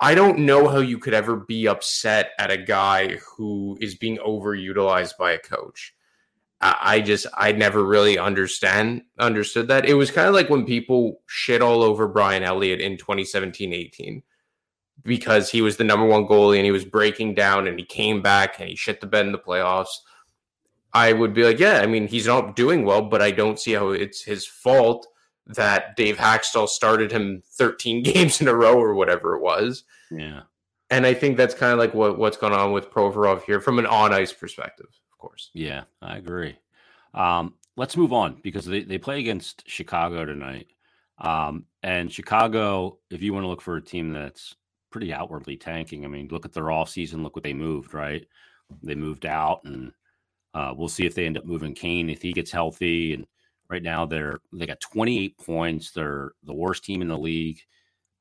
I 0.00 0.14
don't 0.14 0.40
know 0.40 0.68
how 0.68 0.78
you 0.78 0.98
could 0.98 1.14
ever 1.14 1.36
be 1.36 1.66
upset 1.66 2.30
at 2.38 2.50
a 2.50 2.56
guy 2.56 3.16
who 3.36 3.76
is 3.80 3.96
being 3.96 4.18
overutilized 4.18 5.16
by 5.18 5.32
a 5.32 5.38
coach. 5.38 5.94
I 6.60 7.00
just 7.00 7.26
I 7.34 7.52
never 7.52 7.84
really 7.84 8.18
understand 8.18 9.02
understood 9.18 9.68
that. 9.68 9.86
It 9.86 9.94
was 9.94 10.10
kind 10.10 10.26
of 10.26 10.34
like 10.34 10.50
when 10.50 10.66
people 10.66 11.20
shit 11.26 11.62
all 11.62 11.82
over 11.82 12.08
Brian 12.08 12.42
Elliott 12.42 12.80
in 12.80 12.96
2017-18 12.96 14.22
because 15.08 15.50
he 15.50 15.62
was 15.62 15.76
the 15.76 15.84
number 15.84 16.06
one 16.06 16.26
goalie 16.26 16.56
and 16.56 16.64
he 16.64 16.70
was 16.70 16.84
breaking 16.84 17.34
down 17.34 17.66
and 17.66 17.78
he 17.78 17.84
came 17.84 18.22
back 18.22 18.60
and 18.60 18.68
he 18.68 18.76
shit 18.76 19.00
the 19.00 19.06
bed 19.06 19.26
in 19.26 19.32
the 19.32 19.38
playoffs. 19.38 19.88
I 20.92 21.12
would 21.12 21.34
be 21.34 21.44
like, 21.44 21.58
yeah, 21.58 21.80
I 21.80 21.86
mean, 21.86 22.06
he's 22.06 22.26
not 22.26 22.54
doing 22.54 22.84
well, 22.84 23.02
but 23.02 23.20
I 23.20 23.30
don't 23.30 23.58
see 23.58 23.72
how 23.72 23.88
it's 23.90 24.22
his 24.22 24.46
fault 24.46 25.06
that 25.46 25.96
Dave 25.96 26.16
Hakstol 26.16 26.68
started 26.68 27.10
him 27.10 27.42
13 27.54 28.02
games 28.04 28.40
in 28.40 28.48
a 28.48 28.54
row 28.54 28.78
or 28.78 28.94
whatever 28.94 29.34
it 29.34 29.42
was. 29.42 29.84
Yeah. 30.10 30.42
And 30.90 31.04
I 31.04 31.12
think 31.12 31.36
that's 31.36 31.54
kind 31.54 31.72
of 31.72 31.78
like 31.78 31.92
what, 31.92 32.18
what's 32.18 32.36
going 32.36 32.54
on 32.54 32.72
with 32.72 32.90
Provorov 32.90 33.42
here 33.42 33.60
from 33.60 33.78
an 33.78 33.86
on 33.86 34.14
ice 34.14 34.32
perspective 34.32 34.88
of 35.18 35.22
course. 35.22 35.50
Yeah, 35.52 35.82
I 36.00 36.16
agree. 36.16 36.56
Um, 37.12 37.54
let's 37.76 37.96
move 37.96 38.12
on 38.12 38.38
because 38.42 38.64
they, 38.64 38.84
they 38.84 38.98
play 38.98 39.18
against 39.18 39.68
Chicago 39.68 40.24
tonight. 40.24 40.68
Um, 41.18 41.64
and 41.82 42.12
Chicago, 42.12 42.98
if 43.10 43.20
you 43.20 43.32
want 43.32 43.42
to 43.42 43.48
look 43.48 43.60
for 43.60 43.76
a 43.76 43.82
team 43.82 44.12
that's 44.12 44.54
pretty 44.90 45.12
outwardly 45.12 45.56
tanking, 45.56 46.04
I 46.04 46.08
mean, 46.08 46.28
look 46.30 46.44
at 46.44 46.52
their 46.52 46.70
off 46.70 46.88
season, 46.88 47.22
look 47.22 47.36
what 47.36 47.44
they 47.44 47.52
moved, 47.52 47.94
right? 47.94 48.26
They 48.82 48.94
moved 48.94 49.26
out, 49.26 49.60
and 49.64 49.92
uh, 50.54 50.74
we'll 50.76 50.88
see 50.88 51.06
if 51.06 51.14
they 51.14 51.26
end 51.26 51.38
up 51.38 51.44
moving 51.44 51.74
Kane 51.74 52.10
if 52.10 52.22
he 52.22 52.32
gets 52.32 52.50
healthy. 52.50 53.14
And 53.14 53.26
right 53.68 53.82
now, 53.82 54.06
they're 54.06 54.40
they 54.52 54.66
got 54.66 54.80
28 54.80 55.38
points. 55.38 55.90
They're 55.92 56.32
the 56.44 56.54
worst 56.54 56.84
team 56.84 57.02
in 57.02 57.08
the 57.08 57.18
league. 57.18 57.60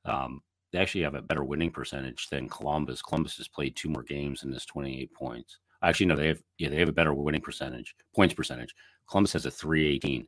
Um, 0.05 0.41
they 0.71 0.79
actually 0.79 1.03
have 1.03 1.15
a 1.15 1.21
better 1.21 1.43
winning 1.43 1.71
percentage 1.71 2.29
than 2.29 2.49
Columbus. 2.49 3.01
Columbus 3.01 3.37
has 3.37 3.47
played 3.47 3.75
two 3.75 3.89
more 3.89 4.03
games 4.03 4.43
in 4.43 4.51
this 4.51 4.65
28 4.65 5.13
points. 5.13 5.59
Actually, 5.83 6.07
no, 6.07 6.15
they 6.15 6.27
have 6.27 6.41
yeah, 6.57 6.69
they 6.69 6.77
have 6.77 6.89
a 6.89 6.93
better 6.93 7.13
winning 7.13 7.41
percentage, 7.41 7.95
points 8.15 8.33
percentage. 8.33 8.73
Columbus 9.09 9.33
has 9.33 9.45
a 9.45 9.51
318. 9.51 10.27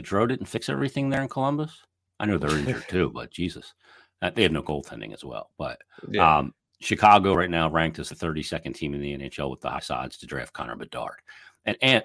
Gaudreau 0.00 0.28
didn't 0.28 0.46
fix 0.46 0.68
everything 0.68 1.08
there 1.08 1.22
in 1.22 1.28
Columbus. 1.28 1.82
I 2.20 2.26
know 2.26 2.38
they're 2.38 2.58
injured 2.58 2.88
too, 2.88 3.10
but 3.10 3.30
Jesus, 3.30 3.74
uh, 4.22 4.30
they 4.30 4.42
have 4.42 4.52
no 4.52 4.62
goaltending 4.62 5.12
as 5.12 5.24
well. 5.24 5.50
But 5.58 5.80
yeah. 6.10 6.38
um, 6.38 6.54
Chicago 6.80 7.34
right 7.34 7.50
now 7.50 7.70
ranked 7.70 7.98
as 7.98 8.08
the 8.08 8.14
32nd 8.14 8.74
team 8.74 8.94
in 8.94 9.00
the 9.00 9.16
NHL 9.16 9.50
with 9.50 9.60
the 9.60 9.70
high 9.70 9.80
odds 9.90 10.16
to 10.18 10.26
draft 10.26 10.52
Connor 10.52 10.76
Bedard. 10.76 11.20
And 11.64 11.76
and 11.82 12.04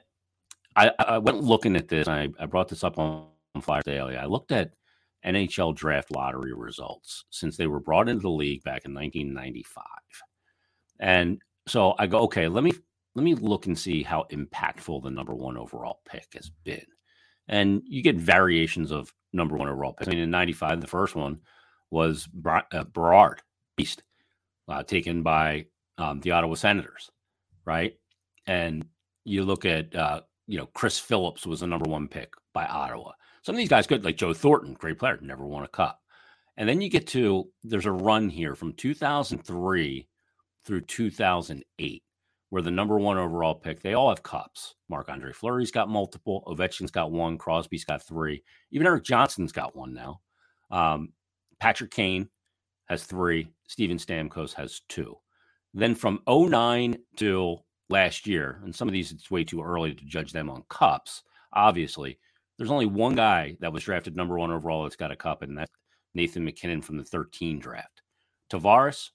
I, 0.76 0.92
I 1.00 1.18
went 1.20 1.44
looking 1.44 1.76
at 1.76 1.88
this. 1.88 2.08
I, 2.08 2.30
I 2.40 2.46
brought 2.46 2.68
this 2.68 2.84
up 2.84 2.98
on, 2.98 3.28
on 3.56 3.62
Flyers 3.62 3.84
Daily. 3.84 4.18
I 4.18 4.26
looked 4.26 4.52
at 4.52 4.72
NHL 5.26 5.76
draft 5.76 6.12
lottery 6.12 6.54
results 6.54 7.26
since 7.30 7.56
they 7.56 7.68
were 7.68 7.80
brought 7.80 8.10
into 8.10 8.24
the 8.24 8.30
league 8.30 8.64
back 8.64 8.86
in 8.86 8.94
1995. 8.94 9.84
And 11.00 11.42
so 11.68 11.96
I 12.00 12.08
go, 12.08 12.20
okay, 12.22 12.48
let 12.48 12.64
me 12.64 12.74
let 13.16 13.24
me 13.24 13.36
look 13.36 13.68
and 13.68 13.78
see 13.78 14.02
how 14.02 14.26
impactful 14.32 15.04
the 15.04 15.12
number 15.12 15.36
one 15.36 15.58
overall 15.58 16.00
pick 16.06 16.34
has 16.34 16.50
been. 16.64 16.86
And 17.48 17.84
you 17.86 18.02
get 18.02 18.16
variations 18.16 18.92
of 18.92 19.14
number 19.34 19.56
one 19.56 19.70
overall 19.70 19.94
pick. 19.94 20.08
I 20.08 20.12
mean, 20.12 20.20
in 20.20 20.32
'95, 20.32 20.82
the 20.82 20.88
first 20.88 21.16
one 21.16 21.40
was 21.94 22.28
Berard 22.28 23.42
Beast, 23.78 24.02
uh, 24.68 24.82
taken 24.82 25.22
by 25.22 25.68
um, 26.00 26.20
the 26.22 26.32
Ottawa 26.32 26.56
Senators, 26.56 27.12
right? 27.66 27.94
And 28.48 28.86
you 29.24 29.44
look 29.44 29.64
at, 29.64 29.96
uh, 29.96 30.22
you 30.48 30.58
know, 30.58 30.66
Chris 30.74 30.98
Phillips 30.98 31.46
was 31.46 31.60
the 31.60 31.68
number 31.68 31.90
one 31.90 32.08
pick 32.08 32.34
by 32.52 32.66
Ottawa. 32.66 33.12
Some 33.44 33.54
of 33.54 33.58
these 33.58 33.70
guys 33.70 33.86
good, 33.86 34.04
like 34.04 34.18
Joe 34.18 34.34
Thornton, 34.34 34.74
great 34.74 34.98
player, 34.98 35.20
never 35.22 35.46
won 35.46 35.64
a 35.64 35.68
cup. 35.68 36.02
And 36.58 36.68
then 36.68 36.82
you 36.82 36.90
get 36.90 37.08
to 37.08 37.50
there's 37.64 37.86
a 37.86 37.92
run 37.92 38.28
here 38.28 38.56
from 38.56 38.74
2003 38.74 40.08
through 40.66 40.82
2008 40.82 42.04
where 42.50 42.62
the 42.62 42.72
number 42.72 43.00
one 43.00 43.18
overall 43.18 43.56
pick, 43.56 43.82
they 43.82 43.94
all 43.94 44.10
have 44.10 44.24
cups. 44.24 44.76
Marc 44.90 45.10
Andre 45.10 45.32
Fleury's 45.32 45.72
got 45.72 45.90
multiple. 45.90 46.44
Ovechkin's 46.48 46.92
got 46.92 47.12
one. 47.12 47.38
Crosby's 47.38 47.86
got 47.86 48.04
three. 48.04 48.44
Even 48.72 48.88
Erik 48.88 49.04
Johnson's 49.04 49.52
got 49.52 49.76
one 49.76 49.94
now. 49.94 50.22
Um, 50.70 51.10
Patrick 51.64 51.92
Kane 51.92 52.28
has 52.90 53.06
three. 53.06 53.48
Steven 53.70 53.96
Stamkos 53.96 54.52
has 54.56 54.82
two. 54.90 55.16
Then 55.74 55.96
from 55.96 56.20
09 56.28 56.98
till 57.16 57.66
last 57.88 58.28
year, 58.28 58.60
and 58.66 58.76
some 58.76 58.90
of 58.90 58.92
these 58.92 59.14
it's 59.14 59.32
way 59.32 59.46
too 59.46 59.64
early 59.64 59.94
to 59.94 60.04
judge 60.04 60.34
them 60.34 60.50
on 60.50 60.66
cups, 60.68 61.24
obviously, 61.54 62.20
there's 62.58 62.70
only 62.70 62.86
one 62.86 63.16
guy 63.16 63.56
that 63.62 63.72
was 63.72 63.86
drafted 63.86 64.14
number 64.14 64.38
one 64.38 64.52
overall 64.52 64.84
that's 64.84 64.98
got 64.98 65.14
a 65.14 65.16
cup, 65.16 65.42
and 65.42 65.58
that's 65.58 65.72
Nathan 66.14 66.44
MacKinnon 66.44 66.82
from 66.82 66.98
the 66.98 67.04
13 67.06 67.60
draft. 67.60 68.02
Tavares, 68.52 69.12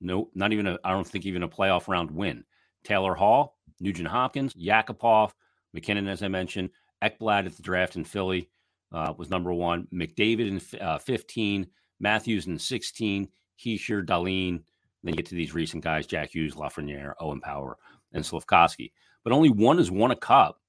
no, 0.00 0.30
not 0.34 0.54
even 0.54 0.68
a, 0.68 0.78
I 0.82 0.92
don't 0.92 1.06
think 1.06 1.26
even 1.26 1.42
a 1.42 1.48
playoff 1.50 1.86
round 1.86 2.10
win. 2.10 2.44
Taylor 2.82 3.14
Hall, 3.14 3.58
Nugent 3.78 4.08
Hopkins, 4.08 4.54
Yakupov, 4.54 5.32
MacKinnon, 5.74 6.08
as 6.08 6.22
I 6.22 6.28
mentioned, 6.28 6.70
Ekblad 7.04 7.44
at 7.44 7.58
the 7.58 7.62
draft 7.62 7.96
in 7.96 8.04
Philly 8.04 8.48
uh, 8.90 9.12
was 9.18 9.28
number 9.28 9.52
one. 9.52 9.86
McDavid 9.92 10.48
in 10.48 10.80
uh, 10.80 10.96
15, 10.96 11.66
Matthews 12.00 12.46
in 12.46 12.58
16, 12.58 13.28
Hischier, 13.58 14.04
Dahlin. 14.04 14.62
Then 15.02 15.14
you 15.14 15.16
get 15.16 15.26
to 15.26 15.34
these 15.34 15.54
recent 15.54 15.84
guys, 15.84 16.06
Jack 16.06 16.34
Hughes, 16.34 16.54
Lafreniere, 16.54 17.14
Owen 17.20 17.40
Power, 17.40 17.76
and 18.12 18.24
Slafkovsky. 18.24 18.92
But 19.22 19.32
only 19.32 19.50
one 19.50 19.78
has 19.78 19.90
won 19.90 20.10
a 20.10 20.16
cup 20.16 20.60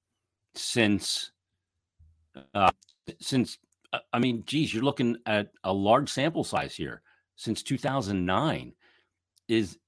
since, 0.54 1.32
uh, 2.54 2.70
since, 3.20 3.58
uh, 3.92 3.98
I 4.12 4.18
mean, 4.18 4.44
geez, 4.46 4.72
you're 4.72 4.84
looking 4.84 5.16
at 5.26 5.50
a 5.64 5.72
large 5.72 6.10
sample 6.10 6.44
size 6.44 6.74
here 6.74 7.02
since 7.36 7.62
2009. 7.62 8.72
Is, 9.48 9.78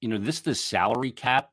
you 0.00 0.08
know, 0.08 0.18
this 0.18 0.40
the 0.40 0.54
salary 0.54 1.12
cap 1.12 1.50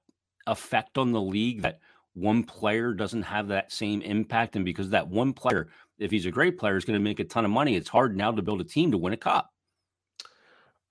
effect 0.47 0.97
on 0.97 1.11
the 1.11 1.21
league 1.21 1.61
that 1.61 1.79
one 2.13 2.43
player 2.43 2.93
doesn't 2.93 3.21
have 3.23 3.47
that 3.49 3.71
same 3.71 4.01
impact. 4.01 4.55
And 4.55 4.65
because 4.65 4.89
that 4.89 5.07
one 5.07 5.33
player, 5.33 5.69
if 6.01 6.11
he's 6.11 6.25
a 6.25 6.31
great 6.31 6.57
player, 6.57 6.75
is 6.75 6.85
going 6.85 6.99
to 6.99 7.03
make 7.03 7.19
a 7.19 7.23
ton 7.23 7.45
of 7.45 7.51
money, 7.51 7.75
it's 7.75 7.89
hard 7.89 8.17
now 8.17 8.31
to 8.31 8.41
build 8.41 8.59
a 8.59 8.65
team 8.65 8.91
to 8.91 8.97
win 8.97 9.13
a 9.13 9.17
cup. 9.17 9.51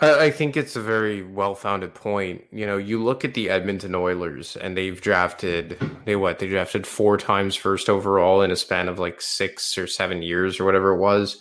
I 0.03 0.31
think 0.31 0.57
it's 0.57 0.77
a 0.77 0.81
very 0.81 1.23
well 1.23 1.55
founded 1.55 1.93
point. 1.93 2.45
You 2.51 2.65
know, 2.65 2.79
you 2.79 3.03
look 3.03 3.23
at 3.23 3.35
the 3.35 3.51
Edmonton 3.51 3.95
Oilers 3.95 4.57
and 4.57 4.75
they've 4.75 4.99
drafted, 4.99 5.79
they 6.07 6.17
what? 6.17 6.39
They 6.39 6.49
drafted 6.49 6.87
four 6.87 7.19
times 7.19 7.55
first 7.55 7.91
overall 7.91 8.41
in 8.41 8.51
a 8.51 8.57
span 8.57 8.89
of 8.89 8.99
like 8.99 9.21
six 9.21 9.77
or 9.77 9.87
seven 9.87 10.23
years 10.23 10.59
or 10.59 10.65
whatever 10.65 10.95
it 10.95 11.01
was. 11.01 11.39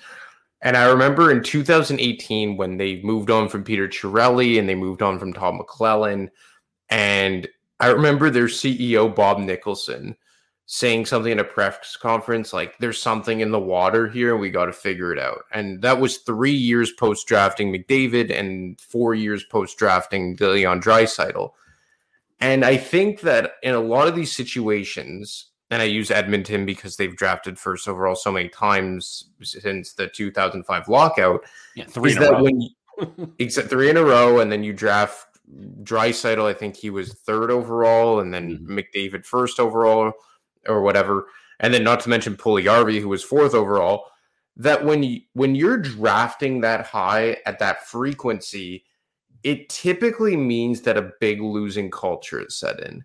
And 0.62 0.76
I 0.76 0.90
remember 0.90 1.32
in 1.32 1.42
2018 1.42 2.58
when 2.58 2.76
they 2.76 3.02
moved 3.02 3.32
on 3.32 3.48
from 3.48 3.64
Peter 3.64 3.88
Chiarelli 3.88 4.60
and 4.60 4.68
they 4.68 4.76
moved 4.76 5.02
on 5.02 5.20
from 5.20 5.32
Todd 5.32 5.56
McLellan. 5.58 6.28
And 6.90 7.48
I 7.80 7.88
remember 7.88 8.30
their 8.30 8.48
CEO 8.48 9.16
Bob 9.16 9.40
Nicholson 9.40 10.18
saying 10.72 11.04
something 11.04 11.32
in 11.32 11.40
a 11.40 11.44
press 11.44 11.98
conference 11.98 12.54
like 12.54 12.78
there's 12.78 13.02
something 13.02 13.40
in 13.40 13.50
the 13.50 13.60
water 13.60 14.08
here 14.08 14.34
and 14.34 14.40
we 14.40 14.52
got 14.52 14.66
to 14.66 14.72
figure 14.72 15.12
it 15.12 15.18
out. 15.18 15.40
And 15.52 15.82
that 15.82 16.00
was 16.00 16.20
3 16.20 16.52
years 16.52 16.92
post 16.92 17.26
drafting 17.26 17.74
McDavid 17.74 18.32
and 18.32 18.80
4 18.80 19.16
years 19.16 19.44
post 19.44 19.80
drafting 19.80 20.38
Leon 20.40 20.80
Draisaitl. 20.80 21.54
And 22.40 22.64
I 22.64 22.78
think 22.78 23.22
that 23.22 23.54
in 23.64 23.74
a 23.74 23.80
lot 23.80 24.08
of 24.08 24.16
these 24.16 24.32
situations 24.32 25.48
and 25.72 25.82
I 25.82 25.86
use 25.86 26.12
Edmonton 26.12 26.68
because 26.68 26.98
they've 26.98 27.16
drafted 27.16 27.58
first 27.58 27.88
overall 27.88 28.16
so 28.16 28.32
many 28.32 28.50
times 28.50 29.32
since 29.42 29.94
the 29.94 30.08
2005 30.08 30.88
lockout. 30.88 31.46
Yeah, 31.76 31.86
three 31.86 32.16
in 32.16 32.22
a 32.22 32.32
row. 32.32 32.44
When 32.44 32.62
you, 32.62 32.70
except 33.40 33.72
three 33.72 33.90
in 33.90 33.98
a 33.98 34.04
row, 34.04 34.40
and 34.40 34.52
then 34.52 34.64
you 34.64 34.74
draft 34.74 35.40
Draisaitl, 35.82 36.46
I 36.46 36.54
think 36.54 36.76
he 36.76 36.92
was 36.92 37.14
third 37.14 37.50
overall, 37.50 38.20
and 38.20 38.32
then 38.32 38.60
mm-hmm. 38.60 38.78
McDavid 38.78 39.26
first 39.26 39.60
overall, 39.60 40.14
or 40.68 40.82
whatever, 40.82 41.28
and 41.60 41.74
then 41.74 41.84
not 41.84 42.00
to 42.02 42.10
mention 42.10 42.36
Puljujarvi, 42.36 43.02
who 43.02 43.10
was 43.10 43.24
fourth 43.24 43.54
overall. 43.54 44.06
That 44.58 44.84
when 44.84 45.04
you 45.04 45.22
when 45.34 45.56
you're 45.56 45.78
drafting 45.78 46.62
that 46.62 46.86
high 46.86 47.38
at 47.46 47.60
that 47.60 47.88
frequency, 47.88 48.84
it 49.44 49.70
typically 49.70 50.36
means 50.36 50.82
that 50.82 50.98
a 50.98 51.12
big 51.20 51.42
losing 51.42 51.90
culture 51.90 52.46
is 52.46 52.58
set 52.58 52.80
in. 52.82 53.04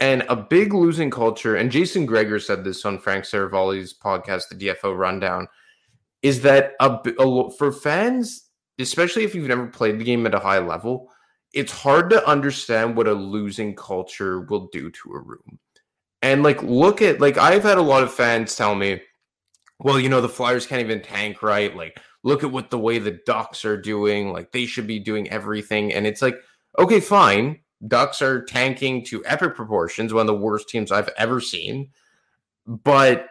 And 0.00 0.24
a 0.28 0.36
big 0.36 0.72
losing 0.72 1.10
culture, 1.10 1.56
and 1.56 1.72
Jason 1.72 2.06
Gregor 2.06 2.38
said 2.38 2.62
this 2.62 2.84
on 2.84 3.00
Frank 3.00 3.24
Seravalli's 3.24 3.92
podcast, 3.92 4.48
the 4.48 4.54
DFO 4.54 4.96
Rundown, 4.96 5.48
is 6.22 6.40
that 6.42 6.74
a, 6.80 6.98
a, 7.18 7.50
for 7.50 7.72
fans, 7.72 8.48
especially 8.78 9.24
if 9.24 9.34
you've 9.34 9.48
never 9.48 9.66
played 9.66 9.98
the 9.98 10.04
game 10.04 10.24
at 10.24 10.34
a 10.34 10.38
high 10.38 10.60
level, 10.60 11.10
it's 11.52 11.72
hard 11.72 12.10
to 12.10 12.26
understand 12.28 12.96
what 12.96 13.08
a 13.08 13.12
losing 13.12 13.74
culture 13.74 14.42
will 14.42 14.68
do 14.72 14.90
to 14.90 15.12
a 15.14 15.20
room. 15.20 15.58
And 16.22 16.42
like, 16.42 16.62
look 16.62 17.00
at 17.02 17.20
like 17.20 17.38
I've 17.38 17.62
had 17.62 17.78
a 17.78 17.82
lot 17.82 18.02
of 18.02 18.12
fans 18.12 18.56
tell 18.56 18.74
me, 18.74 19.00
well, 19.78 20.00
you 20.00 20.08
know, 20.08 20.20
the 20.20 20.28
Flyers 20.28 20.66
can't 20.66 20.82
even 20.82 21.02
tank 21.02 21.42
right. 21.42 21.74
Like, 21.76 22.00
look 22.24 22.42
at 22.42 22.50
what 22.50 22.70
the 22.70 22.78
way 22.78 22.98
the 22.98 23.20
Ducks 23.26 23.64
are 23.64 23.80
doing. 23.80 24.32
Like, 24.32 24.52
they 24.52 24.66
should 24.66 24.86
be 24.86 24.98
doing 24.98 25.30
everything. 25.30 25.92
And 25.92 26.06
it's 26.06 26.22
like, 26.22 26.36
okay, 26.78 27.00
fine. 27.00 27.60
Ducks 27.86 28.20
are 28.20 28.44
tanking 28.44 29.04
to 29.04 29.24
epic 29.24 29.54
proportions, 29.54 30.12
one 30.12 30.22
of 30.22 30.26
the 30.26 30.34
worst 30.34 30.68
teams 30.68 30.90
I've 30.90 31.10
ever 31.16 31.40
seen. 31.40 31.90
But 32.66 33.28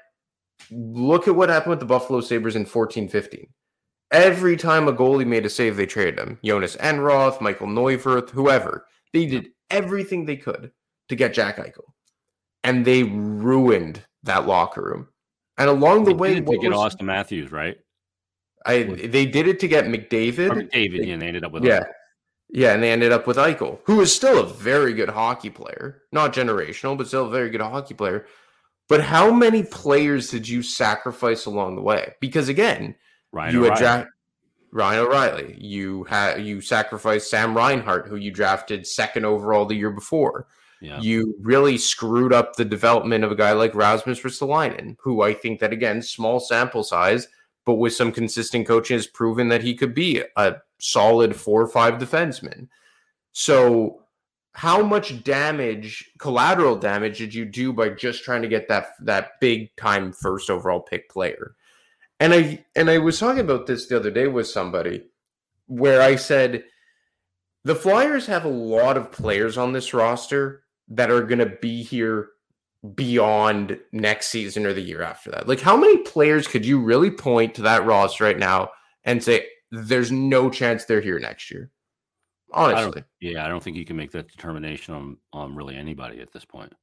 look 0.71 1.27
at 1.27 1.35
what 1.35 1.49
happened 1.49 1.71
with 1.71 1.79
the 1.79 1.85
Buffalo 1.85 2.21
Sabres 2.21 2.55
in 2.55 2.65
14 2.65 3.09
15. 3.09 3.47
Every 4.11 4.55
time 4.55 4.87
a 4.87 4.93
goalie 4.93 5.27
made 5.27 5.45
a 5.45 5.49
save, 5.49 5.75
they 5.75 5.85
traded 5.85 6.17
him. 6.17 6.39
Jonas 6.43 6.77
Enroth, 6.77 7.41
Michael 7.41 7.67
Neuvirth, 7.67 8.29
whoever. 8.29 8.85
They 9.11 9.25
did 9.25 9.49
everything 9.69 10.25
they 10.25 10.37
could 10.37 10.71
to 11.09 11.15
get 11.15 11.33
Jack 11.33 11.57
Eichel. 11.57 11.83
And 12.63 12.85
they 12.85 13.03
ruined 13.03 14.03
that 14.23 14.45
locker 14.45 14.81
room. 14.81 15.07
And 15.57 15.69
along 15.69 16.03
the 16.03 16.13
way, 16.13 16.35
they 16.35 16.41
way, 16.41 16.55
did 16.55 16.61
to 16.61 16.69
get 16.69 16.71
was, 16.71 16.95
Auston 16.95 17.05
Matthews, 17.05 17.51
right? 17.51 17.77
I 18.65 18.83
they 18.83 19.25
did 19.25 19.47
it 19.47 19.59
to 19.61 19.67
get 19.67 19.85
McDavid. 19.85 20.51
Or 20.51 20.61
McDavid, 20.61 21.05
yeah, 21.05 21.13
and 21.13 21.21
they 21.21 21.27
ended 21.27 21.43
up 21.43 21.51
with 21.51 21.63
yeah, 21.63 21.79
Eichel. 21.79 21.91
yeah, 22.49 22.73
and 22.73 22.83
they 22.83 22.91
ended 22.91 23.11
up 23.11 23.25
with 23.25 23.37
Eichel, 23.37 23.79
who 23.85 24.01
is 24.01 24.13
still 24.13 24.39
a 24.39 24.45
very 24.45 24.93
good 24.93 25.09
hockey 25.09 25.49
player, 25.49 26.03
not 26.11 26.33
generational, 26.33 26.97
but 26.97 27.07
still 27.07 27.25
a 27.25 27.31
very 27.31 27.49
good 27.49 27.61
hockey 27.61 27.93
player. 27.93 28.25
But 28.89 29.01
how 29.01 29.31
many 29.31 29.63
players 29.63 30.29
did 30.29 30.47
you 30.47 30.61
sacrifice 30.61 31.45
along 31.45 31.75
the 31.75 31.81
way? 31.81 32.13
Because 32.21 32.49
again, 32.49 32.95
Ryan 33.31 33.53
you 33.53 33.65
O'Reilly. 33.65 34.05
Ryan 34.71 34.99
O'Reilly. 34.99 35.55
You 35.59 36.03
had 36.05 36.45
you 36.45 36.61
sacrificed 36.61 37.29
Sam 37.29 37.55
Reinhart, 37.55 38.07
who 38.07 38.15
you 38.15 38.31
drafted 38.31 38.85
second 38.85 39.25
overall 39.25 39.65
the 39.65 39.75
year 39.75 39.91
before. 39.91 40.47
Yeah. 40.81 40.99
You 40.99 41.35
really 41.41 41.77
screwed 41.77 42.33
up 42.33 42.55
the 42.55 42.65
development 42.65 43.23
of 43.23 43.31
a 43.31 43.35
guy 43.35 43.53
like 43.53 43.73
Rasmus 43.73 44.21
Ristolainen, 44.21 44.95
who 44.99 45.21
I 45.21 45.33
think 45.33 45.59
that 45.59 45.73
again, 45.73 46.01
small 46.01 46.39
sample 46.39 46.83
size, 46.83 47.27
but 47.65 47.75
with 47.75 47.93
some 47.93 48.11
consistent 48.11 48.67
coaching 48.67 48.95
has 48.97 49.07
proven 49.07 49.49
that 49.49 49.63
he 49.63 49.75
could 49.75 49.93
be 49.93 50.23
a 50.35 50.57
solid 50.79 51.35
four 51.35 51.61
or 51.61 51.67
five 51.67 51.95
defenseman. 51.95 52.67
So 53.31 54.03
how 54.53 54.81
much 54.81 55.23
damage, 55.23 56.11
collateral 56.17 56.75
damage, 56.75 57.19
did 57.19 57.33
you 57.33 57.45
do 57.45 57.73
by 57.73 57.89
just 57.89 58.23
trying 58.23 58.41
to 58.41 58.47
get 58.47 58.67
that 58.67 58.93
that 59.01 59.39
big 59.39 59.75
time 59.75 60.11
first 60.11 60.49
overall 60.49 60.79
pick 60.79 61.09
player? 61.09 61.55
And 62.19 62.33
I 62.33 62.65
and 62.75 62.89
I 62.89 62.97
was 62.97 63.19
talking 63.19 63.41
about 63.41 63.67
this 63.67 63.87
the 63.87 63.97
other 63.97 64.11
day 64.11 64.27
with 64.27 64.47
somebody 64.47 65.03
where 65.67 66.01
I 66.01 66.15
said 66.15 66.63
the 67.65 67.75
Flyers 67.75 68.25
have 68.27 68.45
a 68.45 68.49
lot 68.49 68.97
of 68.97 69.11
players 69.11 69.57
on 69.57 69.73
this 69.73 69.93
roster 69.93 70.63
that 70.89 71.11
are 71.11 71.21
going 71.23 71.39
to 71.39 71.57
be 71.61 71.83
here 71.83 72.29
beyond 72.95 73.79
next 73.91 74.27
season 74.27 74.65
or 74.65 74.73
the 74.73 74.81
year 74.81 75.01
after 75.01 75.31
that. 75.31 75.47
Like 75.47 75.59
how 75.59 75.75
many 75.75 75.97
players 75.99 76.47
could 76.47 76.65
you 76.65 76.79
really 76.79 77.11
point 77.11 77.55
to 77.55 77.61
that 77.63 77.85
roster 77.85 78.23
right 78.23 78.37
now 78.37 78.69
and 79.03 79.21
say 79.23 79.45
there's 79.71 80.11
no 80.11 80.49
chance 80.49 80.85
they're 80.85 81.01
here 81.01 81.19
next 81.19 81.51
year? 81.51 81.71
Honestly. 82.53 83.01
I 83.01 83.05
yeah, 83.19 83.45
I 83.45 83.49
don't 83.49 83.61
think 83.61 83.75
you 83.75 83.83
can 83.85 83.97
make 83.97 84.11
that 84.11 84.29
determination 84.29 84.93
on 84.93 85.17
on 85.33 85.55
really 85.55 85.75
anybody 85.75 86.21
at 86.21 86.31
this 86.31 86.45
point. 86.45 86.73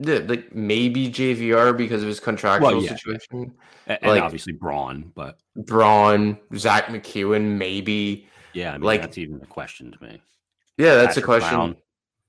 Yeah, 0.00 0.20
like 0.26 0.54
maybe 0.54 1.08
JVR 1.08 1.76
because 1.76 2.02
of 2.02 2.08
his 2.08 2.20
contractual 2.20 2.70
Well, 2.72 2.82
yeah, 2.82 2.94
situation. 2.96 3.52
and, 3.86 3.98
Like- 4.02 4.22
obviously 4.22 4.52
Braun, 4.52 5.12
but 5.14 5.38
Braun, 5.56 6.38
Zack 6.56 6.86
MacEwen, 6.86 7.56
maybe. 7.58 8.26
yeah, 8.54 8.70
I 8.70 8.72
mean 8.74 8.82
Like- 8.82 9.02
that's 9.02 9.18
even 9.18 9.40
a 9.42 9.46
question 9.46 9.92
to 9.92 10.02
me. 10.02 10.20
Yeah, 10.78 10.94
that's 10.94 11.08
Patrick 11.16 11.24
a 11.24 11.26
question. 11.26 11.50
Brown. 11.56 11.76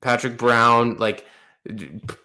Patrick 0.01 0.37
Brown, 0.37 0.97
like 0.97 1.25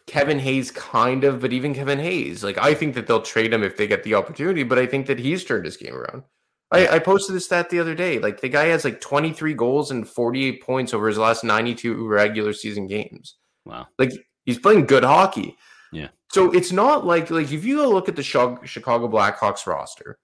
Kevin 0.06 0.38
Hayes, 0.38 0.70
kind 0.70 1.24
of, 1.24 1.40
but 1.40 1.52
even 1.52 1.74
Kevin 1.74 1.98
Hayes, 1.98 2.44
like 2.44 2.58
I 2.58 2.74
think 2.74 2.94
that 2.94 3.06
they'll 3.06 3.22
trade 3.22 3.52
him 3.52 3.62
if 3.62 3.76
they 3.76 3.86
get 3.86 4.02
the 4.04 4.14
opportunity. 4.14 4.62
But 4.62 4.78
I 4.78 4.86
think 4.86 5.06
that 5.06 5.18
he's 5.18 5.44
turned 5.44 5.64
his 5.64 5.76
game 5.76 5.94
around. 5.94 6.22
I, 6.70 6.88
I 6.88 6.98
posted 6.98 7.36
this 7.36 7.44
stat 7.44 7.70
the 7.70 7.78
other 7.78 7.94
day. 7.94 8.18
Like 8.18 8.40
the 8.40 8.48
guy 8.48 8.66
has 8.66 8.84
like 8.84 9.00
23 9.00 9.54
goals 9.54 9.90
and 9.90 10.08
48 10.08 10.62
points 10.62 10.94
over 10.94 11.06
his 11.08 11.18
last 11.18 11.44
92 11.44 12.06
regular 12.06 12.52
season 12.52 12.86
games. 12.86 13.36
Wow. 13.64 13.86
Like 13.98 14.12
he's 14.44 14.58
playing 14.58 14.86
good 14.86 15.04
hockey. 15.04 15.56
Yeah. 15.92 16.08
So 16.32 16.50
it's 16.50 16.72
not 16.72 17.06
like 17.06 17.30
like 17.30 17.52
if 17.52 17.64
you 17.64 17.76
go 17.76 17.88
look 17.88 18.08
at 18.08 18.16
the 18.16 18.22
Chicago 18.22 19.08
Blackhawks 19.08 19.66
roster, 19.66 20.18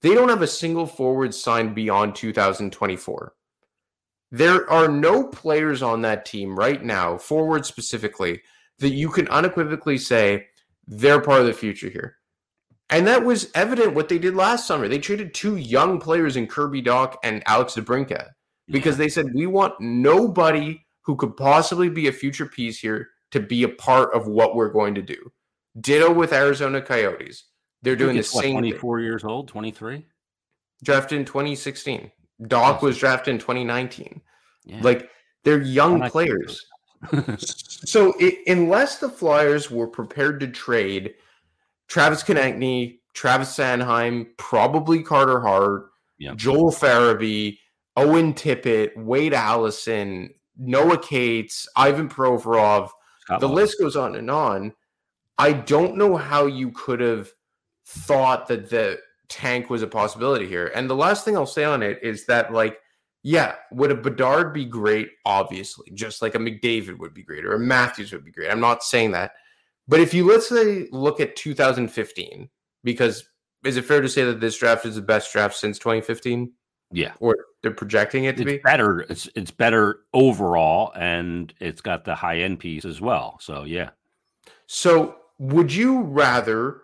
they 0.00 0.14
don't 0.14 0.30
have 0.30 0.42
a 0.42 0.46
single 0.46 0.86
forward 0.86 1.34
signed 1.34 1.74
beyond 1.74 2.14
2024. 2.14 3.34
There 4.30 4.70
are 4.70 4.88
no 4.88 5.24
players 5.26 5.82
on 5.82 6.02
that 6.02 6.24
team 6.24 6.56
right 6.56 6.82
now, 6.82 7.18
forward 7.18 7.66
specifically, 7.66 8.42
that 8.78 8.90
you 8.90 9.08
can 9.10 9.28
unequivocally 9.28 9.98
say 9.98 10.46
they're 10.86 11.20
part 11.20 11.40
of 11.40 11.46
the 11.46 11.52
future 11.52 11.88
here. 11.88 12.16
And 12.90 13.06
that 13.06 13.24
was 13.24 13.50
evident 13.54 13.94
what 13.94 14.08
they 14.08 14.18
did 14.18 14.34
last 14.34 14.66
summer. 14.66 14.88
They 14.88 14.98
traded 14.98 15.32
two 15.32 15.56
young 15.56 16.00
players 16.00 16.36
in 16.36 16.46
Kirby 16.46 16.82
Dach 16.82 17.16
and 17.22 17.42
Alex 17.46 17.74
DeBrincat 17.74 18.28
because 18.68 18.96
they 18.96 19.08
said 19.08 19.26
we 19.34 19.46
want 19.46 19.80
nobody 19.80 20.84
who 21.02 21.16
could 21.16 21.36
possibly 21.36 21.88
be 21.88 22.08
a 22.08 22.12
future 22.12 22.46
piece 22.46 22.78
here 22.78 23.08
to 23.30 23.40
be 23.40 23.62
a 23.62 23.68
part 23.68 24.12
of 24.14 24.26
what 24.26 24.54
we're 24.54 24.72
going 24.72 24.94
to 24.96 25.02
do. 25.02 25.32
Ditto 25.80 26.12
with 26.12 26.32
Arizona 26.32 26.82
Coyotes. 26.82 27.44
They're 27.82 27.96
doing 27.96 28.16
the 28.16 28.22
what, 28.22 28.42
same 28.42 28.54
thing. 28.56 28.72
24 28.72 29.00
years 29.00 29.24
old, 29.24 29.48
23? 29.48 30.04
Drafted 30.82 31.18
in 31.18 31.24
2016. 31.24 32.10
Dach 32.42 32.82
was 32.82 32.98
drafted 32.98 33.34
in 33.34 33.38
2019. 33.40 34.20
Yeah. 34.64 34.80
Like 34.82 35.10
they're 35.44 35.62
young 35.62 36.08
players. 36.10 36.64
So 37.84 38.12
i 38.20 38.36
unless 38.46 38.98
the 38.98 39.08
Flyers 39.08 39.70
were 39.70 39.86
prepared 39.86 40.38
to 40.40 40.48
trade 40.48 41.14
Travis 41.88 42.22
Konecny, 42.22 42.98
Travis 43.14 43.56
Sanheim, 43.56 44.26
probably 44.36 45.02
Carter 45.02 45.40
Hart, 45.40 45.90
Yeah. 46.18 46.34
Joel 46.34 46.70
Farabee, 46.70 47.58
Owen 47.96 48.34
Tippett, 48.34 48.96
Wade 48.96 49.34
Allison, 49.34 50.34
Noah 50.56 50.98
Cates, 50.98 51.66
Ivan 51.74 52.08
Provorov, 52.08 52.90
Scott 53.22 53.40
the 53.40 53.48
list 53.48 53.78
goes 53.80 53.96
on 53.96 54.14
and 54.14 54.30
on. 54.30 54.72
I 55.38 55.52
don't 55.54 55.96
know 55.96 56.16
how 56.16 56.46
you 56.46 56.70
could 56.72 57.00
have 57.00 57.32
thought 57.86 58.46
that 58.48 58.68
the 58.68 58.98
tank 59.30 59.70
was 59.70 59.82
a 59.82 59.86
possibility 59.86 60.46
here. 60.46 60.70
And 60.74 60.90
the 60.90 60.96
last 60.96 61.24
thing 61.24 61.36
I'll 61.36 61.46
say 61.46 61.64
on 61.64 61.82
it 61.82 61.98
is 62.02 62.26
that, 62.26 62.52
like, 62.52 62.78
yeah, 63.22 63.54
would 63.72 63.90
a 63.90 63.94
Bedard 63.94 64.52
be 64.52 64.64
great? 64.64 65.10
Obviously, 65.24 65.90
just 65.94 66.20
like 66.22 66.34
a 66.34 66.38
McDavid 66.38 66.98
would 66.98 67.14
be 67.14 67.22
great 67.22 67.44
or 67.46 67.54
a 67.54 67.58
Matthews 67.58 68.12
would 68.12 68.24
be 68.24 68.30
great. 68.30 68.50
I'm 68.50 68.60
not 68.60 68.82
saying 68.82 69.12
that. 69.12 69.32
But 69.88 70.00
if 70.00 70.12
you 70.14 70.26
let's 70.30 70.48
say 70.48 70.88
look 70.92 71.20
at 71.20 71.36
2015, 71.36 72.48
because 72.84 73.24
is 73.64 73.76
it 73.76 73.84
fair 73.84 74.00
to 74.00 74.08
say 74.08 74.24
that 74.24 74.40
this 74.40 74.56
draft 74.58 74.86
is 74.86 74.94
the 74.94 75.02
best 75.02 75.32
draft 75.32 75.56
since 75.56 75.78
2015? 75.78 76.52
Yeah. 76.92 77.12
Or 77.20 77.36
they're 77.62 77.72
projecting 77.72 78.24
it 78.24 78.36
to 78.38 78.42
It's 78.42 78.52
be? 78.52 78.58
better. 78.58 79.00
It's 79.00 79.28
it's 79.34 79.50
better 79.50 80.00
overall, 80.14 80.92
and 80.96 81.52
it's 81.60 81.80
got 81.82 82.04
the 82.04 82.14
high 82.14 82.38
end 82.38 82.58
piece 82.58 82.84
as 82.84 83.00
well. 83.00 83.38
So 83.40 83.64
yeah, 83.64 83.90
So, 84.66 85.16
would 85.38 85.72
you 85.72 86.00
rather 86.02 86.80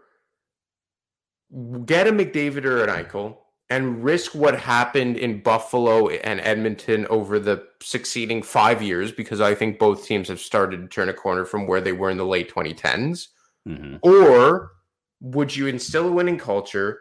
get 1.85 2.07
a 2.07 2.13
McDavid 2.13 2.65
or 2.65 2.83
an 2.83 2.91
Eichel 2.91 3.39
and 3.69 4.05
risk 4.05 4.35
what 4.35 4.59
happened 4.59 5.17
in 5.17 5.43
Buffalo 5.43 6.09
and 6.09 6.41
Edmonton 6.41 7.07
over 7.09 7.39
the 7.39 7.65
succeeding 7.83 8.43
five 8.43 8.81
years? 8.81 9.11
Because 9.11 9.41
I 9.41 9.55
think 9.55 9.79
both 9.79 10.05
teams 10.05 10.29
have 10.29 10.41
started 10.41 10.83
to 10.83 10.89
turn 10.89 11.09
a 11.09 11.15
corner 11.15 11.45
from 11.45 11.67
where 11.67 11.81
they 11.81 11.93
were 11.93 12.11
in 12.11 12.19
the 12.19 12.27
late 12.27 12.53
2010s. 12.53 13.29
hmm 13.65 13.97
Or 14.03 14.73
would 15.21 15.55
you 15.55 15.67
instill 15.67 16.09
a 16.09 16.13
winning 16.13 16.39
culture, 16.39 17.01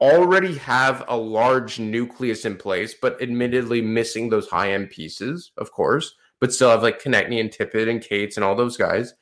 already 0.00 0.56
have 0.56 1.04
a 1.08 1.16
large 1.16 1.78
nucleus 1.78 2.44
in 2.44 2.56
place, 2.56 2.94
but 3.00 3.20
admittedly 3.22 3.82
missing 3.82 4.30
those 4.30 4.48
high 4.48 4.72
end 4.72 4.90
pieces, 4.90 5.52
of 5.58 5.70
course, 5.70 6.14
but 6.40 6.52
still 6.52 6.70
have 6.70 6.82
like 6.82 7.02
Konecny 7.02 7.38
and 7.40 7.50
Tippett 7.50 7.88
and 7.88 8.02
Cates 8.02 8.36
and 8.36 8.44
all 8.44 8.56
those 8.56 8.76
guys, 8.76 9.14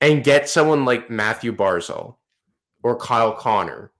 and 0.00 0.24
get 0.24 0.48
someone 0.48 0.84
like 0.84 1.10
Mathew 1.10 1.54
Barzal 1.54 2.16
or 2.82 2.96
Kyle 2.96 3.32
Connor 3.32 3.90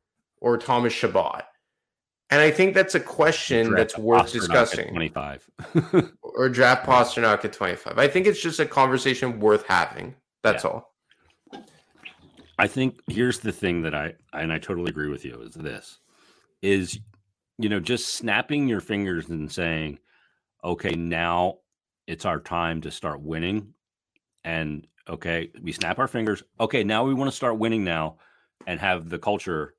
or 0.44 0.58
Thomas 0.58 0.92
Chabot? 0.92 1.42
And 2.28 2.40
I 2.40 2.50
think 2.50 2.74
that's 2.74 2.94
a 2.94 3.00
question 3.00 3.68
Draft 3.70 3.78
that's 3.78 3.98
worth 3.98 4.26
Pastrnak 4.26 4.32
discussing. 4.32 4.88
Twenty 4.90 5.08
five. 5.08 5.48
Or 6.36 6.48
draft 6.48 6.84
Pastrnak 6.84 7.44
at 7.44 7.52
25. 7.52 7.96
I 7.96 8.08
think 8.08 8.26
it's 8.26 8.42
just 8.42 8.58
a 8.58 8.66
conversation 8.66 9.38
worth 9.38 9.64
having. 9.68 10.16
That's 10.42 10.64
Yeah. 10.64 10.70
all. 10.70 10.94
I 12.58 12.66
think 12.66 12.98
here's 13.08 13.38
the 13.38 13.52
thing 13.52 13.82
that 13.82 13.94
I 13.94 14.14
and 14.32 14.52
I 14.52 14.58
totally 14.58 14.90
agree 14.90 15.08
with 15.08 15.24
you 15.24 15.40
is 15.42 15.54
this 15.54 16.00
is 16.60 16.98
you 17.58 17.68
know 17.68 17.78
just 17.78 18.14
snapping 18.14 18.66
your 18.68 18.80
fingers 18.80 19.28
and 19.28 19.50
saying 19.50 20.00
okay 20.64 20.90
now 20.90 21.58
it's 22.08 22.24
our 22.24 22.40
time 22.40 22.80
to 22.80 22.90
start 22.90 23.20
winning 23.20 23.74
and 24.44 24.86
okay 25.08 25.50
we 25.62 25.70
snap 25.70 26.00
our 26.00 26.08
fingers 26.08 26.42
okay 26.58 26.82
now 26.82 27.04
we 27.04 27.14
want 27.14 27.30
to 27.30 27.36
start 27.36 27.58
winning 27.58 27.84
now 27.84 28.16
and 28.66 28.80
have 28.80 29.08
the 29.08 29.18
culture 29.18 29.73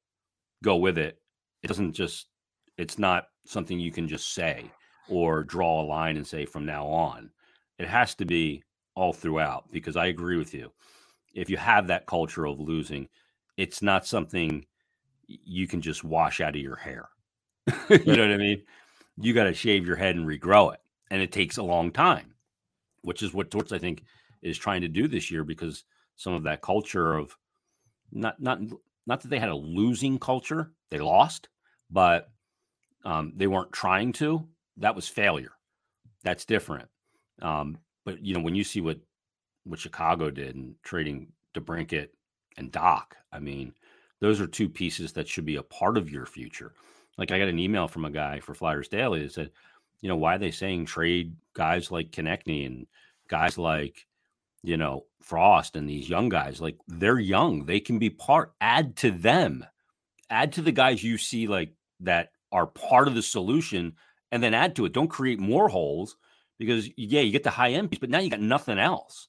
go 0.66 0.76
with 0.76 0.97
it 0.97 1.20
it 1.63 1.68
doesn't 1.68 1.93
just 1.93 2.28
it's 2.78 2.97
not 2.99 3.28
something 3.45 3.80
you 3.80 3.91
can 3.91 4.07
just 4.07 4.34
say 4.34 4.70
or 5.07 5.43
draw 5.43 5.82
a 5.82 5.86
line 5.86 6.18
and 6.18 6.28
say 6.28 6.45
from 6.45 6.66
now 6.66 6.86
on 6.86 7.30
it 7.78 7.88
has 7.88 8.16
to 8.16 8.26
be 8.26 8.63
all 8.95 9.13
throughout 9.13 9.72
because 9.72 9.95
i 9.95 10.07
agree 10.07 10.38
with 10.38 10.53
you 10.53 10.72
if 11.36 11.49
you 11.49 11.57
have 11.57 11.88
that 11.88 12.07
culture 12.07 12.47
of 12.47 12.59
losing, 12.59 13.09
it's 13.57 13.82
not 13.82 14.07
something 14.07 14.66
you 15.28 15.68
can 15.68 15.82
just 15.82 16.03
wash 16.03 16.41
out 16.41 16.55
of 16.55 16.61
your 16.61 16.78
hair. 16.78 17.09
you 17.89 18.16
know 18.16 18.24
what 18.24 18.32
I 18.32 18.38
mean? 18.38 18.63
You 19.18 19.34
got 19.34 19.43
to 19.43 19.53
shave 19.53 19.86
your 19.86 19.97
head 19.97 20.16
and 20.16 20.26
regrow 20.26 20.74
it. 20.74 20.80
And 21.11 21.22
it 21.22 21.32
takes 21.32 21.57
a 21.57 21.63
long 21.63 21.91
time, 21.91 22.34
which 23.01 23.22
is 23.22 23.34
what 23.34 23.51
Torts, 23.51 23.72
I 23.72 23.78
think, 23.78 24.03
is 24.41 24.57
trying 24.57 24.82
to 24.82 24.88
do 24.88 25.07
this 25.07 25.30
year 25.30 25.43
because 25.43 25.84
some 26.16 26.34
of 26.34 26.43
that 26.43 26.61
culture 26.61 27.16
of 27.16 27.38
not, 28.11 28.41
not, 28.41 28.59
not 29.06 29.22
that 29.22 29.30
they 29.30 29.39
had 29.39 29.49
a 29.49 29.56
losing 29.56 30.18
culture, 30.20 30.72
they 30.91 30.99
lost, 30.99 31.49
but 31.89 32.30
um, 33.03 33.34
they 33.36 33.47
weren't 33.47 33.72
trying 33.72 34.14
to. 34.14 34.47
That 34.78 34.95
was 34.95 35.08
failure. 35.08 35.51
That's 36.24 36.45
different. 36.45 36.89
Um, 37.41 37.78
but, 38.03 38.24
you 38.24 38.34
know, 38.34 38.41
when 38.41 38.56
you 38.56 38.64
see 38.64 38.82
what 38.82 38.99
what 39.66 39.80
Chicago 39.80 40.30
did 40.30 40.56
and 40.56 40.76
trading 40.84 41.28
DeBrincat 41.53 42.10
and 42.58 42.72
Dach. 42.72 43.06
I 43.32 43.39
mean, 43.39 43.74
those 44.22 44.39
are 44.39 44.47
two 44.47 44.70
pieces 44.70 45.12
that 45.14 45.28
should 45.28 45.45
be 45.45 45.58
a 45.58 45.64
part 45.64 45.97
of 45.97 46.10
your 46.10 46.26
future. 46.26 46.74
Like 47.18 47.32
I 47.32 47.39
got 47.39 47.47
an 47.47 47.60
email 47.60 47.88
from 47.88 48.06
a 48.06 48.12
guy 48.12 48.39
for 48.39 48.53
Flyers 48.53 48.88
Daily 48.88 49.24
that 49.24 49.34
said, 49.34 49.51
you 50.01 50.10
know, 50.10 50.16
why 50.16 50.36
are 50.36 50.39
they 50.39 50.51
saying 50.51 50.86
trade 50.86 51.36
guys 51.53 51.91
like 51.91 52.12
Konecny 52.12 52.66
and 52.66 52.86
guys 53.28 53.58
like, 53.58 54.06
you 54.68 54.78
know, 54.78 55.05
Frost 55.22 55.76
and 55.76 55.89
these 55.89 56.09
young 56.09 56.30
guys? 56.30 56.61
Like 56.61 56.78
they're 56.88 57.20
young. 57.20 57.66
They 57.66 57.80
can 57.80 57.99
be 57.99 58.09
part, 58.09 58.53
add 58.61 58.95
to 58.97 59.11
them, 59.11 59.66
add 60.30 60.53
to 60.53 60.61
the 60.61 60.72
guys 60.72 61.03
you 61.03 61.18
see 61.18 61.47
like 61.47 61.74
that 62.01 62.30
are 62.51 62.68
part 62.68 63.07
of 63.07 63.16
the 63.16 63.22
solution 63.22 63.93
and 64.32 64.41
then 64.41 64.53
add 64.53 64.76
to 64.76 64.86
it. 64.86 64.93
Don't 64.93 65.07
create 65.07 65.39
more 65.39 65.70
holes 65.70 66.18
because 66.57 66.89
yeah, 66.97 67.22
you 67.22 67.32
get 67.32 67.43
the 67.43 67.49
high 67.49 67.72
end 67.72 67.91
piece, 67.91 67.99
but 67.99 68.09
now 68.09 68.20
you 68.20 68.30
got 68.30 68.39
nothing 68.39 68.80
else. 68.80 69.28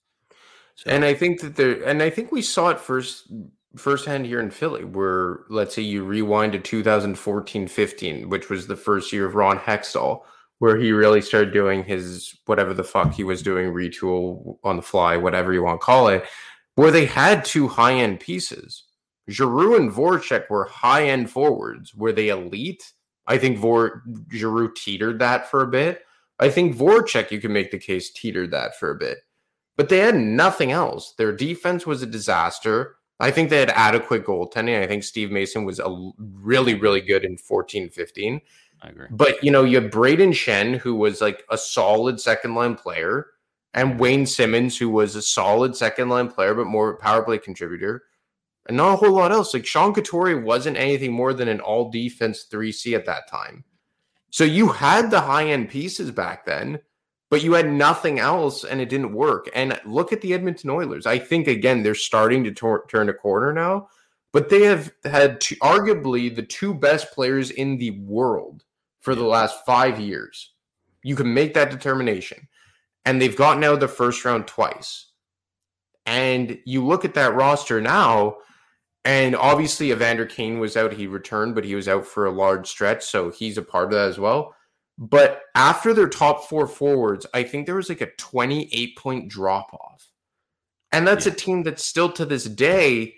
So, 0.76 0.90
And 0.90 1.04
I 1.04 1.14
think 1.14 1.40
that 1.40 1.56
there, 1.56 1.82
and 1.84 2.02
I 2.02 2.10
think 2.10 2.32
we 2.32 2.42
saw 2.42 2.68
it 2.68 2.78
first 2.78 3.32
firsthand 3.76 4.26
here 4.26 4.40
in 4.40 4.50
Philly, 4.50 4.84
where 4.84 5.40
let's 5.48 5.74
say 5.74 5.82
you 5.82 6.04
rewind 6.04 6.52
to 6.52 6.58
2014 6.58 7.68
15, 7.68 8.28
which 8.28 8.50
was 8.50 8.66
the 8.66 8.76
first 8.76 9.12
year 9.12 9.26
of 9.26 9.34
Ron 9.34 9.58
Hextall, 9.58 10.22
where 10.58 10.76
he 10.76 10.92
really 10.92 11.20
started 11.20 11.52
doing 11.52 11.84
his 11.84 12.38
whatever 12.46 12.72
the 12.72 12.84
fuck 12.84 13.12
he 13.12 13.24
was 13.24 13.42
doing, 13.42 13.72
retool 13.72 14.58
on 14.64 14.76
the 14.76 14.82
fly, 14.82 15.16
whatever 15.16 15.52
you 15.52 15.62
want 15.62 15.80
to 15.80 15.84
call 15.84 16.08
it, 16.08 16.24
where 16.74 16.90
they 16.90 17.06
had 17.06 17.44
two 17.44 17.68
high 17.68 17.94
end 17.94 18.20
pieces. 18.20 18.84
Giroux 19.28 19.76
and 19.76 19.90
Voracek 19.90 20.48
were 20.48 20.66
high 20.66 21.08
end 21.08 21.30
forwards. 21.30 21.94
Were 21.94 22.12
they 22.12 22.28
elite? 22.28 22.92
I 23.26 23.38
think 23.38 23.58
Vor 23.58 24.02
Giroux 24.32 24.72
teetered 24.74 25.18
that 25.18 25.50
for 25.50 25.62
a 25.62 25.66
bit. 25.66 26.02
I 26.38 26.48
think 26.48 26.76
Voracek, 26.76 27.30
you 27.30 27.40
can 27.40 27.52
make 27.52 27.70
the 27.70 27.78
case, 27.78 28.10
teetered 28.10 28.52
that 28.52 28.78
for 28.78 28.90
a 28.90 28.94
bit 28.94 29.18
but 29.76 29.88
they 29.88 29.98
had 29.98 30.16
nothing 30.16 30.72
else. 30.72 31.12
Their 31.16 31.32
defense 31.32 31.86
was 31.86 32.02
a 32.02 32.06
disaster. 32.06 32.96
I 33.20 33.30
think 33.30 33.48
they 33.48 33.60
had 33.60 33.70
adequate 33.70 34.24
goaltending. 34.24 34.82
I 34.82 34.86
think 34.86 35.04
Steve 35.04 35.30
Mason 35.30 35.64
was 35.64 35.78
a 35.78 36.10
really, 36.18 36.74
really 36.74 37.00
good 37.00 37.24
in 37.24 37.36
14 37.36 37.90
15. 37.90 38.40
I 38.82 38.88
agree. 38.88 39.06
But, 39.10 39.42
you 39.42 39.50
know, 39.50 39.64
you 39.64 39.80
have 39.80 39.90
Brayden 39.90 40.32
Schenn, 40.32 40.78
who 40.78 40.94
was 40.94 41.20
like 41.20 41.44
a 41.50 41.58
solid 41.58 42.20
second 42.20 42.54
line 42.54 42.74
player. 42.74 43.28
and 43.74 44.00
Wayne 44.00 44.24
Simmonds, 44.26 44.76
who 44.78 44.88
was 44.88 45.14
a 45.16 45.22
solid 45.22 45.76
second 45.76 46.08
line 46.08 46.28
player, 46.28 46.54
but 46.54 46.66
more 46.66 46.96
power 46.96 47.22
play 47.22 47.38
contributor, 47.38 48.04
and 48.66 48.76
not 48.76 48.94
a 48.94 48.96
whole 48.96 49.12
lot 49.12 49.32
else. 49.32 49.52
Like 49.52 49.66
Sean 49.66 49.92
Couturier 49.92 50.40
wasn't 50.40 50.78
anything 50.78 51.12
more 51.12 51.34
than 51.34 51.48
an 51.48 51.60
all 51.60 51.90
defense 51.90 52.46
3C 52.50 52.94
at 52.94 53.04
that 53.04 53.28
time. 53.28 53.64
So 54.30 54.44
you 54.44 54.68
had 54.68 55.10
the 55.10 55.20
high 55.20 55.48
end 55.48 55.68
pieces 55.68 56.10
back 56.10 56.46
then, 56.46 56.80
but 57.30 57.42
you 57.42 57.52
had 57.52 57.70
nothing 57.70 58.18
else 58.18 58.64
and 58.64 58.80
it 58.80 58.88
didn't 58.88 59.12
work. 59.12 59.48
And 59.54 59.78
look 59.84 60.12
at 60.12 60.20
the 60.20 60.32
Edmonton 60.32 60.70
Oilers. 60.70 61.06
I 61.06 61.18
think, 61.18 61.46
again, 61.46 61.82
they're 61.82 61.94
starting 61.94 62.44
to 62.44 62.52
tor- 62.52 62.86
turn 62.88 63.08
a 63.08 63.14
corner 63.14 63.52
now, 63.52 63.88
but 64.32 64.48
they 64.48 64.62
have 64.62 64.92
had 65.04 65.40
two, 65.40 65.56
arguably 65.56 66.34
the 66.34 66.42
two 66.42 66.72
best 66.74 67.12
players 67.12 67.50
in 67.50 67.78
the 67.78 67.90
world 68.00 68.64
for 69.06 69.14
the 69.14 69.22
last 69.22 69.64
five 69.64 70.00
years. 70.00 70.52
You 71.04 71.14
can 71.14 71.32
make 71.32 71.54
that 71.54 71.70
determination. 71.70 72.48
And 73.04 73.22
they've 73.22 73.36
gotten 73.36 73.62
out 73.62 73.74
of 73.74 73.78
the 73.78 73.86
first 73.86 74.24
round 74.24 74.48
twice. 74.48 75.12
And 76.06 76.58
you 76.66 76.84
look 76.84 77.04
at 77.04 77.14
that 77.14 77.36
roster 77.36 77.80
now, 77.80 78.38
and 79.04 79.36
obviously 79.36 79.92
Evander 79.92 80.26
Kane 80.26 80.58
was 80.58 80.76
out. 80.76 80.92
He 80.92 81.06
returned, 81.06 81.54
but 81.54 81.64
he 81.64 81.76
was 81.76 81.86
out 81.86 82.04
for 82.04 82.26
a 82.26 82.32
large 82.32 82.66
stretch. 82.66 83.04
So 83.04 83.30
he's 83.30 83.56
a 83.56 83.62
part 83.62 83.84
of 83.84 83.90
that 83.92 84.08
as 84.08 84.18
well. 84.18 84.56
But 84.98 85.42
after 85.54 85.94
their 85.94 86.08
top 86.08 86.48
four 86.48 86.66
forwards, 86.66 87.26
I 87.32 87.44
think 87.44 87.66
there 87.66 87.76
was 87.76 87.88
like 87.88 88.00
a 88.00 88.10
28 88.16 88.96
point 88.96 89.28
drop 89.28 89.72
off. 89.72 90.10
And 90.90 91.06
that's 91.06 91.26
yeah. 91.26 91.32
a 91.32 91.36
team 91.36 91.62
that's 91.62 91.84
still 91.84 92.10
to 92.10 92.24
this 92.24 92.46
day, 92.46 93.14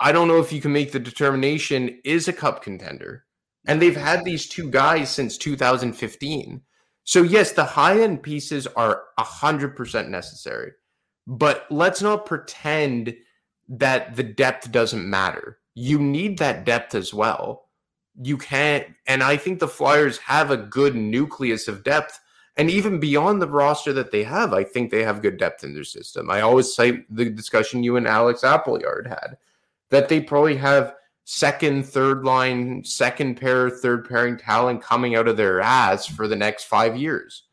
I 0.00 0.10
don't 0.10 0.26
know 0.26 0.40
if 0.40 0.52
you 0.52 0.60
can 0.60 0.72
make 0.72 0.90
the 0.90 0.98
determination 0.98 2.00
is 2.04 2.26
a 2.26 2.32
cup 2.32 2.64
contender. 2.64 3.24
And 3.66 3.80
they've 3.80 3.96
had 3.96 4.24
these 4.24 4.48
two 4.48 4.70
guys 4.70 5.10
since 5.10 5.38
2015. 5.38 6.62
So, 7.04 7.22
yes, 7.22 7.52
the 7.52 7.64
high 7.64 8.00
end 8.00 8.22
pieces 8.22 8.66
are 8.66 9.02
100% 9.18 10.08
necessary. 10.08 10.72
But 11.26 11.66
let's 11.70 12.02
not 12.02 12.26
pretend 12.26 13.14
that 13.68 14.16
the 14.16 14.22
depth 14.22 14.72
doesn't 14.72 15.08
matter. 15.08 15.58
You 15.74 15.98
need 15.98 16.38
that 16.38 16.64
depth 16.64 16.94
as 16.94 17.14
well. 17.14 17.68
You 18.20 18.36
can't, 18.36 18.86
and 19.06 19.22
I 19.22 19.36
think 19.36 19.58
the 19.58 19.68
Flyers 19.68 20.18
have 20.18 20.50
a 20.50 20.56
good 20.56 20.94
nucleus 20.94 21.68
of 21.68 21.84
depth. 21.84 22.20
And 22.56 22.70
even 22.70 23.00
beyond 23.00 23.40
the 23.40 23.48
roster 23.48 23.92
that 23.94 24.10
they 24.10 24.24
have, 24.24 24.52
I 24.52 24.64
think 24.64 24.90
they 24.90 25.02
have 25.02 25.22
good 25.22 25.38
depth 25.38 25.64
in 25.64 25.72
their 25.72 25.84
system. 25.84 26.30
I 26.30 26.42
always 26.42 26.74
cite 26.74 27.04
the 27.14 27.30
discussion 27.30 27.82
you 27.82 27.96
and 27.96 28.06
Alex 28.06 28.44
Appleyard 28.44 29.06
had 29.06 29.38
that 29.88 30.08
they 30.08 30.20
probably 30.20 30.56
have 30.56 30.94
second, 31.24 31.86
third 31.86 32.24
line, 32.24 32.84
second 32.84 33.36
pair, 33.36 33.70
third 33.70 34.08
pairing 34.08 34.36
talent 34.36 34.82
coming 34.82 35.14
out 35.14 35.28
of 35.28 35.36
their 35.36 35.60
ass 35.60 36.06
for 36.06 36.26
the 36.28 36.36
next 36.36 36.64
five 36.64 36.96
years. 36.96 37.44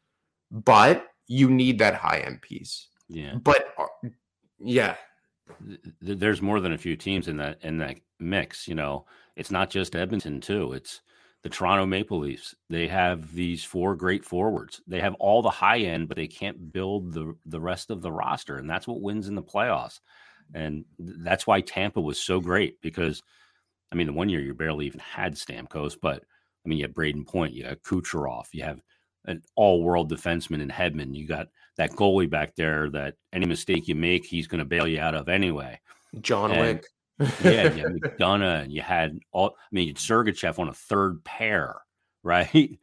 But 0.52 1.06
you 1.28 1.50
need 1.50 1.80
that 1.80 1.96
high 1.96 2.20
end 2.20 2.42
piece. 2.42 2.88
Yeah. 3.08 3.36
But 3.36 3.74
uh, 3.78 4.10
yeah. 4.60 4.96
There's 6.02 6.42
more 6.42 6.60
than 6.60 6.74
a 6.74 6.78
few 6.78 6.96
teams 6.96 7.28
in 7.28 7.38
that 7.38 7.58
in 7.64 7.78
that 7.80 7.98
mix. 8.20 8.68
You 8.68 8.76
know, 8.76 9.06
it's 9.36 9.52
not 9.52 9.70
just 9.70 9.96
Edmonton 9.96 10.42
too. 10.42 10.74
It's 10.74 11.02
the 11.42 11.50
Toronto 11.50 11.86
Maple 11.86 12.20
Leafs. 12.20 12.54
They 12.70 12.88
have 12.88 13.34
these 13.34 13.64
four 13.64 13.96
great 13.96 14.26
forwards. 14.26 14.82
They 14.88 15.00
have 15.00 15.16
all 15.16 15.42
the 15.42 15.50
high 15.50 15.80
end, 15.80 16.08
but 16.08 16.18
they 16.18 16.28
can't 16.28 16.72
build 16.72 17.14
the 17.14 17.36
the 17.46 17.60
rest 17.60 17.90
of 17.90 18.02
the 18.02 18.12
roster, 18.12 18.58
and 18.58 18.70
that's 18.70 18.88
what 18.88 19.02
wins 19.02 19.28
in 19.28 19.36
the 19.36 19.42
playoffs. 19.42 20.00
And 20.54 20.86
that's 20.98 21.48
why 21.48 21.62
Tampa 21.62 22.02
was 22.02 22.20
so 22.20 22.40
great 22.40 22.82
because 22.82 23.22
I 23.92 23.96
mean, 23.96 24.08
the 24.08 24.14
one 24.14 24.30
year 24.30 24.42
you 24.42 24.54
barely 24.54 24.86
even 24.86 25.00
had 25.00 25.36
Stamkos, 25.36 25.96
but 26.02 26.24
I 26.66 26.70
mean, 26.70 26.80
you 26.80 26.86
have 26.86 26.94
Brayden 26.94 27.26
Point, 27.26 27.54
you 27.54 27.66
have 27.66 27.82
Kucherov, 27.82 28.46
you 28.52 28.64
have 28.64 28.82
an 29.26 29.42
all-world 29.56 30.12
defenseman 30.12 30.62
in 30.62 30.70
Hedman. 30.70 31.16
You 31.16 31.28
got 31.28 31.48
that 31.78 31.92
goalie 31.92 32.30
back 32.30 32.56
there 32.56 32.90
that 32.92 33.16
any 33.34 33.46
mistake 33.46 33.88
you 33.88 33.96
make, 33.96 34.26
he's 34.26 34.48
going 34.48 34.60
to 34.60 34.66
bail 34.66 34.88
you 34.88 35.00
out 35.00 35.16
of 35.16 35.30
anyway. 35.30 35.80
John 36.22 36.52
and, 36.52 36.62
Wick. 36.62 36.86
yeah, 37.44 37.74
you 37.74 37.84
had 37.84 37.94
McDonagh, 38.02 38.64
and 38.64 38.74
you 38.74 38.82
had 38.82 39.20
all. 39.32 39.56
I 39.58 39.68
mean, 39.72 39.88
you 39.88 39.94
had 39.94 39.98
Sergachev 39.98 40.60
on 40.60 40.70
a 40.70 40.74
third 40.74 41.24
pair, 41.24 41.76
right? 42.24 42.80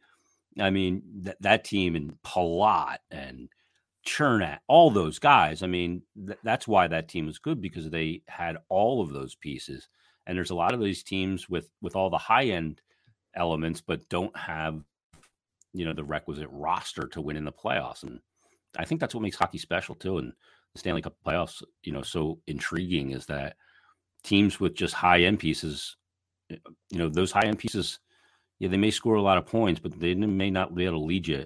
I 0.59 0.69
mean, 0.69 1.03
that 1.21 1.41
that 1.41 1.63
team 1.63 1.95
and 1.95 2.13
Palat 2.23 2.97
and 3.11 3.49
Cernak, 4.07 4.59
all 4.67 4.89
those 4.89 5.19
guys. 5.19 5.61
I 5.63 5.67
mean, 5.67 6.01
th- 6.25 6.39
that's 6.43 6.67
why 6.67 6.87
that 6.87 7.09
team 7.09 7.27
was 7.27 7.39
good 7.39 7.61
because 7.61 7.89
they 7.89 8.23
had 8.27 8.57
all 8.69 9.01
of 9.01 9.11
those 9.11 9.35
pieces 9.35 9.87
and 10.27 10.37
there's 10.37 10.51
a 10.51 10.55
lot 10.55 10.73
of 10.73 10.81
these 10.81 11.01
teams 11.01 11.49
with 11.49 11.69
with 11.81 11.95
all 11.95 12.09
the 12.09 12.17
high 12.17 12.45
end 12.45 12.81
elements, 13.35 13.81
but 13.81 14.07
don't 14.09 14.35
have 14.37 14.83
you 15.73 15.85
know 15.85 15.93
the 15.93 16.03
requisite 16.03 16.49
roster 16.51 17.07
to 17.07 17.21
win 17.21 17.37
in 17.37 17.45
the 17.45 17.51
playoffs. 17.51 18.03
And 18.03 18.19
I 18.77 18.85
think 18.85 18.99
that's 19.01 19.15
what 19.15 19.23
makes 19.23 19.37
hockey 19.37 19.57
special 19.57 19.95
too. 19.95 20.17
And 20.19 20.33
the 20.73 20.79
Stanley 20.79 21.01
Cup 21.01 21.15
playoffs, 21.25 21.63
you 21.83 21.93
know, 21.93 22.01
so 22.01 22.39
intriguing 22.45 23.11
is 23.11 23.25
that 23.27 23.55
teams 24.23 24.59
with 24.59 24.75
just 24.75 24.93
high 24.93 25.21
end 25.21 25.39
pieces, 25.39 25.95
eh, 26.51 26.57
you 26.89 26.99
know, 26.99 27.09
those 27.09 27.31
high 27.31 27.45
end 27.45 27.59
pieces, 27.59 27.99
yeah, 28.59 28.67
they 28.67 28.77
may 28.77 28.91
score 28.91 29.15
a 29.15 29.21
lot 29.21 29.37
of 29.37 29.45
points, 29.45 29.79
but 29.79 29.97
they 29.97 30.13
may 30.13 30.51
not 30.51 30.75
be 30.75 30.85
able 30.85 30.99
to 30.99 31.05
lead 31.05 31.27
you 31.27 31.45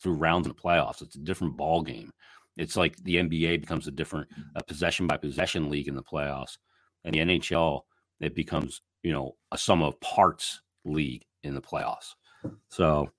through 0.00 0.14
rounds 0.14 0.46
in 0.46 0.52
the 0.54 0.60
playoffs. 0.60 1.02
It's 1.02 1.16
a 1.16 1.20
different 1.20 1.56
ball 1.56 1.82
game. 1.82 2.12
It's 2.56 2.76
like 2.76 2.96
the 2.98 3.16
NBA 3.16 3.60
becomes 3.60 3.88
a 3.88 3.92
different 3.92 4.28
a 4.54 4.62
possession 4.62 5.08
by 5.08 5.16
possession 5.16 5.68
league 5.68 5.88
in 5.88 5.96
the 5.96 6.02
playoffs, 6.02 6.58
and 7.04 7.14
the 7.14 7.20
NHL 7.20 7.82
it 8.20 8.34
becomes 8.34 8.82
you 9.02 9.12
know 9.12 9.36
a 9.52 9.58
sum 9.58 9.82
of 9.82 10.00
parts 10.00 10.60
league 10.84 11.24
in 11.42 11.54
the 11.54 11.60
playoffs. 11.60 12.14
So, 12.68 13.10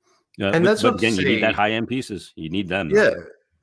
uh, 0.42 0.48
and 0.48 0.66
that's 0.66 0.82
but, 0.82 0.96
again, 0.96 1.16
you 1.16 1.26
need 1.26 1.44
that 1.44 1.56
high 1.56 1.72
end 1.72 1.88
pieces. 1.88 2.34
You 2.36 2.50
need 2.50 2.68
them. 2.68 2.90
Yeah. 2.90 3.12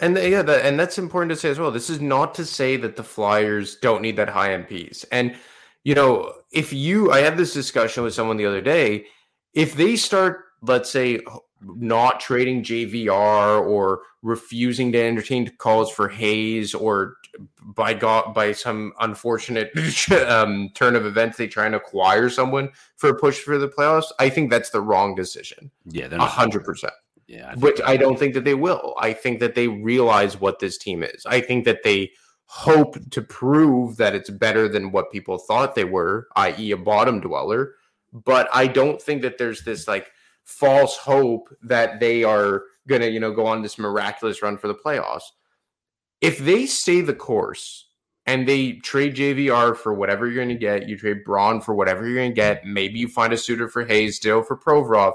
And 0.00 0.16
yeah, 0.16 0.42
that, 0.42 0.64
and 0.64 0.78
that's 0.78 0.96
important 0.96 1.30
to 1.30 1.36
say 1.36 1.50
as 1.50 1.58
well. 1.58 1.72
This 1.72 1.90
is 1.90 2.00
not 2.00 2.32
to 2.36 2.44
say 2.44 2.76
that 2.76 2.94
the 2.94 3.02
Flyers 3.02 3.76
don't 3.76 4.00
need 4.00 4.16
that 4.16 4.28
high 4.28 4.52
end 4.52 4.68
piece. 4.68 5.04
And 5.10 5.34
you 5.82 5.94
know, 5.94 6.32
if 6.52 6.72
you, 6.72 7.10
I 7.10 7.20
had 7.20 7.36
this 7.36 7.52
discussion 7.52 8.02
with 8.04 8.14
someone 8.14 8.36
the 8.36 8.46
other 8.46 8.60
day. 8.60 9.06
If 9.54 9.74
they 9.74 9.96
start, 9.96 10.44
let's 10.62 10.90
say, 10.90 11.20
not 11.60 12.20
trading 12.20 12.62
JVR 12.62 13.66
or 13.66 14.02
refusing 14.22 14.92
to 14.92 15.02
entertain 15.02 15.50
calls 15.58 15.90
for 15.90 16.08
Hayes 16.08 16.74
or 16.74 17.16
by 17.62 17.94
God 17.94 18.34
by 18.34 18.52
some 18.52 18.92
unfortunate 19.00 19.70
um, 20.26 20.70
turn 20.74 20.96
of 20.96 21.06
events 21.06 21.36
they 21.36 21.46
try 21.46 21.66
and 21.66 21.74
acquire 21.74 22.28
someone 22.28 22.70
for 22.96 23.10
a 23.10 23.14
push 23.14 23.38
for 23.38 23.58
the 23.58 23.68
playoffs, 23.68 24.10
I 24.18 24.28
think 24.28 24.50
that's 24.50 24.70
the 24.70 24.80
wrong 24.80 25.14
decision. 25.14 25.70
Yeah, 25.86 26.08
a 26.12 26.26
hundred 26.26 26.64
percent. 26.64 26.94
Yeah, 27.26 27.54
which 27.56 27.80
I 27.84 27.98
don't 27.98 28.18
think 28.18 28.34
that 28.34 28.44
they 28.44 28.54
will. 28.54 28.94
I 28.98 29.12
think 29.12 29.40
that 29.40 29.54
they 29.54 29.68
realize 29.68 30.40
what 30.40 30.60
this 30.60 30.78
team 30.78 31.02
is. 31.02 31.26
I 31.26 31.40
think 31.40 31.64
that 31.66 31.82
they 31.84 32.12
hope 32.46 32.96
to 33.10 33.20
prove 33.20 33.98
that 33.98 34.14
it's 34.14 34.30
better 34.30 34.68
than 34.68 34.90
what 34.90 35.12
people 35.12 35.36
thought 35.36 35.74
they 35.74 35.84
were, 35.84 36.26
i.e., 36.36 36.70
a 36.70 36.76
bottom 36.76 37.20
dweller. 37.20 37.74
But 38.12 38.48
I 38.54 38.66
don't 38.66 39.00
think 39.00 39.20
that 39.20 39.36
there's 39.36 39.62
this 39.62 39.86
like 39.86 40.10
false 40.44 40.96
hope 40.96 41.54
that 41.62 42.00
they 42.00 42.24
are 42.24 42.62
going 42.88 43.02
to, 43.02 43.10
you 43.10 43.20
know, 43.20 43.32
go 43.32 43.46
on 43.46 43.60
this 43.60 43.78
miraculous 43.78 44.42
run 44.42 44.56
for 44.56 44.66
the 44.66 44.74
playoffs. 44.74 45.24
If 46.20 46.38
they 46.38 46.66
stay 46.66 47.00
the 47.00 47.14
course 47.14 47.86
and 48.26 48.46
they 48.46 48.72
trade 48.72 49.16
JVR 49.16 49.76
for 49.76 49.94
whatever 49.94 50.26
you're 50.26 50.36
going 50.36 50.48
to 50.48 50.54
get, 50.54 50.88
you 50.88 50.96
trade 50.96 51.24
Braun 51.24 51.60
for 51.60 51.74
whatever 51.74 52.06
you're 52.06 52.16
going 52.16 52.32
to 52.32 52.34
get, 52.34 52.64
maybe 52.64 52.98
you 52.98 53.08
find 53.08 53.32
a 53.32 53.36
suitor 53.36 53.68
for 53.68 53.84
Hayes, 53.84 54.16
still 54.16 54.42
for 54.42 54.56
Provorov, 54.56 55.14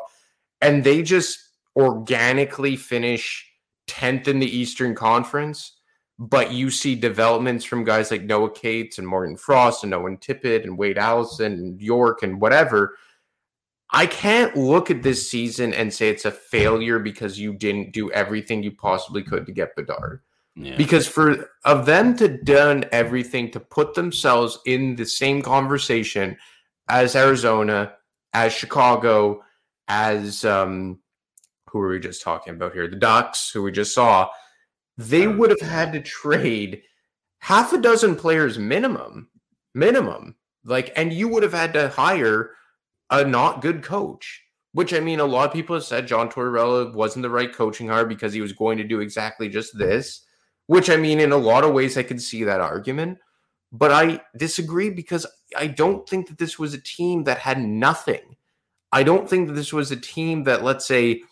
and 0.61 0.83
they 0.83 1.03
just 1.03 1.39
organically 1.75 2.75
finish 2.75 3.49
10th 3.87 4.27
in 4.27 4.39
the 4.39 4.57
Eastern 4.57 4.95
Conference, 4.95 5.73
but 6.17 6.51
you 6.51 6.69
see 6.69 6.95
developments 6.95 7.65
from 7.65 7.83
guys 7.83 8.11
like 8.11 8.23
Noah 8.23 8.51
Cates 8.51 8.97
and 8.97 9.07
Morgan 9.07 9.35
Frost 9.35 9.83
and 9.83 9.93
Owen 9.93 10.17
Tippett 10.17 10.63
and 10.63 10.77
Wade 10.77 10.97
Allison 10.97 11.53
and 11.53 11.81
York 11.81 12.23
and 12.23 12.39
whatever– 12.39 12.95
I 13.95 14.07
can't 14.07 14.57
look 14.57 14.89
at 14.89 15.03
this 15.03 15.29
season 15.29 15.71
and 15.71 15.93
say 15.93 16.09
it's 16.09 16.25
a 16.25 16.31
failure 16.31 16.97
because 16.97 17.39
you 17.39 17.53
didn't 17.53 17.93
do 17.93 18.11
everything 18.11 18.63
you 18.63 18.71
possibly 18.71 19.21
could 19.21 19.45
to 19.45 19.51
get 19.51 19.75
Bedard. 19.75 20.21
Yeah. 20.55 20.75
Because 20.77 21.07
for 21.07 21.49
of 21.65 21.85
them 21.85 22.15
to 22.17 22.27
done 22.27 22.85
everything 22.91 23.49
to 23.51 23.59
put 23.59 23.95
themselves 23.95 24.59
in 24.65 24.95
the 24.95 25.05
same 25.05 25.41
conversation 25.41 26.37
as 26.89 27.15
Arizona, 27.15 27.93
as 28.33 28.53
Chicago, 28.53 29.41
as 29.87 30.45
um, 30.45 30.99
who 31.69 31.79
were 31.79 31.89
we 31.89 31.99
just 31.99 32.21
talking 32.21 32.53
about 32.53 32.73
here? 32.73 32.87
The 32.87 32.95
Ducks, 32.97 33.49
who 33.49 33.63
we 33.63 33.71
just 33.71 33.95
saw, 33.95 34.29
they 34.97 35.27
would 35.27 35.49
have 35.49 35.61
had 35.61 35.91
to 35.93 36.01
trade 36.01 36.83
half 37.39 37.73
a 37.73 37.79
dozen 37.79 38.15
players 38.15 38.59
minimum, 38.59 39.29
minimum. 39.73 40.35
Like, 40.63 40.93
and 40.95 41.11
you 41.11 41.27
would 41.29 41.43
have 41.43 41.53
had 41.53 41.73
to 41.73 41.89
hire 41.89 42.51
a 43.09 43.25
not 43.25 43.61
good 43.61 43.83
coach. 43.83 44.41
Which 44.73 44.93
I 44.93 44.99
mean, 44.99 45.19
a 45.19 45.25
lot 45.25 45.47
of 45.47 45.53
people 45.53 45.75
have 45.75 45.83
said 45.83 46.07
John 46.07 46.29
Tortorella 46.29 46.93
wasn't 46.93 47.21
the 47.23 47.29
right 47.29 47.53
coaching 47.53 47.87
hire 47.87 48.05
because 48.05 48.33
he 48.33 48.41
was 48.41 48.53
going 48.53 48.77
to 48.79 48.83
do 48.83 49.01
exactly 49.01 49.47
just 49.47 49.77
this. 49.77 50.25
Which 50.67 50.89
I 50.89 50.97
mean, 50.97 51.19
in 51.19 51.31
a 51.31 51.37
lot 51.37 51.63
of 51.63 51.73
ways, 51.73 51.97
I 51.97 52.03
can 52.03 52.19
see 52.19 52.43
that 52.43 52.61
argument. 52.61 53.19
But 53.71 53.91
I 53.91 54.21
disagree 54.37 54.89
because 54.89 55.25
I 55.57 55.67
don't 55.67 56.07
think 56.07 56.27
that 56.27 56.37
this 56.37 56.59
was 56.59 56.73
a 56.73 56.81
team 56.81 57.23
that 57.23 57.39
had 57.39 57.59
nothing. 57.59 58.35
I 58.91 59.03
don't 59.03 59.27
think 59.27 59.47
that 59.47 59.53
this 59.53 59.73
was 59.73 59.91
a 59.91 59.95
team 59.95 60.43
that, 60.43 60.63
let's 60.63 60.85
say, 60.85 61.23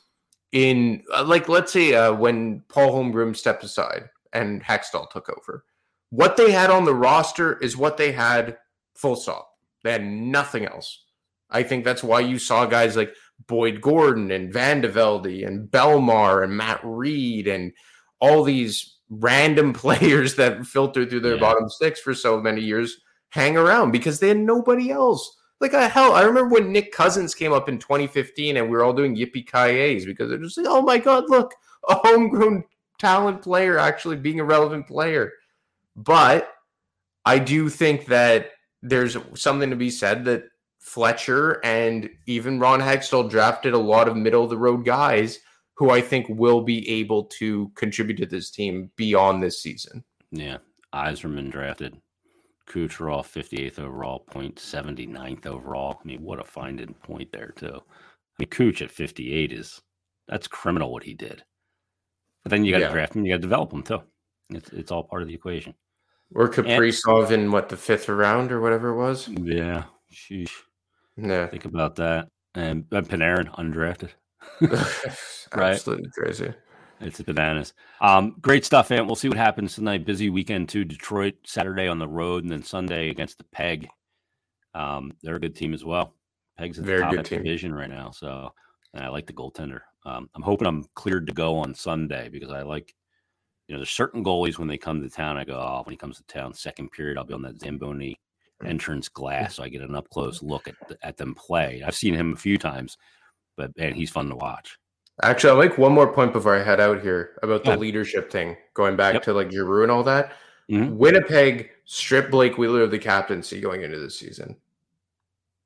in 0.52 1.04
uh, 1.16 1.24
like 1.24 1.48
let's 1.48 1.72
say 1.72 1.94
uh, 1.94 2.14
when 2.14 2.62
Paul 2.68 2.92
Holmgren 2.94 3.36
stepped 3.36 3.64
aside 3.64 4.10
and 4.34 4.64
Hextall 4.64 5.10
took 5.10 5.30
over. 5.30 5.66
What 6.10 6.36
they 6.36 6.52
had 6.52 6.70
on 6.70 6.84
the 6.84 6.96
roster 6.96 7.58
is 7.60 7.78
what 7.78 7.98
they 7.98 8.12
had, 8.12 8.58
full 8.96 9.16
stop. 9.16 9.50
They 9.84 9.92
had 9.94 10.04
nothing 10.04 10.66
else. 10.66 11.06
I 11.50 11.64
think 11.64 11.86
that's 11.86 12.04
why 12.04 12.22
you 12.22 12.38
saw 12.38 12.66
guys 12.66 12.96
like 12.96 13.14
Boyd 13.48 13.82
Gordon 13.82 14.32
and 14.32 14.52
Van 14.52 14.82
de 14.82 14.90
Velde 14.90 15.46
and 15.46 15.70
Bellemare 15.70 16.44
and 16.44 16.56
Matt 16.56 16.80
Read 16.84 17.48
and 17.48 17.72
all 18.20 18.44
these 18.44 18.98
random 19.12 19.74
players 19.84 20.36
that 20.36 20.66
filtered 20.66 21.10
through 21.10 21.20
their 21.20 21.36
yeah. 21.36 21.42
bottom 21.42 21.70
six 21.70 22.00
for 22.00 22.16
so 22.16 22.42
many 22.42 22.62
years 22.62 22.98
hang 23.30 23.58
around 23.58 23.92
because 23.92 24.20
they 24.20 24.30
had 24.30 24.38
nobody 24.38 24.90
else. 24.90 25.38
Like 25.60 25.74
a 25.74 25.80
uh, 25.80 25.90
hell, 25.90 26.14
I 26.14 26.24
remember 26.24 26.56
when 26.56 26.72
Nick 26.72 26.92
Cousins 26.92 27.36
came 27.36 27.54
up 27.54 27.70
in 27.70 27.78
2015 27.78 28.58
and 28.58 28.66
we 28.66 28.72
were 28.72 28.84
all 28.84 28.94
doing 28.94 29.16
yippee 29.16 29.46
ki 29.46 30.06
because 30.06 30.30
they're 30.30 30.40
just 30.40 30.58
like, 30.58 30.66
oh 30.68 30.82
my 30.82 30.98
god, 30.98 31.26
look, 31.30 31.54
a 31.88 31.96
homegrown 31.96 32.64
talent 32.98 33.42
player 33.42 33.78
actually 33.78 34.16
being 34.16 34.40
a 34.40 34.44
relevant 34.44 34.88
player. 34.88 35.32
But 35.96 36.50
I 37.26 37.38
do 37.38 37.70
think 37.70 38.06
that 38.08 38.52
there's 38.82 39.18
something 39.36 39.70
to 39.70 39.76
be 39.76 39.92
said 39.92 40.26
that 40.26 40.46
Fletcher 40.80 41.64
and 41.64 42.10
even 42.26 42.60
Ron 42.60 42.80
Hextall 42.80 43.30
drafted 43.30 43.74
a 43.74 43.78
lot 43.78 44.08
of 44.08 44.18
middle 44.18 44.44
of 44.44 44.50
the 44.50 44.58
road 44.58 44.84
guys 44.84 45.40
who 45.76 45.90
I 45.90 46.02
think 46.02 46.28
will 46.30 46.62
be 46.62 46.88
able 46.90 47.26
to 47.26 47.70
contribute 47.76 48.18
to 48.18 48.26
this 48.26 48.52
team 48.52 48.92
beyond 48.96 49.42
this 49.42 49.62
season. 49.62 50.04
Yeah. 50.32 50.58
Yzerman 50.94 51.52
drafted 51.52 51.98
Kucherov 52.68 53.26
58th 53.26 53.80
overall, 53.80 54.20
Point 54.20 54.56
79th 54.56 55.46
overall. 55.46 56.00
I 56.04 56.08
mean, 56.08 56.22
what 56.22 56.40
a 56.40 56.44
finding 56.44 56.94
Point 56.96 57.32
there, 57.32 57.54
too. 57.56 57.76
I 57.76 58.34
mean, 58.40 58.50
Cooch 58.50 58.82
at 58.82 58.92
58 58.92 59.52
is 59.52 59.82
that's 60.28 60.48
criminal 60.48 60.92
what 60.92 61.04
he 61.04 61.14
did. 61.14 61.44
But 62.44 62.52
then 62.52 62.64
you 62.66 62.72
got 62.72 62.80
to 62.80 62.86
yeah. 62.86 62.92
draft 62.92 63.16
him, 63.16 63.26
you 63.26 63.34
got 63.34 63.38
to 63.38 63.42
develop 63.42 63.74
him, 63.74 63.84
too. 63.84 64.02
It's, 64.50 64.70
it's 64.72 64.92
all 64.92 65.04
part 65.04 65.22
of 65.22 65.28
the 65.28 65.34
equation. 65.34 65.74
Or 66.34 66.50
Kaprizov 66.50 67.26
and, 67.26 67.44
in 67.44 67.52
what, 67.52 67.70
the 67.70 67.78
fifth 67.78 68.08
round 68.08 68.52
or 68.52 68.62
whatever 68.62 68.90
it 68.90 68.98
was? 68.98 69.28
Yeah. 69.28 69.84
Sheesh. 70.14 70.52
Yeah. 71.18 71.48
Think 71.48 71.66
about 71.66 71.96
that. 71.98 72.30
And 72.56 72.90
Panarin 72.90 73.54
undrafted. 73.56 74.10
right? 74.62 75.74
Absolutely 75.74 76.10
crazy. 76.12 76.54
It's 77.00 77.18
the 77.18 77.24
bananas. 77.24 77.74
Um, 78.00 78.36
great 78.42 78.64
stuff, 78.64 78.92
Ant. 78.92 79.08
We'll 79.08 79.16
see 79.16 79.28
what 79.28 79.38
happens 79.38 79.74
tonight. 79.74 80.06
Busy 80.06 80.30
weekend 80.30 80.70
too. 80.70 80.86
Detroit 80.86 81.36
Saturday 81.46 81.88
on 81.88 81.98
the 82.00 82.08
road, 82.08 82.44
and 82.44 82.52
then 82.52 82.64
Sunday 82.64 83.10
against 83.10 83.38
the 83.40 83.44
Peg. 83.46 83.88
Um, 84.76 85.14
they're 85.24 85.36
a 85.36 85.40
good 85.40 85.56
team 85.56 85.74
as 85.74 85.84
well. 85.84 86.14
Peg's 86.58 86.78
the 86.78 86.84
Very 86.84 87.02
top 87.02 87.12
good 87.12 87.26
division 87.26 87.74
right 87.74 87.90
now, 87.90 88.12
so 88.12 88.54
I 88.96 89.08
like 89.08 89.26
the 89.26 89.34
goaltender. 89.34 89.82
Um, 90.06 90.30
I'm 90.36 90.42
hoping 90.44 90.68
I'm 90.68 90.86
cleared 90.94 91.28
to 91.28 91.34
go 91.34 91.58
on 91.58 91.74
Sunday 91.74 92.30
because 92.30 92.52
I 92.52 92.62
like, 92.62 92.94
you 93.68 93.74
know, 93.74 93.80
there's 93.80 93.90
certain 93.90 94.24
goalies 94.24 94.58
when 94.60 94.68
they 94.68 94.78
come 94.78 95.02
to 95.02 95.10
town. 95.10 95.38
I 95.38 95.44
go, 95.44 95.54
oh, 95.54 95.82
when 95.86 95.94
he 95.94 95.98
comes 95.98 96.18
to 96.18 96.24
town, 96.24 96.54
second 96.54 96.92
period, 96.92 97.18
I'll 97.18 97.24
be 97.24 97.34
on 97.34 97.42
that 97.44 97.60
Zamboni 97.60 98.20
entrance 98.64 99.10
glass, 99.10 99.56
so 99.56 99.64
I 99.64 99.70
get 99.70 99.82
an 99.82 99.96
up 99.96 100.08
close 100.10 100.44
look 100.44 100.68
at 100.68 100.76
at 101.02 101.18
them 101.18 101.34
play. 101.34 101.82
I've 101.86 101.96
seen 101.96 102.14
him 102.14 102.34
a 102.34 102.38
few 102.38 102.58
times, 102.58 102.98
but 103.56 103.72
and 103.78 103.96
he's 103.96 104.10
fun 104.10 104.30
to 104.30 104.36
watch. 104.36 104.78
Actually, 105.24 105.52
I'll 105.52 105.70
make 105.70 105.78
one 105.78 105.92
more 105.92 106.12
point 106.12 106.34
before 106.34 106.56
I 106.56 106.64
head 106.64 106.80
out 106.80 107.02
here 107.02 107.38
about 107.44 107.64
the 107.64 107.72
yeah. 107.72 107.78
leadership 107.78 108.32
thing, 108.32 108.58
going 108.74 108.96
back 108.96 109.14
yep. 109.14 109.24
to 109.24 109.34
like 109.34 109.52
Giroux 109.52 109.84
and 109.84 109.92
all 109.92 110.04
that. 110.04 110.34
Mm-hmm. 110.70 110.98
Winnipeg 110.98 111.70
stripped 111.86 112.32
Blake 112.32 112.58
Wheeler 112.58 112.82
of 112.82 112.92
the 112.92 113.00
captaincy 113.00 113.60
going 113.60 113.84
into 113.84 114.00
this 114.00 114.18
season. 114.18 114.56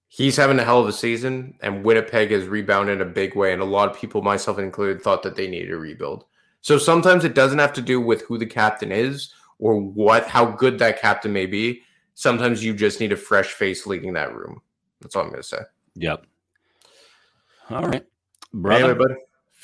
He's 0.08 0.36
having 0.36 0.60
a 0.60 0.64
hell 0.64 0.80
of 0.80 0.88
a 0.88 0.94
season, 0.94 1.58
and 1.62 1.84
Winnipeg 1.84 2.32
has 2.32 2.48
rebounded 2.48 2.96
in 2.96 3.08
a 3.08 3.12
big 3.12 3.36
way. 3.36 3.54
And 3.54 3.62
a 3.62 3.66
lot 3.66 3.90
of 3.90 3.98
people, 3.98 4.22
myself 4.22 4.60
included, 4.60 5.02
thought 5.02 5.24
that 5.24 5.36
they 5.36 5.48
needed 5.48 5.72
a 5.72 5.78
rebuild. 5.78 6.26
So 6.62 6.78
sometimes 6.78 7.24
it 7.24 7.36
doesn't 7.36 7.60
have 7.60 7.74
to 7.74 7.82
do 7.82 8.02
with 8.02 8.24
who 8.24 8.38
the 8.38 8.46
captain 8.46 8.92
is 8.92 9.34
or 9.60 9.80
what 9.80 10.28
how 10.28 10.46
good 10.46 10.80
that 10.80 11.00
captain 11.00 11.32
may 11.32 11.46
be. 11.46 11.84
Sometimes 12.16 12.64
you 12.64 12.74
just 12.74 13.00
need 13.00 13.12
a 13.12 13.18
fresh 13.18 13.52
face 13.52 13.86
leading 13.86 14.14
that 14.14 14.34
room. 14.34 14.62
That's 15.02 15.16
all 15.16 15.24
I'm 15.24 15.30
going 15.30 15.42
to 15.42 15.48
say. 15.48 15.60
Yep. 15.96 16.26
All 17.70 17.84
right, 17.84 18.06
brother. 18.54 18.92
Anyway, 18.92 19.16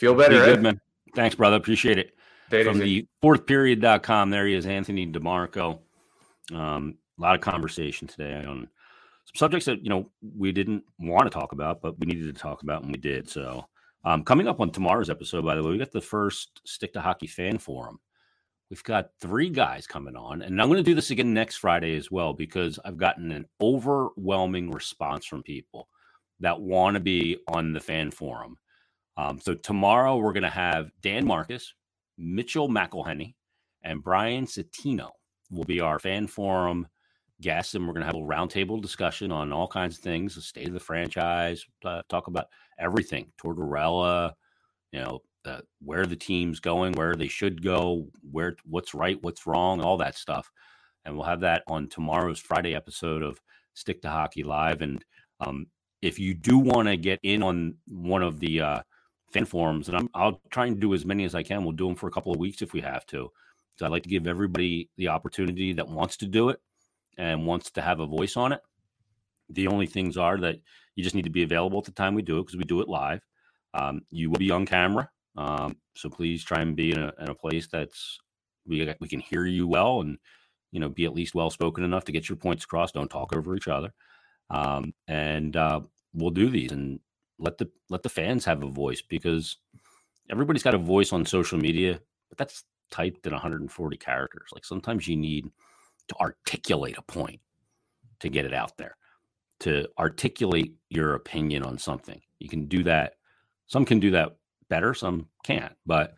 Feel 0.02 0.16
better. 0.16 0.39
Be 0.39 0.45
good, 0.45 0.58
eh? 0.58 0.62
man. 0.62 0.82
Thanks, 1.16 1.36
brother. 1.36 1.58
Appreciate 1.58 1.99
it. 1.99 2.16
From 2.49 2.80
the 2.80 3.08
fourthperiod.com, 3.24 4.30
there 4.32 4.47
he 4.47 4.56
is, 4.56 4.66
Anthony 4.66 5.06
Di 5.06 5.20
Marco. 5.20 5.80
Um, 6.52 6.97
a 7.18 7.22
lot 7.22 7.36
of 7.36 7.41
conversation 7.41 8.08
today 8.08 8.43
on 8.43 8.68
some 9.26 9.36
subjects 9.36 9.68
that, 9.68 9.84
you 9.84 9.89
know, 9.89 10.10
we 10.38 10.52
didn't 10.52 10.84
want 10.99 11.26
to 11.26 11.30
talk 11.30 11.52
about, 11.52 11.82
but 11.82 11.99
we 11.99 12.08
needed 12.08 12.34
to 12.34 12.41
talk 12.41 12.64
about 12.64 12.82
and 12.82 12.91
we 12.91 12.97
did. 12.97 13.30
So, 13.30 13.68
um, 14.04 14.24
coming 14.24 14.47
up 14.47 14.60
on 14.60 14.72
tomorrow's 14.72 15.10
episode, 15.10 15.45
by 15.45 15.54
the 15.56 15.64
way, 15.64 15.70
we 15.70 15.78
got 15.78 15.91
the 15.91 16.02
first 16.02 16.62
Stick 16.66 16.93
to 16.93 17.02
Hockey 17.02 17.28
fan 17.28 17.60
forum. 17.60 17.99
We've 18.72 18.84
got 18.84 19.12
three 19.20 19.49
guys 19.49 19.86
coming 19.86 20.16
on, 20.16 20.41
and 20.41 20.60
I'm 20.60 20.68
going 20.68 20.78
to 20.78 20.84
do 20.84 20.95
this 20.95 21.12
again 21.12 21.34
next 21.34 21.58
Friday 21.58 21.95
as 21.95 22.10
well 22.10 22.34
because 22.34 22.80
I've 22.84 22.97
gotten 22.97 23.32
an 23.32 23.45
overwhelming 23.62 24.72
response 24.72 25.26
from 25.26 25.43
people 25.43 25.89
that 26.42 26.60
want 26.60 26.96
to 26.96 27.00
be 27.00 27.38
on 27.48 27.74
the 27.74 27.80
fan 27.80 28.12
forum. 28.12 28.58
Um, 29.18 29.39
so 29.39 29.54
tomorrow 29.54 30.18
we're 30.18 30.34
going 30.34 30.44
to 30.44 30.50
have 30.50 30.92
Dan 31.02 31.26
Marcus, 31.26 31.74
Mitchell 32.18 32.70
McElhenney, 32.70 33.34
and 33.84 34.04
Brian 34.04 34.46
Satino 34.46 35.10
will 35.50 35.64
be 35.64 35.80
our 35.80 36.00
fan 36.00 36.28
forum 36.28 36.88
guests, 37.42 37.76
and 37.76 37.88
we're 37.88 37.94
going 37.94 38.06
to 38.06 38.08
have 38.08 38.16
a 38.16 38.20
roundtable 38.20 38.82
discussion 38.82 39.32
on 39.32 39.52
all 39.52 39.68
kinds 39.68 39.98
of 39.98 40.04
things, 40.04 40.36
the 40.36 40.42
state 40.42 40.68
of 40.68 40.74
the 40.74 40.80
franchise, 40.80 41.66
uh, 41.84 42.02
talk 42.10 42.28
about 42.28 42.48
everything, 42.80 43.32
Tortorella, 43.42 44.34
you 44.92 45.00
know, 45.02 45.20
uh, 45.46 45.62
where 45.84 46.06
the 46.06 46.16
team's 46.16 46.60
going, 46.60 46.94
where 46.94 47.16
they 47.16 47.28
should 47.28 47.64
go, 47.64 48.08
where 48.30 48.56
what's 48.66 48.94
right, 48.94 49.18
what's 49.22 49.48
wrong, 49.48 49.82
all 49.82 49.98
that 49.98 50.16
stuff, 50.16 50.52
and 51.06 51.16
we'll 51.16 51.26
have 51.26 51.42
that 51.42 51.64
on 51.68 51.89
tomorrow's 51.89 52.39
Friday 52.39 52.76
episode 52.76 53.24
of 53.24 53.42
Stick 53.74 54.02
to 54.04 54.10
Hockey 54.10 54.44
Live. 54.44 54.82
And 54.82 55.04
um, 55.39 55.66
if 56.02 56.20
you 56.20 56.34
do 56.34 56.58
want 56.58 56.88
to 56.88 56.97
get 56.97 57.20
in 57.24 57.43
on 57.43 57.76
one 57.88 58.24
of 58.24 58.39
the 58.39 58.62
uh, 58.62 58.82
fan 59.32 59.45
forums, 59.45 59.88
and 59.88 59.97
I'm, 59.97 60.10
I'll 60.14 60.41
try 60.49 60.66
and 60.66 60.80
do 60.80 60.93
as 60.93 61.06
many 61.06 61.26
as 61.26 61.36
I 61.36 61.43
can. 61.43 61.64
We'll 61.64 61.74
do 61.74 61.88
them 61.88 61.95
for 61.95 62.08
a 62.08 62.12
couple 62.12 62.34
of 62.34 62.39
weeks 62.39 62.62
if 62.62 62.74
we 62.74 62.82
have 62.82 63.06
to. 63.08 63.32
So 63.76 63.86
I'd 63.86 63.91
like 63.91 64.04
to 64.04 64.10
give 64.10 64.28
everybody 64.28 64.89
the 64.97 65.08
opportunity 65.10 65.74
that 65.74 65.88
wants 65.88 66.18
to 66.18 66.28
do 66.28 66.49
it 66.49 66.60
and 67.18 67.45
wants 67.45 67.72
to 67.72 67.82
have 67.82 67.99
a 67.99 68.06
voice 68.06 68.38
on 68.38 68.52
it. 68.52 68.62
The 69.49 69.68
only 69.68 69.86
things 69.86 70.18
are 70.18 70.38
that 70.38 70.58
you 70.95 71.04
just 71.04 71.16
need 71.16 71.26
to 71.26 71.30
be 71.30 71.43
available 71.43 71.80
at 71.80 71.86
the 71.86 71.91
time 71.91 72.16
we 72.16 72.22
do 72.22 72.38
it 72.39 72.43
because 72.43 72.58
we 72.58 72.64
do 72.64 72.82
it 72.82 72.88
live. 72.88 73.22
Um, 73.74 74.02
you 74.10 74.30
will 74.30 74.38
be 74.38 74.52
on 74.52 74.66
camera, 74.66 75.10
um, 75.38 75.78
so 75.95 76.10
please 76.10 76.43
try 76.43 76.62
and 76.62 76.76
be 76.76 76.91
in 76.91 76.99
a, 76.99 77.14
in 77.20 77.30
a 77.30 77.36
place 77.36 77.68
that's 77.68 78.20
we 78.66 78.93
we 78.99 79.08
can 79.08 79.22
hear 79.22 79.45
you 79.45 79.66
well 79.66 80.02
and 80.02 80.18
you 80.72 80.80
know 80.80 80.89
be 80.89 81.06
at 81.06 81.14
least 81.14 81.36
well 81.36 81.49
spoken 81.49 81.84
enough 81.84 82.04
to 82.06 82.12
get 82.12 82.28
your 82.28 82.36
points 82.36 82.66
across. 82.66 82.91
Don't 82.91 83.10
talk 83.10 83.34
over 83.34 83.56
each 83.56 83.70
other, 83.70 83.93
um, 84.52 84.93
and 85.08 85.56
uh, 85.56 85.80
we'll 86.14 86.30
do 86.30 86.49
these 86.49 86.72
and 86.72 86.99
let 87.39 87.58
the 87.58 87.70
let 87.89 88.04
the 88.04 88.10
fans 88.10 88.45
have 88.45 88.62
a 88.62 88.70
voice 88.70 89.02
because 89.02 89.58
everybody's 90.30 90.64
got 90.64 90.76
a 90.76 90.80
voice 90.80 91.14
on 91.14 91.26
social 91.26 91.58
media, 91.58 91.99
but 92.30 92.38
that's 92.38 92.64
typed 92.91 93.26
in 93.26 93.32
140 93.32 93.97
characters. 93.97 94.49
Like 94.54 94.66
sometimes 94.66 95.08
you 95.08 95.16
need 95.16 95.47
to 96.10 96.16
articulate 96.20 96.97
a 96.97 97.02
point 97.02 97.39
to 98.20 98.30
get 98.30 98.45
it 98.45 98.54
out 98.54 98.78
there, 98.78 98.97
to 99.62 99.88
articulate 99.97 100.74
your 100.89 101.16
opinion 101.16 101.64
on 101.64 101.78
something. 101.78 102.22
You 102.39 102.49
can 102.49 102.66
do 102.68 102.84
that. 102.84 103.14
Some 103.68 103.86
can 103.86 103.99
do 103.99 104.12
that 104.12 104.36
better, 104.70 104.93
some 104.93 105.28
can't, 105.45 105.74
but 105.86 106.16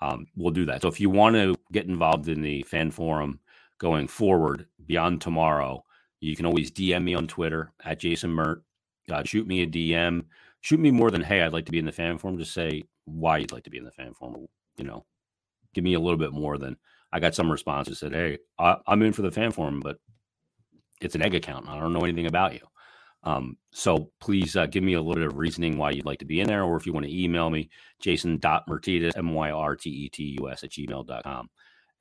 um, 0.00 0.26
we'll 0.36 0.52
do 0.52 0.66
that. 0.66 0.82
So 0.82 0.88
if 0.88 1.00
you 1.00 1.10
want 1.10 1.34
to 1.34 1.56
get 1.72 1.86
involved 1.86 2.28
in 2.28 2.42
the 2.42 2.62
fan 2.62 2.90
forum 2.92 3.40
going 3.78 4.06
forward 4.06 4.66
beyond 4.86 5.20
tomorrow, 5.20 5.84
you 6.28 6.36
can 6.36 6.46
always 6.46 6.70
DM 6.70 7.04
me 7.04 7.14
on 7.14 7.26
Twitter 7.26 7.72
at 7.84 8.00
Jason 8.00 8.30
Mert. 8.30 8.62
Uh, 9.10 9.22
shoot 9.24 9.46
me 9.46 9.62
a 9.62 9.66
DM 9.66 10.24
shoot 10.62 10.80
me 10.80 10.90
more 10.90 11.10
than 11.10 11.22
hey 11.22 11.42
i'd 11.42 11.52
like 11.52 11.66
to 11.66 11.72
be 11.72 11.78
in 11.78 11.84
the 11.84 11.92
fan 11.92 12.16
forum 12.16 12.38
just 12.38 12.54
say 12.54 12.82
why 13.04 13.36
you'd 13.36 13.52
like 13.52 13.64
to 13.64 13.70
be 13.70 13.78
in 13.78 13.84
the 13.84 13.90
fan 13.90 14.14
forum 14.14 14.46
you 14.78 14.84
know? 14.84 15.04
Give 15.74 15.84
me 15.84 15.94
a 15.94 16.00
little 16.00 16.18
bit 16.18 16.32
more 16.32 16.56
than 16.56 16.76
i 17.12 17.20
got 17.20 17.34
some 17.34 17.50
responses 17.50 18.00
that 18.00 18.12
said 18.12 18.14
hey 18.14 18.38
I, 18.58 18.76
am 18.86 19.02
in 19.02 19.12
for 19.12 19.22
the 19.22 19.30
fan 19.30 19.52
forum 19.52 19.80
but 19.80 19.98
it's 21.00 21.14
an 21.14 21.22
egg 21.22 21.34
account 21.34 21.68
i 21.68 21.78
don't 21.78 21.92
know 21.92 22.04
anything 22.04 22.26
about 22.26 22.54
you 22.54 22.60
um, 23.24 23.56
so 23.70 24.10
please 24.20 24.56
uh, 24.56 24.66
give 24.66 24.82
me 24.82 24.94
a 24.94 25.00
little 25.00 25.14
bit 25.22 25.30
of 25.30 25.38
reasoning 25.38 25.78
why 25.78 25.92
you'd 25.92 26.06
like 26.06 26.18
to 26.18 26.24
be 26.24 26.40
in 26.40 26.48
there 26.48 26.64
or 26.64 26.76
if 26.76 26.86
you 26.86 26.92
want 26.92 27.06
to 27.06 27.22
email 27.22 27.50
me 27.50 27.70
jason.myrtetus 28.00 29.16
m-y-r-t-e-t-u-s 29.16 30.64
at 30.64 30.70
gmail.com 30.70 31.48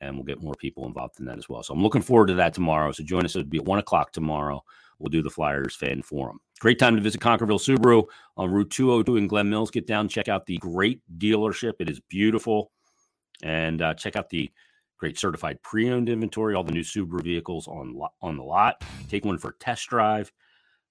and 0.01 0.15
we'll 0.15 0.25
get 0.25 0.43
more 0.43 0.55
people 0.55 0.85
involved 0.85 1.19
in 1.19 1.25
that 1.25 1.37
as 1.37 1.47
well 1.47 1.63
so 1.63 1.73
i'm 1.73 1.81
looking 1.81 2.01
forward 2.01 2.27
to 2.27 2.33
that 2.33 2.53
tomorrow 2.53 2.91
so 2.91 3.03
join 3.03 3.23
us 3.23 3.35
it'll 3.35 3.47
be 3.47 3.57
at 3.57 3.65
one 3.65 3.79
o'clock 3.79 4.11
tomorrow 4.11 4.61
we'll 4.99 5.09
do 5.09 5.21
the 5.21 5.29
flyers 5.29 5.75
fan 5.75 6.01
forum 6.01 6.39
Great 6.61 6.77
time 6.77 6.95
to 6.95 7.01
visit 7.01 7.19
Concordville 7.19 7.59
Subaru 7.59 8.05
on 8.37 8.51
Route 8.51 8.69
202 8.69 9.17
in 9.17 9.27
Glen 9.27 9.49
Mills. 9.49 9.71
Get 9.71 9.87
down, 9.87 10.07
check 10.07 10.27
out 10.27 10.45
the 10.45 10.59
great 10.59 11.01
dealership. 11.17 11.73
It 11.79 11.89
is 11.89 11.99
beautiful. 12.01 12.71
And 13.41 13.81
uh, 13.81 13.95
check 13.95 14.15
out 14.15 14.29
the 14.29 14.51
great 14.99 15.17
certified 15.17 15.59
pre 15.63 15.89
owned 15.89 16.07
inventory, 16.07 16.53
all 16.53 16.63
the 16.63 16.71
new 16.71 16.83
Subaru 16.83 17.23
vehicles 17.23 17.67
on, 17.67 17.99
on 18.21 18.37
the 18.37 18.43
lot. 18.43 18.83
Take 19.09 19.25
one 19.25 19.39
for 19.39 19.49
a 19.49 19.53
test 19.55 19.89
drive 19.89 20.31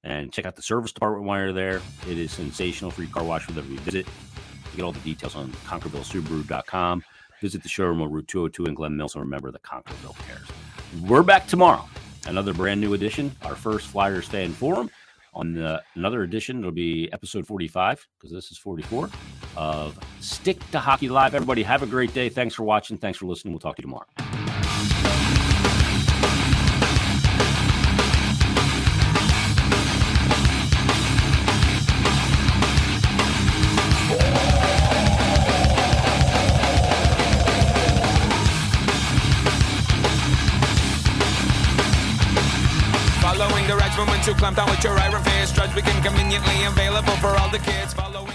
and 0.03 0.33
check 0.33 0.45
out 0.45 0.57
the 0.57 0.63
service 0.63 0.91
department 0.91 1.25
while 1.25 1.39
you're 1.39 1.53
there. 1.53 1.81
It 2.09 2.19
is 2.19 2.33
sensational. 2.33 2.91
Free 2.91 3.07
car 3.07 3.23
wash 3.23 3.47
with 3.47 3.57
every 3.57 3.77
visit. 3.77 4.09
You 4.73 4.77
get 4.77 4.83
all 4.83 4.91
the 4.91 4.99
details 5.01 5.37
on 5.37 5.53
ConcordvilleSubaru.com. 5.53 7.05
Visit 7.41 7.63
the 7.63 7.69
showroom 7.69 8.03
on 8.03 8.11
Route 8.11 8.29
202 8.29 8.67
in 8.67 8.75
Glen 8.75 8.97
Mills 8.97 9.15
and 9.15 9.23
remember 9.23 9.51
that 9.51 9.63
Concordville 9.63 10.17
cares. 10.27 10.47
We're 11.09 11.23
back 11.23 11.47
tomorrow. 11.47 11.89
Another 12.27 12.53
brand 12.53 12.81
new 12.81 12.95
edition, 12.95 13.35
our 13.43 13.57
first 13.57 13.87
Flyers 13.87 14.27
fan 14.27 14.53
forum. 14.53 14.91
On 15.33 15.55
the, 15.55 15.83
another 15.95 16.23
edition, 16.23 16.59
it'll 16.59 16.73
be 16.73 17.11
episode 17.13 17.47
45, 17.47 18.07
because 18.19 18.33
this 18.33 18.51
is 18.51 18.59
44, 18.59 19.09
of 19.57 19.99
Stick 20.21 20.59
to 20.73 20.81
Hockey 20.81 21.09
Live. 21.09 21.35
Everybody, 21.35 21.63
have 21.63 21.83
a 21.83 21.87
great 21.87 22.13
day. 22.13 22.29
Thanks 22.29 22.55
for 22.55 22.65
watching. 22.65 22.99
Thanks 22.99 23.19
for 23.19 23.27
listening. 23.27 23.53
We'll 23.53 23.61
talk 23.61 23.77
to 23.77 23.83
you 23.83 23.89
tomorrow. 23.89 24.50
Clamp 44.41 44.57
down 44.57 44.71
with 44.71 44.83
your 44.83 44.97
iron 44.99 45.23
fist. 45.23 45.55
Drugs 45.55 45.75
became 45.75 46.03
conveniently 46.03 46.65
available 46.65 47.15
for 47.17 47.29
all 47.39 47.51
the 47.51 47.59
kids. 47.59 47.93
Following. 47.93 48.30